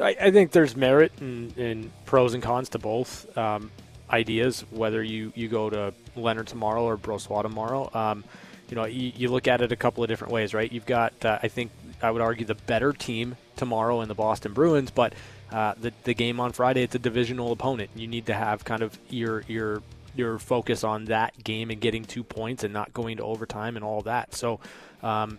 I, 0.00 0.16
I 0.20 0.30
think 0.30 0.52
there's 0.52 0.76
merit 0.76 1.12
and, 1.20 1.90
pros 2.04 2.34
and 2.34 2.42
cons 2.42 2.70
to 2.70 2.78
both 2.78 3.36
um, 3.36 3.70
ideas. 4.10 4.64
Whether 4.70 5.02
you, 5.02 5.32
you 5.34 5.48
go 5.48 5.70
to 5.70 5.92
Lehner 6.16 6.44
tomorrow 6.44 6.84
or 6.84 6.96
Brossoit 6.96 7.42
tomorrow, 7.42 7.90
um, 7.94 8.24
you 8.68 8.76
know, 8.76 8.84
you, 8.84 9.12
you 9.16 9.28
look 9.30 9.48
at 9.48 9.60
it 9.62 9.72
a 9.72 9.76
couple 9.76 10.04
of 10.04 10.08
different 10.08 10.32
ways, 10.32 10.54
right? 10.54 10.70
You've 10.70 10.86
got, 10.86 11.24
uh, 11.24 11.38
I 11.42 11.48
think, 11.48 11.72
I 12.02 12.10
would 12.10 12.22
argue 12.22 12.46
the 12.46 12.54
better 12.54 12.92
team 12.92 13.36
tomorrow 13.56 14.02
in 14.02 14.08
the 14.08 14.14
Boston 14.14 14.52
Bruins, 14.52 14.90
but 14.90 15.14
uh, 15.50 15.74
the 15.80 15.92
the 16.04 16.14
game 16.14 16.40
on 16.40 16.52
Friday, 16.52 16.82
it's 16.82 16.94
a 16.94 16.98
divisional 16.98 17.50
opponent. 17.50 17.90
You 17.96 18.06
need 18.06 18.26
to 18.26 18.34
have 18.34 18.64
kind 18.64 18.82
of 18.82 18.96
your 19.08 19.42
your 19.48 19.82
your 20.14 20.38
focus 20.38 20.84
on 20.84 21.06
that 21.06 21.42
game 21.42 21.70
and 21.70 21.80
getting 21.80 22.04
two 22.04 22.22
points 22.22 22.64
and 22.64 22.72
not 22.72 22.92
going 22.92 23.16
to 23.16 23.24
overtime 23.24 23.76
and 23.76 23.84
all 23.84 24.02
that. 24.02 24.34
So. 24.34 24.60
Um, 25.02 25.38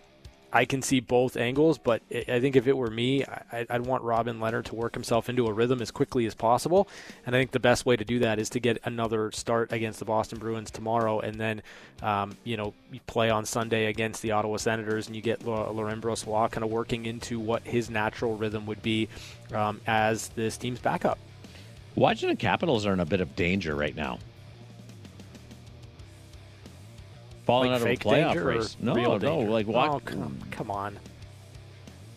I 0.52 0.64
can 0.64 0.82
see 0.82 1.00
both 1.00 1.36
angles, 1.36 1.78
but 1.78 2.02
I 2.10 2.40
think 2.40 2.56
if 2.56 2.66
it 2.66 2.76
were 2.76 2.90
me, 2.90 3.24
I'd 3.52 3.86
want 3.86 4.02
Robin 4.02 4.40
Lehner 4.40 4.64
to 4.64 4.74
work 4.74 4.94
himself 4.94 5.28
into 5.28 5.46
a 5.46 5.52
rhythm 5.52 5.80
as 5.80 5.90
quickly 5.90 6.26
as 6.26 6.34
possible. 6.34 6.88
And 7.24 7.36
I 7.36 7.38
think 7.38 7.52
the 7.52 7.60
best 7.60 7.86
way 7.86 7.96
to 7.96 8.04
do 8.04 8.18
that 8.20 8.38
is 8.38 8.50
to 8.50 8.60
get 8.60 8.78
another 8.84 9.30
start 9.32 9.72
against 9.72 10.00
the 10.00 10.04
Boston 10.04 10.38
Bruins 10.38 10.70
tomorrow, 10.70 11.20
and 11.20 11.36
then, 11.36 11.62
um, 12.02 12.36
you 12.42 12.56
know, 12.56 12.74
play 13.06 13.30
on 13.30 13.44
Sunday 13.44 13.86
against 13.86 14.22
the 14.22 14.32
Ottawa 14.32 14.56
Senators, 14.56 15.06
and 15.06 15.14
you 15.14 15.22
get 15.22 15.46
Laurent 15.46 16.02
Brossoit 16.02 16.50
kind 16.50 16.64
of 16.64 16.70
working 16.70 17.06
into 17.06 17.38
what 17.38 17.62
his 17.62 17.88
natural 17.88 18.36
rhythm 18.36 18.66
would 18.66 18.82
be 18.82 19.08
um, 19.54 19.80
as 19.86 20.28
this 20.30 20.56
team's 20.56 20.80
backup. 20.80 21.18
Washington 21.94 22.36
Capitals 22.36 22.86
are 22.86 22.92
in 22.92 23.00
a 23.00 23.06
bit 23.06 23.20
of 23.20 23.36
danger 23.36 23.74
right 23.74 23.94
now. 23.94 24.18
Falling 27.50 27.72
Like 27.72 27.80
out 27.80 27.86
of 27.88 27.92
a 27.92 27.96
playoff 27.96 28.26
danger 28.28 28.44
race. 28.44 28.76
No, 28.80 28.94
real 28.94 29.12
no. 29.14 29.18
danger? 29.18 29.50
Like 29.50 29.66
what? 29.66 29.90
Oh, 29.90 30.00
come, 30.04 30.38
come 30.52 30.70
on. 30.70 30.96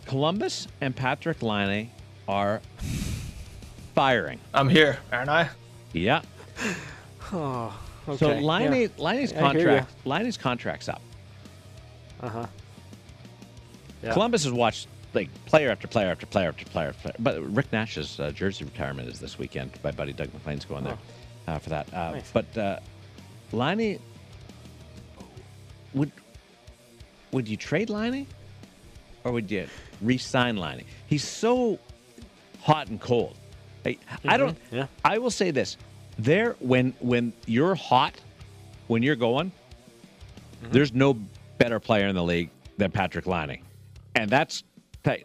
Columbus 0.06 0.68
and 0.80 0.96
Patrik 0.96 1.42
Laine 1.42 1.90
are 2.28 2.62
firing. 3.96 4.40
I'm 4.54 4.70
here, 4.70 5.00
aren't 5.12 5.30
I? 5.30 5.50
Yeah. 5.92 6.22
Oh, 7.32 7.74
okay. 8.08 8.18
So 8.18 8.28
Laine 8.34 8.74
yeah. 8.74 8.88
Laine's 8.98 9.34
I 9.34 9.54
hear 9.54 9.72
ya. 9.72 9.78
contract 9.80 10.06
Laine's 10.06 10.38
contract's 10.38 10.90
up. 10.90 11.02
Uh-huh. 12.22 12.46
Yeah. 14.04 14.14
Columbus 14.14 14.44
has 14.44 14.54
watched 14.54 14.88
like 15.16 15.30
player 15.46 15.72
after 15.72 15.88
player 15.88 16.12
after 16.12 16.28
player 16.28 16.50
after 16.50 16.66
player. 16.66 16.90
After 16.90 17.02
player. 17.02 17.16
But 17.18 17.42
Rick 17.42 17.72
Nash's 17.72 18.20
uh, 18.20 18.30
jersey 18.30 18.66
retirement 18.66 19.08
is 19.08 19.20
this 19.20 19.40
weekend. 19.40 19.72
My 19.84 19.90
buddy 19.90 20.14
Doug 20.14 20.32
MacLean's 20.32 20.66
going 20.66 20.84
there 20.84 20.98
uh, 21.48 21.58
for 21.58 21.70
that. 21.72 21.92
Uh, 21.92 22.12
Nice. 22.12 22.32
But 22.32 22.56
uh, 22.56 22.80
Laine 23.52 24.00
would 25.94 26.12
would 27.32 27.48
you 27.48 27.58
trade 27.58 27.90
Laine 27.90 28.28
or 29.24 29.32
would 29.32 29.50
you 29.50 29.68
re-sign 30.02 30.58
Laine? 30.58 30.84
He's 31.08 31.24
so 31.24 31.80
hot 32.62 32.88
and 32.88 33.00
cold. 33.00 33.36
I, 33.86 33.98
I 34.26 34.38
don't. 34.38 34.56
Mm-hmm. 34.66 34.76
Yeah. 34.76 34.88
I 35.04 35.18
will 35.18 35.32
say 35.32 35.52
this: 35.52 35.78
there 36.18 36.56
when 36.60 36.94
when 37.00 37.34
you're 37.46 37.76
hot, 37.76 38.14
when 38.88 39.04
you're 39.04 39.16
going, 39.16 39.52
Mm-hmm. 40.64 40.72
there's 40.72 40.94
no 40.94 41.18
better 41.58 41.78
player 41.82 42.08
in 42.08 42.16
the 42.16 42.24
league 42.24 42.50
than 42.78 42.90
Patrik 42.92 43.26
Laine, 43.28 43.62
and 44.16 44.30
that's 44.30 44.64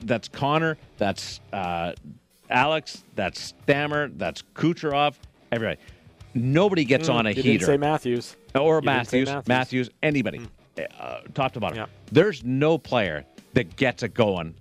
that's 0.02 0.26
Connor, 0.26 0.76
that's 0.96 1.38
uh, 1.52 1.92
Alex, 2.50 3.04
that's 3.14 3.40
Stammer, 3.40 4.08
that's 4.08 4.42
Kucherov, 4.56 5.14
everybody. 5.52 5.78
Nobody 6.34 6.84
gets 6.84 7.08
on 7.08 7.26
a 7.26 7.30
Mm, 7.30 7.36
you 7.36 7.42
heater 7.44 7.66
say 7.66 7.76
Matthews. 7.76 8.36
or 8.56 8.80
didn't 8.80 8.86
Matthews, 8.96 9.28
Matthews, 9.46 9.90
anybody, 10.02 10.40
uh, 11.00 11.20
top 11.34 11.52
to 11.52 11.60
bottom. 11.60 11.76
Yeah. 11.78 11.86
There's 12.12 12.44
no 12.44 12.78
player 12.78 13.24
that 13.54 13.76
gets 13.76 14.02
it 14.02 14.14
going 14.14 14.54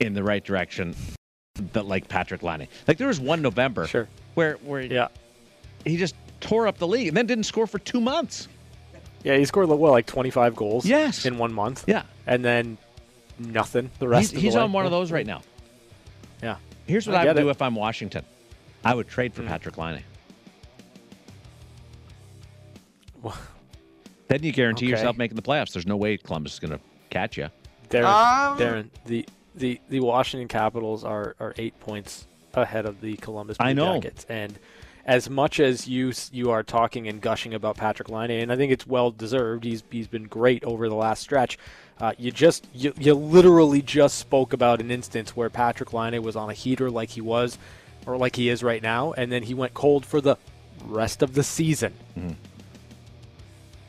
in 0.00 0.14
the 0.14 0.22
right 0.22 0.44
direction 0.44 0.94
that 1.72 1.86
like 1.86 2.08
Patrik 2.08 2.42
Laine. 2.42 2.68
Like 2.86 2.98
there 2.98 3.08
was 3.08 3.20
one 3.20 3.42
November 3.42 3.86
Sure. 3.86 4.08
where 4.34 4.54
where 4.62 4.80
Yeah. 4.80 5.08
he 5.84 5.96
just 5.96 6.14
tore 6.40 6.66
up 6.68 6.78
the 6.78 6.86
league 6.86 7.08
and 7.08 7.16
then 7.16 7.26
didn't 7.26 7.44
score 7.44 7.66
for 7.66 7.78
two 7.78 8.00
months. 8.00 8.48
Yeah, 9.24 9.36
he 9.36 9.44
scored 9.44 9.68
what 9.68 9.78
like 9.90 10.06
25 10.06 10.54
goals. 10.54 10.86
Yes. 10.86 11.26
in 11.26 11.38
one 11.38 11.52
month. 11.52 11.84
Yeah. 11.88 12.02
and 12.26 12.44
then 12.44 12.78
nothing 13.38 13.90
the 13.98 14.08
rest 14.08 14.30
He's, 14.30 14.36
of 14.38 14.42
he's 14.42 14.54
the 14.54 14.60
on 14.60 14.72
one 14.72 14.84
of 14.84 14.90
those 14.90 15.10
right 15.12 15.26
now. 15.26 15.42
Yeah. 16.42 16.56
Here's 16.86 17.06
what 17.06 17.16
I 17.16 17.22
I, 17.22 17.26
would 17.26 17.36
do 17.36 17.50
if 17.50 17.60
I'm 17.60 17.74
Washington. 17.74 18.24
I 18.84 18.94
would 18.94 19.08
trade 19.08 19.34
for 19.34 19.42
Mm. 19.42 19.48
Patrik 19.48 19.76
Laine. 19.76 20.02
Well- 24.28 24.38
Then 24.38 24.44
you 24.46 24.52
guarantee 24.52 24.86
Okay. 24.86 24.90
yourself 24.92 25.16
making 25.16 25.36
the 25.36 25.42
playoffs. 25.42 25.72
There's 25.72 25.86
no 25.86 25.96
way 25.96 26.16
Columbus 26.16 26.54
is 26.54 26.58
going 26.60 26.72
to 26.72 26.80
catch 27.10 27.36
you. 27.36 27.48
Darren, 27.90 28.04
Um, 28.04 28.58
Darren, 28.58 28.88
the, 29.06 29.26
the 29.54 29.80
the 29.88 30.00
Washington 30.00 30.46
Capitals 30.48 31.04
are 31.04 31.34
are 31.40 31.54
eight 31.56 31.78
points 31.80 32.26
ahead 32.54 32.84
of 32.86 33.00
the 33.00 33.16
Columbus 33.16 33.56
Blue 33.56 33.66
I 33.66 33.72
know. 33.72 33.94
Jackets, 33.94 34.26
and 34.28 34.58
as 35.06 35.30
much 35.30 35.58
as 35.58 35.88
you 35.88 36.12
you 36.30 36.50
are 36.50 36.62
talking 36.62 37.08
and 37.08 37.20
gushing 37.22 37.54
about 37.54 37.78
Patrik 37.78 38.10
Laine, 38.10 38.42
and 38.42 38.52
I 38.52 38.56
think 38.56 38.72
it's 38.72 38.86
well 38.86 39.10
deserved. 39.10 39.64
He's 39.64 39.82
he's 39.90 40.06
been 40.06 40.24
great 40.24 40.62
over 40.64 40.88
the 40.90 40.94
last 40.94 41.22
stretch. 41.22 41.56
Uh, 41.98 42.12
you 42.18 42.30
just 42.30 42.66
you, 42.74 42.92
you 42.98 43.14
literally 43.14 43.80
just 43.80 44.18
spoke 44.18 44.52
about 44.52 44.80
an 44.82 44.90
instance 44.90 45.34
where 45.34 45.48
Patrik 45.48 45.92
Laine 45.94 46.22
was 46.22 46.36
on 46.36 46.50
a 46.50 46.52
heater 46.54 46.90
like 46.90 47.08
he 47.08 47.22
was, 47.22 47.56
or 48.06 48.18
like 48.18 48.36
he 48.36 48.50
is 48.50 48.62
right 48.62 48.82
now, 48.82 49.12
and 49.14 49.32
then 49.32 49.44
he 49.44 49.54
went 49.54 49.72
cold 49.72 50.04
for 50.04 50.20
the 50.20 50.36
rest 50.84 51.22
of 51.22 51.32
the 51.32 51.42
season. 51.42 51.94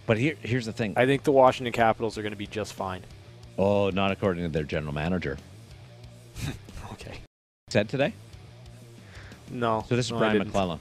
But 0.09 0.17
here, 0.17 0.33
here's 0.41 0.65
the 0.65 0.73
thing. 0.73 0.95
I 0.97 1.05
think 1.05 1.21
the 1.21 1.31
Washington 1.31 1.71
Capitals 1.71 2.17
are 2.17 2.23
going 2.23 2.31
to 2.31 2.37
be 2.37 2.47
just 2.47 2.73
fine. 2.73 3.03
oh, 3.59 3.91
not 3.91 4.09
according 4.09 4.41
to 4.41 4.49
their 4.49 4.63
general 4.63 4.91
manager. 4.91 5.37
Okay. 6.93 7.19
Said 7.69 7.87
today. 7.87 8.13
No. 9.51 9.85
So 9.87 9.95
this 9.95 10.07
is 10.07 10.11
no, 10.11 10.17
Brian. 10.17 10.39
MacLellan. 10.39 10.79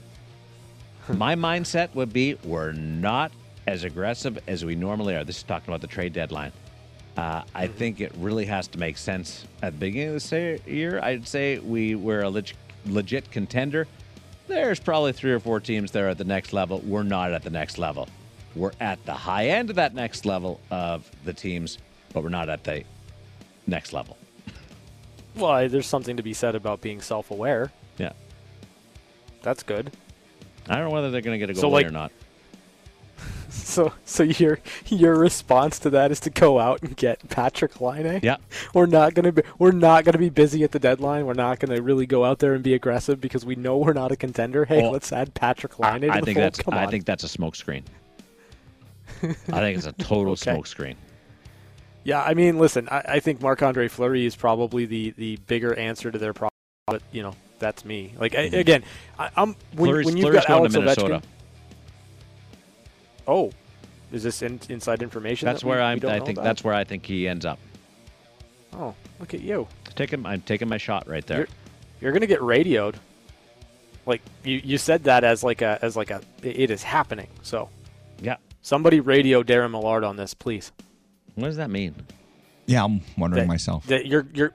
My 1.09 1.35
mindset 1.35 1.93
would 1.93 2.11
be 2.11 2.33
we're 2.43 2.71
not 2.71 3.31
as 3.67 3.83
aggressive 3.83 4.39
as 4.47 4.65
we 4.65 4.73
normally 4.73 5.15
are. 5.15 5.23
This 5.23 5.37
is 5.37 5.43
talking 5.43 5.69
about 5.69 5.81
the 5.81 5.87
trade 5.87 6.11
deadline. 6.13 6.51
Uh, 7.15 7.43
I 7.53 7.67
Mm-hmm. 7.67 7.77
think 7.77 8.01
it 8.01 8.11
really 8.17 8.45
has 8.47 8.67
to 8.69 8.79
make 8.79 8.97
sense 8.97 9.45
at 9.61 9.73
the 9.73 9.79
beginning 9.79 10.15
of 10.15 10.23
the 10.27 10.59
year. 10.65 10.99
I'd 11.03 11.27
say 11.27 11.59
we 11.59 11.93
were 11.93 12.21
a 12.21 12.29
leg- 12.29 12.53
legit 12.87 13.29
contender. 13.29 13.85
There's 14.47 14.79
probably 14.79 15.13
three 15.13 15.31
or 15.31 15.39
four 15.39 15.59
teams 15.59 15.91
there 15.91 16.09
at 16.09 16.17
the 16.17 16.23
next 16.23 16.51
level. 16.51 16.79
We're 16.79 17.03
not 17.03 17.31
at 17.31 17.43
the 17.43 17.51
next 17.51 17.77
level. 17.77 18.09
We're 18.59 18.71
at 18.81 19.03
the 19.05 19.13
high 19.13 19.47
end 19.47 19.69
of 19.69 19.77
that 19.77 19.95
next 19.95 20.25
level 20.25 20.59
of 20.69 21.09
the 21.23 21.33
teams, 21.33 21.77
but 22.13 22.23
we're 22.23 22.29
not 22.29 22.49
at 22.49 22.65
the 22.65 22.83
next 23.65 23.93
level. 23.93 24.17
Well, 25.35 25.69
there's 25.69 25.87
something 25.87 26.17
to 26.17 26.23
be 26.23 26.33
said 26.33 26.55
about 26.55 26.81
being 26.81 27.01
self-aware. 27.01 27.71
Yeah. 27.97 28.11
That's 29.41 29.63
good. 29.63 29.91
I 30.67 30.75
don't 30.75 30.89
know 30.89 30.93
whether 30.93 31.09
they're 31.09 31.21
going 31.21 31.39
to 31.39 31.45
get 31.45 31.49
a 31.49 31.53
goal 31.53 31.61
So, 31.61 31.69
like- 31.69 31.85
or 31.85 31.91
not. 31.91 32.11
So, 33.51 33.91
so 34.05 34.21
your 34.23 34.59
your 34.87 35.15
response 35.15 35.79
to 35.79 35.89
that 35.91 36.11
is 36.11 36.19
to 36.21 36.29
go 36.29 36.59
out 36.59 36.83
and 36.83 36.95
get 36.95 37.27
Patrik 37.29 37.81
Laine. 37.81 38.19
Yeah. 38.21 38.37
We're 38.75 38.85
not 38.85 39.15
gonna 39.15 39.31
be 39.31 39.41
we're 39.57 39.71
not 39.71 40.05
gonna 40.05 40.19
be 40.19 40.29
busy 40.29 40.63
at 40.63 40.71
the 40.71 40.77
deadline. 40.79 41.25
We're 41.25 41.33
not 41.33 41.59
gonna 41.59 41.81
really 41.81 42.05
go 42.05 42.23
out 42.23 42.39
there 42.39 42.53
and 42.53 42.63
be 42.63 42.75
aggressive 42.75 43.19
because 43.19 43.45
we 43.45 43.55
know 43.55 43.77
we're 43.77 43.93
not 43.93 44.11
a 44.11 44.15
contender. 44.15 44.65
Hey, 44.65 44.83
Well, 44.83 44.91
let's 44.91 45.11
add 45.11 45.33
Patrick 45.33 45.79
I, 45.79 45.93
Laine. 45.93 46.09
I 46.11 46.19
the 46.19 46.25
think 46.27 46.37
that's 46.37 46.59
I 46.71 46.85
think 46.87 47.05
that's 47.05 47.23
a 47.23 47.27
smokescreen. 47.27 47.83
I 49.23 49.59
think 49.59 49.77
it's 49.77 49.87
a 49.87 49.91
total 49.93 50.33
Okay. 50.33 50.51
smokescreen. 50.51 50.95
Yeah, 52.03 52.23
I 52.23 52.33
mean, 52.33 52.57
listen, 52.57 52.87
I, 52.89 53.03
I 53.07 53.19
think 53.19 53.41
Marc 53.41 53.61
Andre 53.61 53.87
Fleury 53.87 54.25
is 54.25 54.35
probably 54.35 54.85
the 54.85 55.11
the 55.11 55.35
bigger 55.47 55.75
answer 55.75 56.11
to 56.11 56.17
their 56.17 56.33
problem. 56.33 56.49
But 56.87 57.03
you 57.11 57.21
know, 57.21 57.35
that's 57.59 57.85
me. 57.85 58.13
Like 58.17 58.35
I, 58.35 58.47
mm-hmm. 58.47 58.55
again, 58.55 58.83
I, 59.17 59.29
I'm 59.35 59.55
when, 59.75 59.89
Fleury's- 59.89 60.05
when 60.05 60.17
you've 60.17 60.23
Fleury's 60.23 60.45
got 60.45 60.49
Alex. 60.49 60.75
Ovechkin. 60.75 61.23
Oh, 63.27 63.51
is 64.11 64.23
this 64.23 64.41
in, 64.41 64.59
inside 64.69 65.03
information? 65.03 65.45
That's 65.45 65.61
that 65.61 65.67
where 65.67 65.79
we 65.79 65.83
I'm. 65.83 65.99
don't 65.99 66.11
I 66.11 66.19
think 66.19 66.37
about? 66.37 66.45
that's 66.45 66.63
where 66.63 66.73
I 66.73 66.83
think 66.83 67.05
he 67.05 67.27
ends 67.27 67.45
up. 67.45 67.59
Oh, 68.73 68.95
look 69.19 69.33
at 69.33 69.41
you. 69.41 69.67
Taking, 69.95 70.25
I'm 70.25 70.41
taking 70.41 70.69
my 70.69 70.77
shot 70.77 71.07
right 71.07 71.25
there. 71.27 71.39
You're, 71.39 71.47
you're 72.01 72.11
gonna 72.11 72.27
get 72.27 72.41
radioed. 72.41 72.99
Like 74.05 74.21
you, 74.43 74.61
you 74.63 74.77
said 74.77 75.03
that 75.03 75.23
as 75.23 75.43
like 75.43 75.61
a 75.61 75.77
as 75.81 75.95
like 75.95 76.09
a 76.09 76.21
it 76.41 76.71
is 76.71 76.81
happening. 76.81 77.27
So 77.43 77.69
yeah. 78.21 78.37
Somebody 78.61 78.99
radio 78.99 79.43
Darren 79.43 79.71
Millard 79.71 80.03
on 80.03 80.15
this, 80.15 80.33
please. 80.33 80.71
What 81.35 81.45
does 81.47 81.57
that 81.57 81.69
mean? 81.69 81.95
Yeah, 82.65 82.83
I'm 82.83 83.01
wondering 83.17 83.43
That- 83.43 83.47
myself. 83.47 83.85
That 83.87 84.05
you're 84.05 84.27
you're 84.33 84.53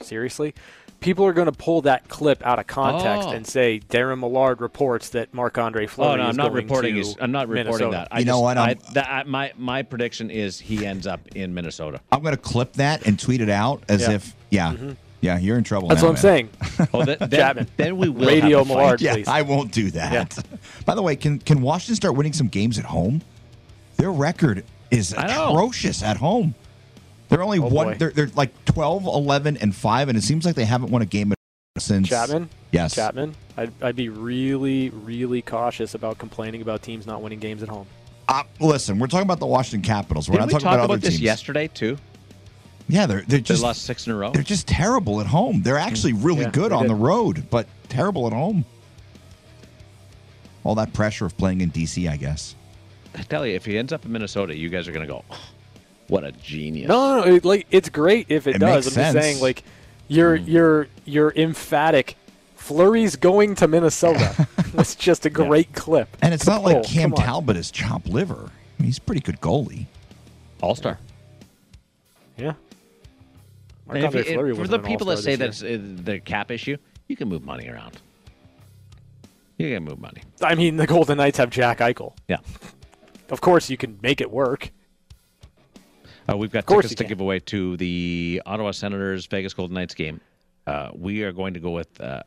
seriously. 0.00 0.54
People 0.98 1.26
are 1.26 1.34
going 1.34 1.46
to 1.46 1.52
pull 1.52 1.82
that 1.82 2.08
clip 2.08 2.44
out 2.44 2.58
of 2.58 2.66
context 2.66 3.28
Oh. 3.28 3.32
and 3.32 3.46
say 3.46 3.80
Darren 3.90 4.18
Millard 4.20 4.62
reports 4.62 5.10
that 5.10 5.32
Marc 5.34 5.58
Andre 5.58 5.86
Fleury 5.86 6.12
Oh 6.14 6.16
no, 6.16 6.22
is 6.24 6.28
I'm 6.30 6.36
not 6.36 6.42
going 6.52 6.54
reporting. 6.64 6.94
to 6.94 7.00
His, 7.00 7.16
I'm 7.20 7.30
not 7.32 7.48
reporting 7.48 7.90
Minnesota. 7.90 8.08
that. 8.10 8.16
I 8.16 8.20
You 8.20 8.24
know 8.24 8.40
what, 8.40 8.56
I, 8.56 8.68
I'm- 8.68 8.78
that, 8.94 9.08
I, 9.08 9.22
my 9.24 9.52
my 9.58 9.82
prediction 9.82 10.30
is 10.30 10.58
he 10.58 10.86
ends 10.86 11.06
up 11.06 11.20
in 11.36 11.52
Minnesota. 11.54 12.00
I'm 12.10 12.22
going 12.22 12.34
to 12.34 12.40
clip 12.40 12.72
that 12.74 13.06
and 13.06 13.18
tweet 13.18 13.40
it 13.42 13.50
out 13.50 13.82
as 13.90 14.02
Yeah. 14.02 14.10
if, 14.12 14.34
yeah, 14.50 14.72
mm-hmm. 14.72 14.92
yeah, 15.20 15.38
you're 15.38 15.58
in 15.58 15.64
trouble. 15.64 15.88
That's 15.88 16.00
now, 16.02 16.08
what 16.08 16.24
I'm 16.24 16.30
man. 16.30 16.48
saying. 16.70 16.88
Oh, 16.94 17.04
then, 17.04 17.18
then, 17.20 17.66
then 17.76 17.96
we 17.98 18.08
will 18.08 18.26
Radio 18.26 18.58
have 18.58 18.70
a. 18.70 18.74
Millard. 18.74 19.00
Yeah, 19.02 19.14
please. 19.14 19.28
I 19.28 19.42
won't 19.42 19.72
do 19.72 19.90
that. 19.92 20.36
By 20.86 20.94
the 20.94 21.02
way, 21.02 21.14
can 21.14 21.38
can 21.40 21.60
Washington 21.60 21.94
start 21.96 22.16
winning 22.16 22.32
some 22.32 22.48
games 22.48 22.78
at 22.78 22.84
home? 22.86 23.20
Their 23.96 24.12
record 24.12 24.64
is 24.90 25.12
atrocious 25.12 26.02
at 26.02 26.16
home. 26.16 26.54
They're 27.28 27.42
only 27.42 27.58
oh, 27.58 27.68
one. 27.68 27.98
They're, 27.98 28.10
they're, 28.10 28.30
like 28.34 28.64
12, 28.66 29.04
11, 29.04 29.56
and 29.56 29.74
five, 29.74 30.08
and 30.08 30.16
it 30.16 30.22
seems 30.22 30.44
like 30.44 30.54
they 30.54 30.64
haven't 30.64 30.90
won 30.90 31.02
a 31.02 31.06
game 31.06 31.32
since 31.78 32.08
Chapman. 32.08 32.48
Yes, 32.72 32.94
Chapman. 32.94 33.34
I'd, 33.56 33.72
I'd 33.82 33.96
be 33.96 34.08
really, 34.08 34.90
really 34.90 35.42
cautious 35.42 35.94
about 35.94 36.18
complaining 36.18 36.62
about 36.62 36.82
teams 36.82 37.06
not 37.06 37.22
winning 37.22 37.40
games 37.40 37.62
at 37.62 37.68
home. 37.68 37.86
Uh, 38.28 38.42
listen, 38.60 38.98
we're 38.98 39.06
talking 39.06 39.26
about 39.26 39.40
the 39.40 39.46
Washington 39.46 39.82
Capitals. 39.86 40.28
We're 40.28 40.34
Didn't 40.34 40.40
not 40.40 40.46
we 40.46 40.52
talking 40.52 40.64
talk 40.64 40.74
about, 40.74 40.84
about, 40.86 40.94
other 40.94 41.00
this 41.00 41.14
teams. 41.14 41.22
yesterday 41.22 41.68
too? 41.68 41.96
Yeah, 42.88 43.06
they're 43.06 43.22
they're 43.22 43.38
They 43.38 43.40
just 43.40 43.62
lost 43.62 43.82
six 43.82 44.06
in 44.06 44.12
a 44.12 44.16
row. 44.16 44.30
they're 44.30 44.42
just 44.42 44.68
terrible 44.68 45.20
at 45.20 45.26
home. 45.26 45.62
They're 45.62 45.78
actually 45.78 46.12
really 46.12 46.42
Yeah, 46.42 46.50
good 46.50 46.72
on 46.72 46.82
did. 46.82 46.90
the 46.90 46.94
road, 46.94 47.46
but 47.50 47.66
terrible 47.88 48.26
at 48.26 48.32
home. 48.32 48.64
All 50.62 50.74
that 50.76 50.92
pressure 50.92 51.26
of 51.26 51.36
playing 51.36 51.60
in 51.60 51.70
DC, 51.70 52.08
I 52.08 52.16
guess. 52.16 52.54
I 53.16 53.22
tell 53.22 53.46
you, 53.46 53.54
if 53.54 53.64
he 53.64 53.78
ends 53.78 53.92
up 53.92 54.04
in 54.04 54.12
Minnesota, 54.12 54.56
you 54.56 54.68
guys 54.68 54.86
are 54.88 54.92
going 54.92 55.06
to 55.06 55.12
go, 55.12 55.24
"What 56.08 56.24
a 56.24 56.32
genius!" 56.32 56.88
No, 56.88 57.20
no, 57.20 57.24
no. 57.24 57.34
It, 57.34 57.44
like 57.44 57.66
it's 57.70 57.88
great 57.88 58.26
if 58.28 58.46
it, 58.46 58.56
It 58.56 58.58
does. 58.58 58.86
I'm 58.86 59.02
just 59.02 59.12
saying, 59.12 59.40
like 59.40 59.64
you're 60.08 60.36
you're 60.36 60.88
you're 61.04 61.32
emphatic. 61.34 62.16
Fleury's 62.56 63.16
going 63.16 63.54
to 63.56 63.68
Minnesota. 63.68 64.46
That's 64.74 64.94
just 64.94 65.24
a 65.24 65.30
great 65.30 65.72
clip. 65.72 66.16
And 66.20 66.34
it's 66.34 66.44
to 66.44 66.50
not 66.50 66.62
like. 66.62 66.82
Cam 66.82 67.12
Talbot 67.12 67.56
is 67.56 67.70
chop 67.70 68.06
liver. 68.06 68.50
I 68.78 68.82
mean, 68.82 68.86
he's 68.86 68.98
a 68.98 69.02
pretty 69.02 69.20
good 69.20 69.40
goalie. 69.40 69.86
All 70.60 70.74
star. 70.74 70.98
Yeah. 72.36 72.54
And 73.88 73.98
if 73.98 74.36
Andre 74.36 74.54
for 74.54 74.66
the 74.66 74.78
people 74.78 75.06
that 75.08 75.18
say 75.18 75.36
that's 75.36 75.62
uh, 75.62 75.78
the 75.80 76.18
cap 76.18 76.50
issue, 76.50 76.76
you 77.06 77.16
can 77.16 77.28
move 77.28 77.44
money 77.44 77.68
around. 77.68 77.98
You 79.58 79.74
can 79.74 79.84
move 79.84 80.00
money. 80.00 80.22
I 80.42 80.54
mean, 80.54 80.76
the 80.76 80.86
Golden 80.86 81.18
Knights 81.18 81.38
have 81.38 81.50
Jack 81.50 81.78
Eichel. 81.78 82.14
Yeah. 82.28 82.38
Of 83.30 83.40
course, 83.40 83.68
you 83.70 83.76
can 83.76 83.98
make 84.02 84.20
it 84.20 84.30
work. 84.30 84.70
Uh, 86.28 86.36
we've 86.36 86.50
got 86.50 86.66
tickets 86.66 86.88
to 86.90 86.96
can. 86.96 87.08
give 87.08 87.20
away 87.20 87.38
to 87.40 87.76
the 87.76 88.42
Ottawa 88.46 88.72
Senators 88.72 89.26
Vegas 89.26 89.54
Golden 89.54 89.74
Knights 89.74 89.94
game. 89.94 90.20
Uh, 90.66 90.90
we 90.94 91.22
are 91.22 91.32
going 91.32 91.54
to 91.54 91.60
go 91.60 91.70
with 91.70 92.00
uh, 92.00 92.22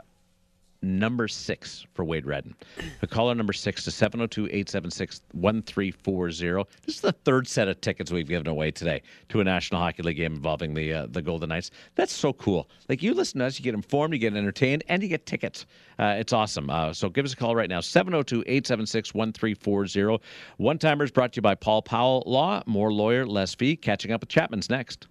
number 0.82 1.27
six 1.27 1.86
for 1.93 2.03
Wade 2.05 2.25
Redden. 2.25 2.55
The 3.01 3.07
caller 3.07 3.36
number 3.36 3.53
six 3.53 3.84
to 3.86 3.91
702 3.91 4.45
876 4.45 5.21
1340. 5.34 6.69
This 6.86 6.95
is 6.95 7.01
the 7.01 7.11
third 7.11 7.47
set 7.47 7.67
of 7.67 7.82
tickets 7.82 8.11
we've 8.11 8.27
given 8.27 8.47
away 8.47 8.71
today 8.71 9.01
to 9.30 9.41
a 9.41 9.43
National 9.43 9.82
Hockey 9.82 10.03
League 10.03 10.17
game 10.17 10.34
involving 10.34 10.73
the 10.73 10.93
uh, 10.93 11.07
the 11.09 11.21
Golden 11.21 11.49
Knights. 11.49 11.71
That's 11.95 12.13
so 12.13 12.34
cool. 12.34 12.69
Like 12.88 13.03
you 13.03 13.13
listen 13.13 13.39
to 13.39 13.45
us, 13.45 13.59
you 13.59 13.63
get 13.63 13.73
informed, 13.73 14.13
you 14.13 14.19
get 14.19 14.36
entertained, 14.36 14.84
and 14.88 15.01
you 15.01 15.09
get 15.09 15.25
tickets. 15.25 15.65
Uh, 15.97 16.15
it's 16.17 16.34
awesome. 16.34 16.69
Uh, 16.69 16.93
so 16.93 17.09
give 17.09 17.25
us 17.25 17.34
a 17.34 17.38
call 17.38 17.55
right 17.55 17.69
now 17.69 17.82
702 17.82 18.43
876 18.47 19.13
1340. 19.13 20.23
One 20.57 20.77
timers 20.77 21.11
brought 21.11 21.34
to 21.34 21.38
you 21.38 21.41
by 21.41 21.55
Paul 21.55 21.82
Powell 21.82 22.23
Law. 22.25 22.63
More 22.65 22.93
lawyer, 22.93 23.25
less 23.25 23.53
fee. 23.53 23.75
Catching 23.75 24.11
up 24.11 24.21
with 24.21 24.30
Chapman's 24.30 24.69
next. 24.69 25.07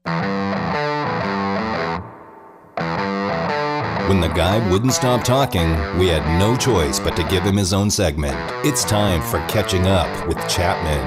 When 4.08 4.20
the 4.20 4.28
guy 4.28 4.66
wouldn't 4.70 4.92
stop 4.94 5.22
talking, 5.22 5.68
we 5.98 6.08
had 6.08 6.24
no 6.38 6.56
choice 6.56 6.98
but 6.98 7.14
to 7.16 7.22
give 7.24 7.42
him 7.44 7.56
his 7.58 7.74
own 7.74 7.90
segment. 7.90 8.34
It's 8.66 8.82
time 8.82 9.20
for 9.22 9.38
Catching 9.48 9.86
Up 9.86 10.26
with 10.26 10.38
Chapman. 10.48 11.04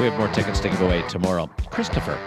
We 0.00 0.06
have 0.06 0.18
more 0.18 0.28
tickets 0.28 0.58
to 0.60 0.70
give 0.70 0.80
away 0.80 1.02
tomorrow. 1.08 1.46
Christopher. 1.70 2.18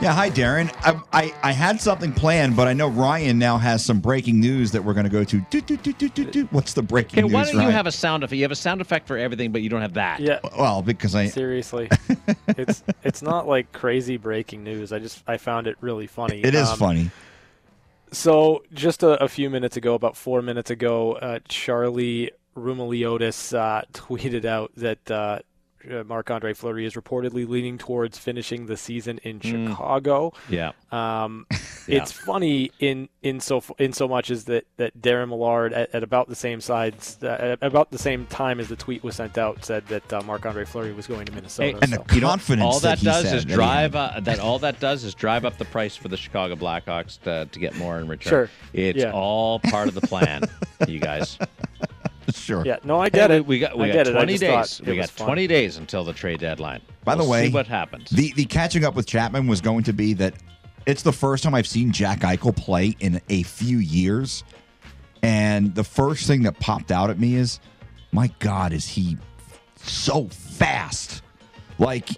Yeah, 0.00 0.14
hi, 0.14 0.30
Darren. 0.30 0.72
I, 0.82 1.00
I, 1.12 1.34
I 1.42 1.52
had 1.52 1.80
something 1.80 2.12
planned, 2.12 2.56
but 2.56 2.66
I 2.66 2.72
know 2.72 2.88
Ryan 2.88 3.38
now 3.38 3.56
has 3.58 3.84
some 3.84 4.00
breaking 4.00 4.40
news 4.40 4.72
that 4.72 4.82
we're 4.82 4.94
going 4.94 5.04
to 5.04 5.10
go 5.10 5.22
to. 5.22 5.40
Do, 5.50 5.60
do, 5.60 5.76
do, 5.76 5.92
do, 5.92 6.08
do, 6.08 6.24
do. 6.24 6.44
What's 6.50 6.72
the 6.72 6.82
breaking 6.82 7.16
Hey, 7.16 7.22
news, 7.22 7.32
why 7.32 7.44
don't 7.44 7.52
you 7.54 7.58
Ryan? 7.60 7.72
have 7.72 7.86
a 7.86 7.92
sound 7.92 8.24
effect? 8.24 8.36
You 8.36 8.42
have 8.44 8.50
a 8.50 8.56
sound 8.56 8.80
effect 8.80 9.06
for 9.06 9.16
everything, 9.16 9.52
but 9.52 9.62
you 9.62 9.68
don't 9.68 9.82
have 9.82 9.94
that. 9.94 10.18
Yeah. 10.20 10.40
Well, 10.58 10.82
because 10.82 11.14
I 11.14 11.26
Seriously, 11.28 11.88
it's 12.48 12.82
it's 13.04 13.22
not 13.22 13.46
like 13.46 13.70
crazy 13.72 14.16
breaking 14.16 14.64
news. 14.64 14.92
I 14.92 14.98
just 14.98 15.22
I 15.28 15.36
found 15.36 15.66
it 15.68 15.76
really 15.80 16.06
funny. 16.08 16.40
it 16.40 16.54
is 16.54 16.68
Um, 16.70 16.78
funny. 16.78 17.10
So 18.12 18.64
just 18.72 19.02
a, 19.02 19.22
a 19.22 19.28
few 19.28 19.50
minutes 19.50 19.76
ago, 19.76 19.94
about 19.94 20.16
four 20.16 20.42
minutes 20.42 20.70
ago, 20.70 21.12
uh, 21.14 21.38
Charlie 21.48 22.32
Roumeliotis 22.56 23.56
uh, 23.56 23.82
tweeted 23.92 24.44
out 24.44 24.72
that 24.76 25.10
uh, 25.10 25.40
uh, 25.90 26.02
Marc 26.04 26.30
Andre 26.30 26.52
Fleury 26.54 26.84
is 26.86 26.94
reportedly 26.94 27.48
leaning 27.48 27.78
towards 27.78 28.18
finishing 28.18 28.66
the 28.66 28.76
season 28.76 29.18
in 29.22 29.40
Chicago. 29.40 30.32
Yeah. 30.48 30.72
Um, 30.90 31.46
Yeah. 31.86 32.02
It's 32.02 32.12
funny 32.12 32.70
in 32.78 33.08
in 33.22 33.40
so 33.40 33.64
in 33.78 33.92
so 33.92 34.06
much 34.06 34.30
as 34.30 34.44
that 34.44 34.64
that 34.76 35.00
Darren 35.00 35.28
Millard 35.30 35.72
at, 35.72 35.92
at 35.92 36.02
about 36.04 36.28
the 36.28 36.36
same 36.36 36.60
sides 36.60 37.20
uh, 37.24 37.56
about 37.62 37.90
the 37.90 37.98
same 37.98 38.26
time 38.26 38.60
as 38.60 38.68
the 38.68 38.76
tweet 38.76 39.02
was 39.02 39.16
sent 39.16 39.36
out 39.38 39.64
said 39.64 39.84
that 39.88 40.12
uh, 40.12 40.20
Marc 40.22 40.46
Andre 40.46 40.64
Fleury 40.64 40.92
was 40.92 41.08
going 41.08 41.26
to 41.26 41.32
Minnesota. 41.32 41.78
And 41.82 41.90
so. 41.90 42.04
the 42.06 42.14
You 42.14 42.20
know, 42.20 42.28
confidence 42.28 42.64
all 42.74 42.80
that, 42.80 42.98
he 42.98 43.06
does 43.06 43.24
said 43.24 43.34
is 43.38 43.44
that 43.46 43.52
drive 43.54 43.96
uh, 43.96 44.20
that 44.20 44.38
all 44.38 44.60
that 44.60 44.78
does 44.78 45.02
is 45.02 45.14
drive 45.14 45.44
up 45.44 45.56
the 45.58 45.64
price 45.64 45.96
for 45.96 46.06
the 46.08 46.16
Chicago 46.18 46.54
Blackhawks 46.54 47.20
to, 47.22 47.48
to 47.50 47.58
get 47.58 47.74
more 47.76 47.98
in 47.98 48.06
return. 48.06 48.30
Sure. 48.30 48.50
It's 48.72 48.98
Yeah. 48.98 49.12
all 49.12 49.58
part 49.58 49.88
of 49.88 49.94
the 49.94 50.02
plan, 50.02 50.42
you 50.86 51.00
guys. 51.00 51.38
Sure. 52.40 52.64
yeah, 52.66 52.78
no, 52.84 53.00
I 53.00 53.08
get 53.08 53.30
Hey, 53.30 53.36
it. 53.36 53.46
We 53.46 53.58
got 53.58 53.76
we 53.78 53.90
I 53.90 53.92
got 53.92 54.06
it. 54.06 54.12
20 54.12 54.38
days. 54.38 54.80
We 54.80 54.94
got 54.96 55.02
was 55.02 55.10
fun. 55.10 55.26
20 55.28 55.46
days 55.46 55.76
until 55.76 56.04
the 56.04 56.12
trade 56.12 56.40
deadline. 56.40 56.80
By 57.04 57.14
the 57.14 57.22
We'll 57.22 57.30
way, 57.30 57.46
see 57.48 57.52
what 57.54 57.66
happens. 57.66 58.10
The 58.10 58.32
the 58.34 58.44
catching 58.44 58.84
up 58.84 58.94
with 58.94 59.06
Chapman 59.06 59.46
was 59.46 59.60
going 59.60 59.84
to 59.84 59.92
be 59.92 60.12
that 60.14 60.34
it's 60.86 61.02
the 61.02 61.12
first 61.12 61.44
time 61.44 61.54
I've 61.54 61.66
seen 61.66 61.92
Jack 61.92 62.20
Eichel 62.20 62.56
play 62.56 62.96
in 63.00 63.20
a 63.28 63.42
few 63.44 63.78
years, 63.78 64.44
and 65.22 65.74
the 65.74 65.84
first 65.84 66.26
thing 66.26 66.42
that 66.44 66.58
popped 66.58 66.90
out 66.90 67.10
at 67.10 67.18
me 67.18 67.34
is, 67.36 67.60
my 68.12 68.30
God, 68.38 68.72
is 68.72 68.88
he 68.88 69.16
so 69.76 70.26
fast? 70.28 71.22
Like 71.78 72.08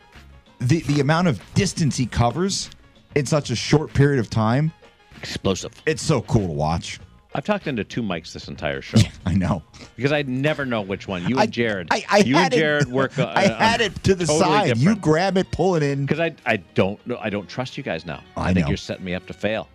the 0.61 0.81
the 0.83 1.01
amount 1.01 1.29
of 1.29 1.41
distance 1.55 1.97
he 1.97 2.07
covers 2.07 2.71
in 3.15 3.27
such 3.27 3.51
a 3.51 3.57
short 3.57 3.93
period 3.93 4.19
of 4.21 4.31
time, 4.31 4.73
Explosive. 5.19 5.73
it's 5.87 6.03
so 6.03 6.23
cool 6.23 6.47
to 6.47 6.53
watch. 6.53 6.99
I've 7.35 7.45
talked 7.45 7.67
into 7.67 7.83
two 7.83 8.03
mics 8.03 8.33
this 8.33 8.49
entire 8.49 8.83
show 8.83 8.99
I 9.27 9.35
know. 9.35 9.63
because 9.97 10.13
I 10.13 10.23
never 10.23 10.67
know 10.67 10.83
which 10.83 11.09
one. 11.09 11.27
You 11.27 11.39
I- 11.39 11.45
and 11.45 11.53
Jared. 11.53 11.89
I, 11.91 12.05
I 12.11 12.19
you 12.19 12.35
had 12.35 12.53
and 12.53 12.61
Jared 12.61 12.83
it, 12.83 12.89
work. 12.89 13.13
Uh, 13.19 13.33
I 13.35 13.43
had 13.49 13.81
it 13.81 13.95
to 14.05 14.15
the 14.15 14.27
side. 14.27 14.77
You 14.79 14.95
grab 14.97 15.37
it, 15.39 15.51
pull 15.51 15.75
it 15.77 15.83
in. 15.83 16.05
because 16.05 16.21
I 16.21 16.35
I 16.45 16.57
don't 16.57 17.05
know. 17.07 17.17
I 17.21 17.31
don't 17.31 17.49
trust 17.49 17.77
you 17.79 17.83
guys 17.83 18.05
now. 18.05 18.23
I 18.37 18.53
think 18.53 18.67
know. 18.67 18.71
you're 18.71 18.77
setting 18.77 19.05
me 19.05 19.15
up 19.15 19.27
to 19.27 19.33
fail. 19.33 19.69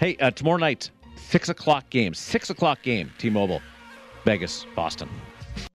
Hey, 0.00 0.16
uh, 0.16 0.30
tomorrow 0.32 0.58
night, 0.58 0.90
six 1.16 1.48
o'clock 1.48 1.88
game. 1.90 2.12
Six 2.14 2.50
o'clock 2.50 2.82
game. 2.82 3.12
T-Mobile, 3.18 3.62
Vegas, 4.24 4.66
Boston. 4.74 5.08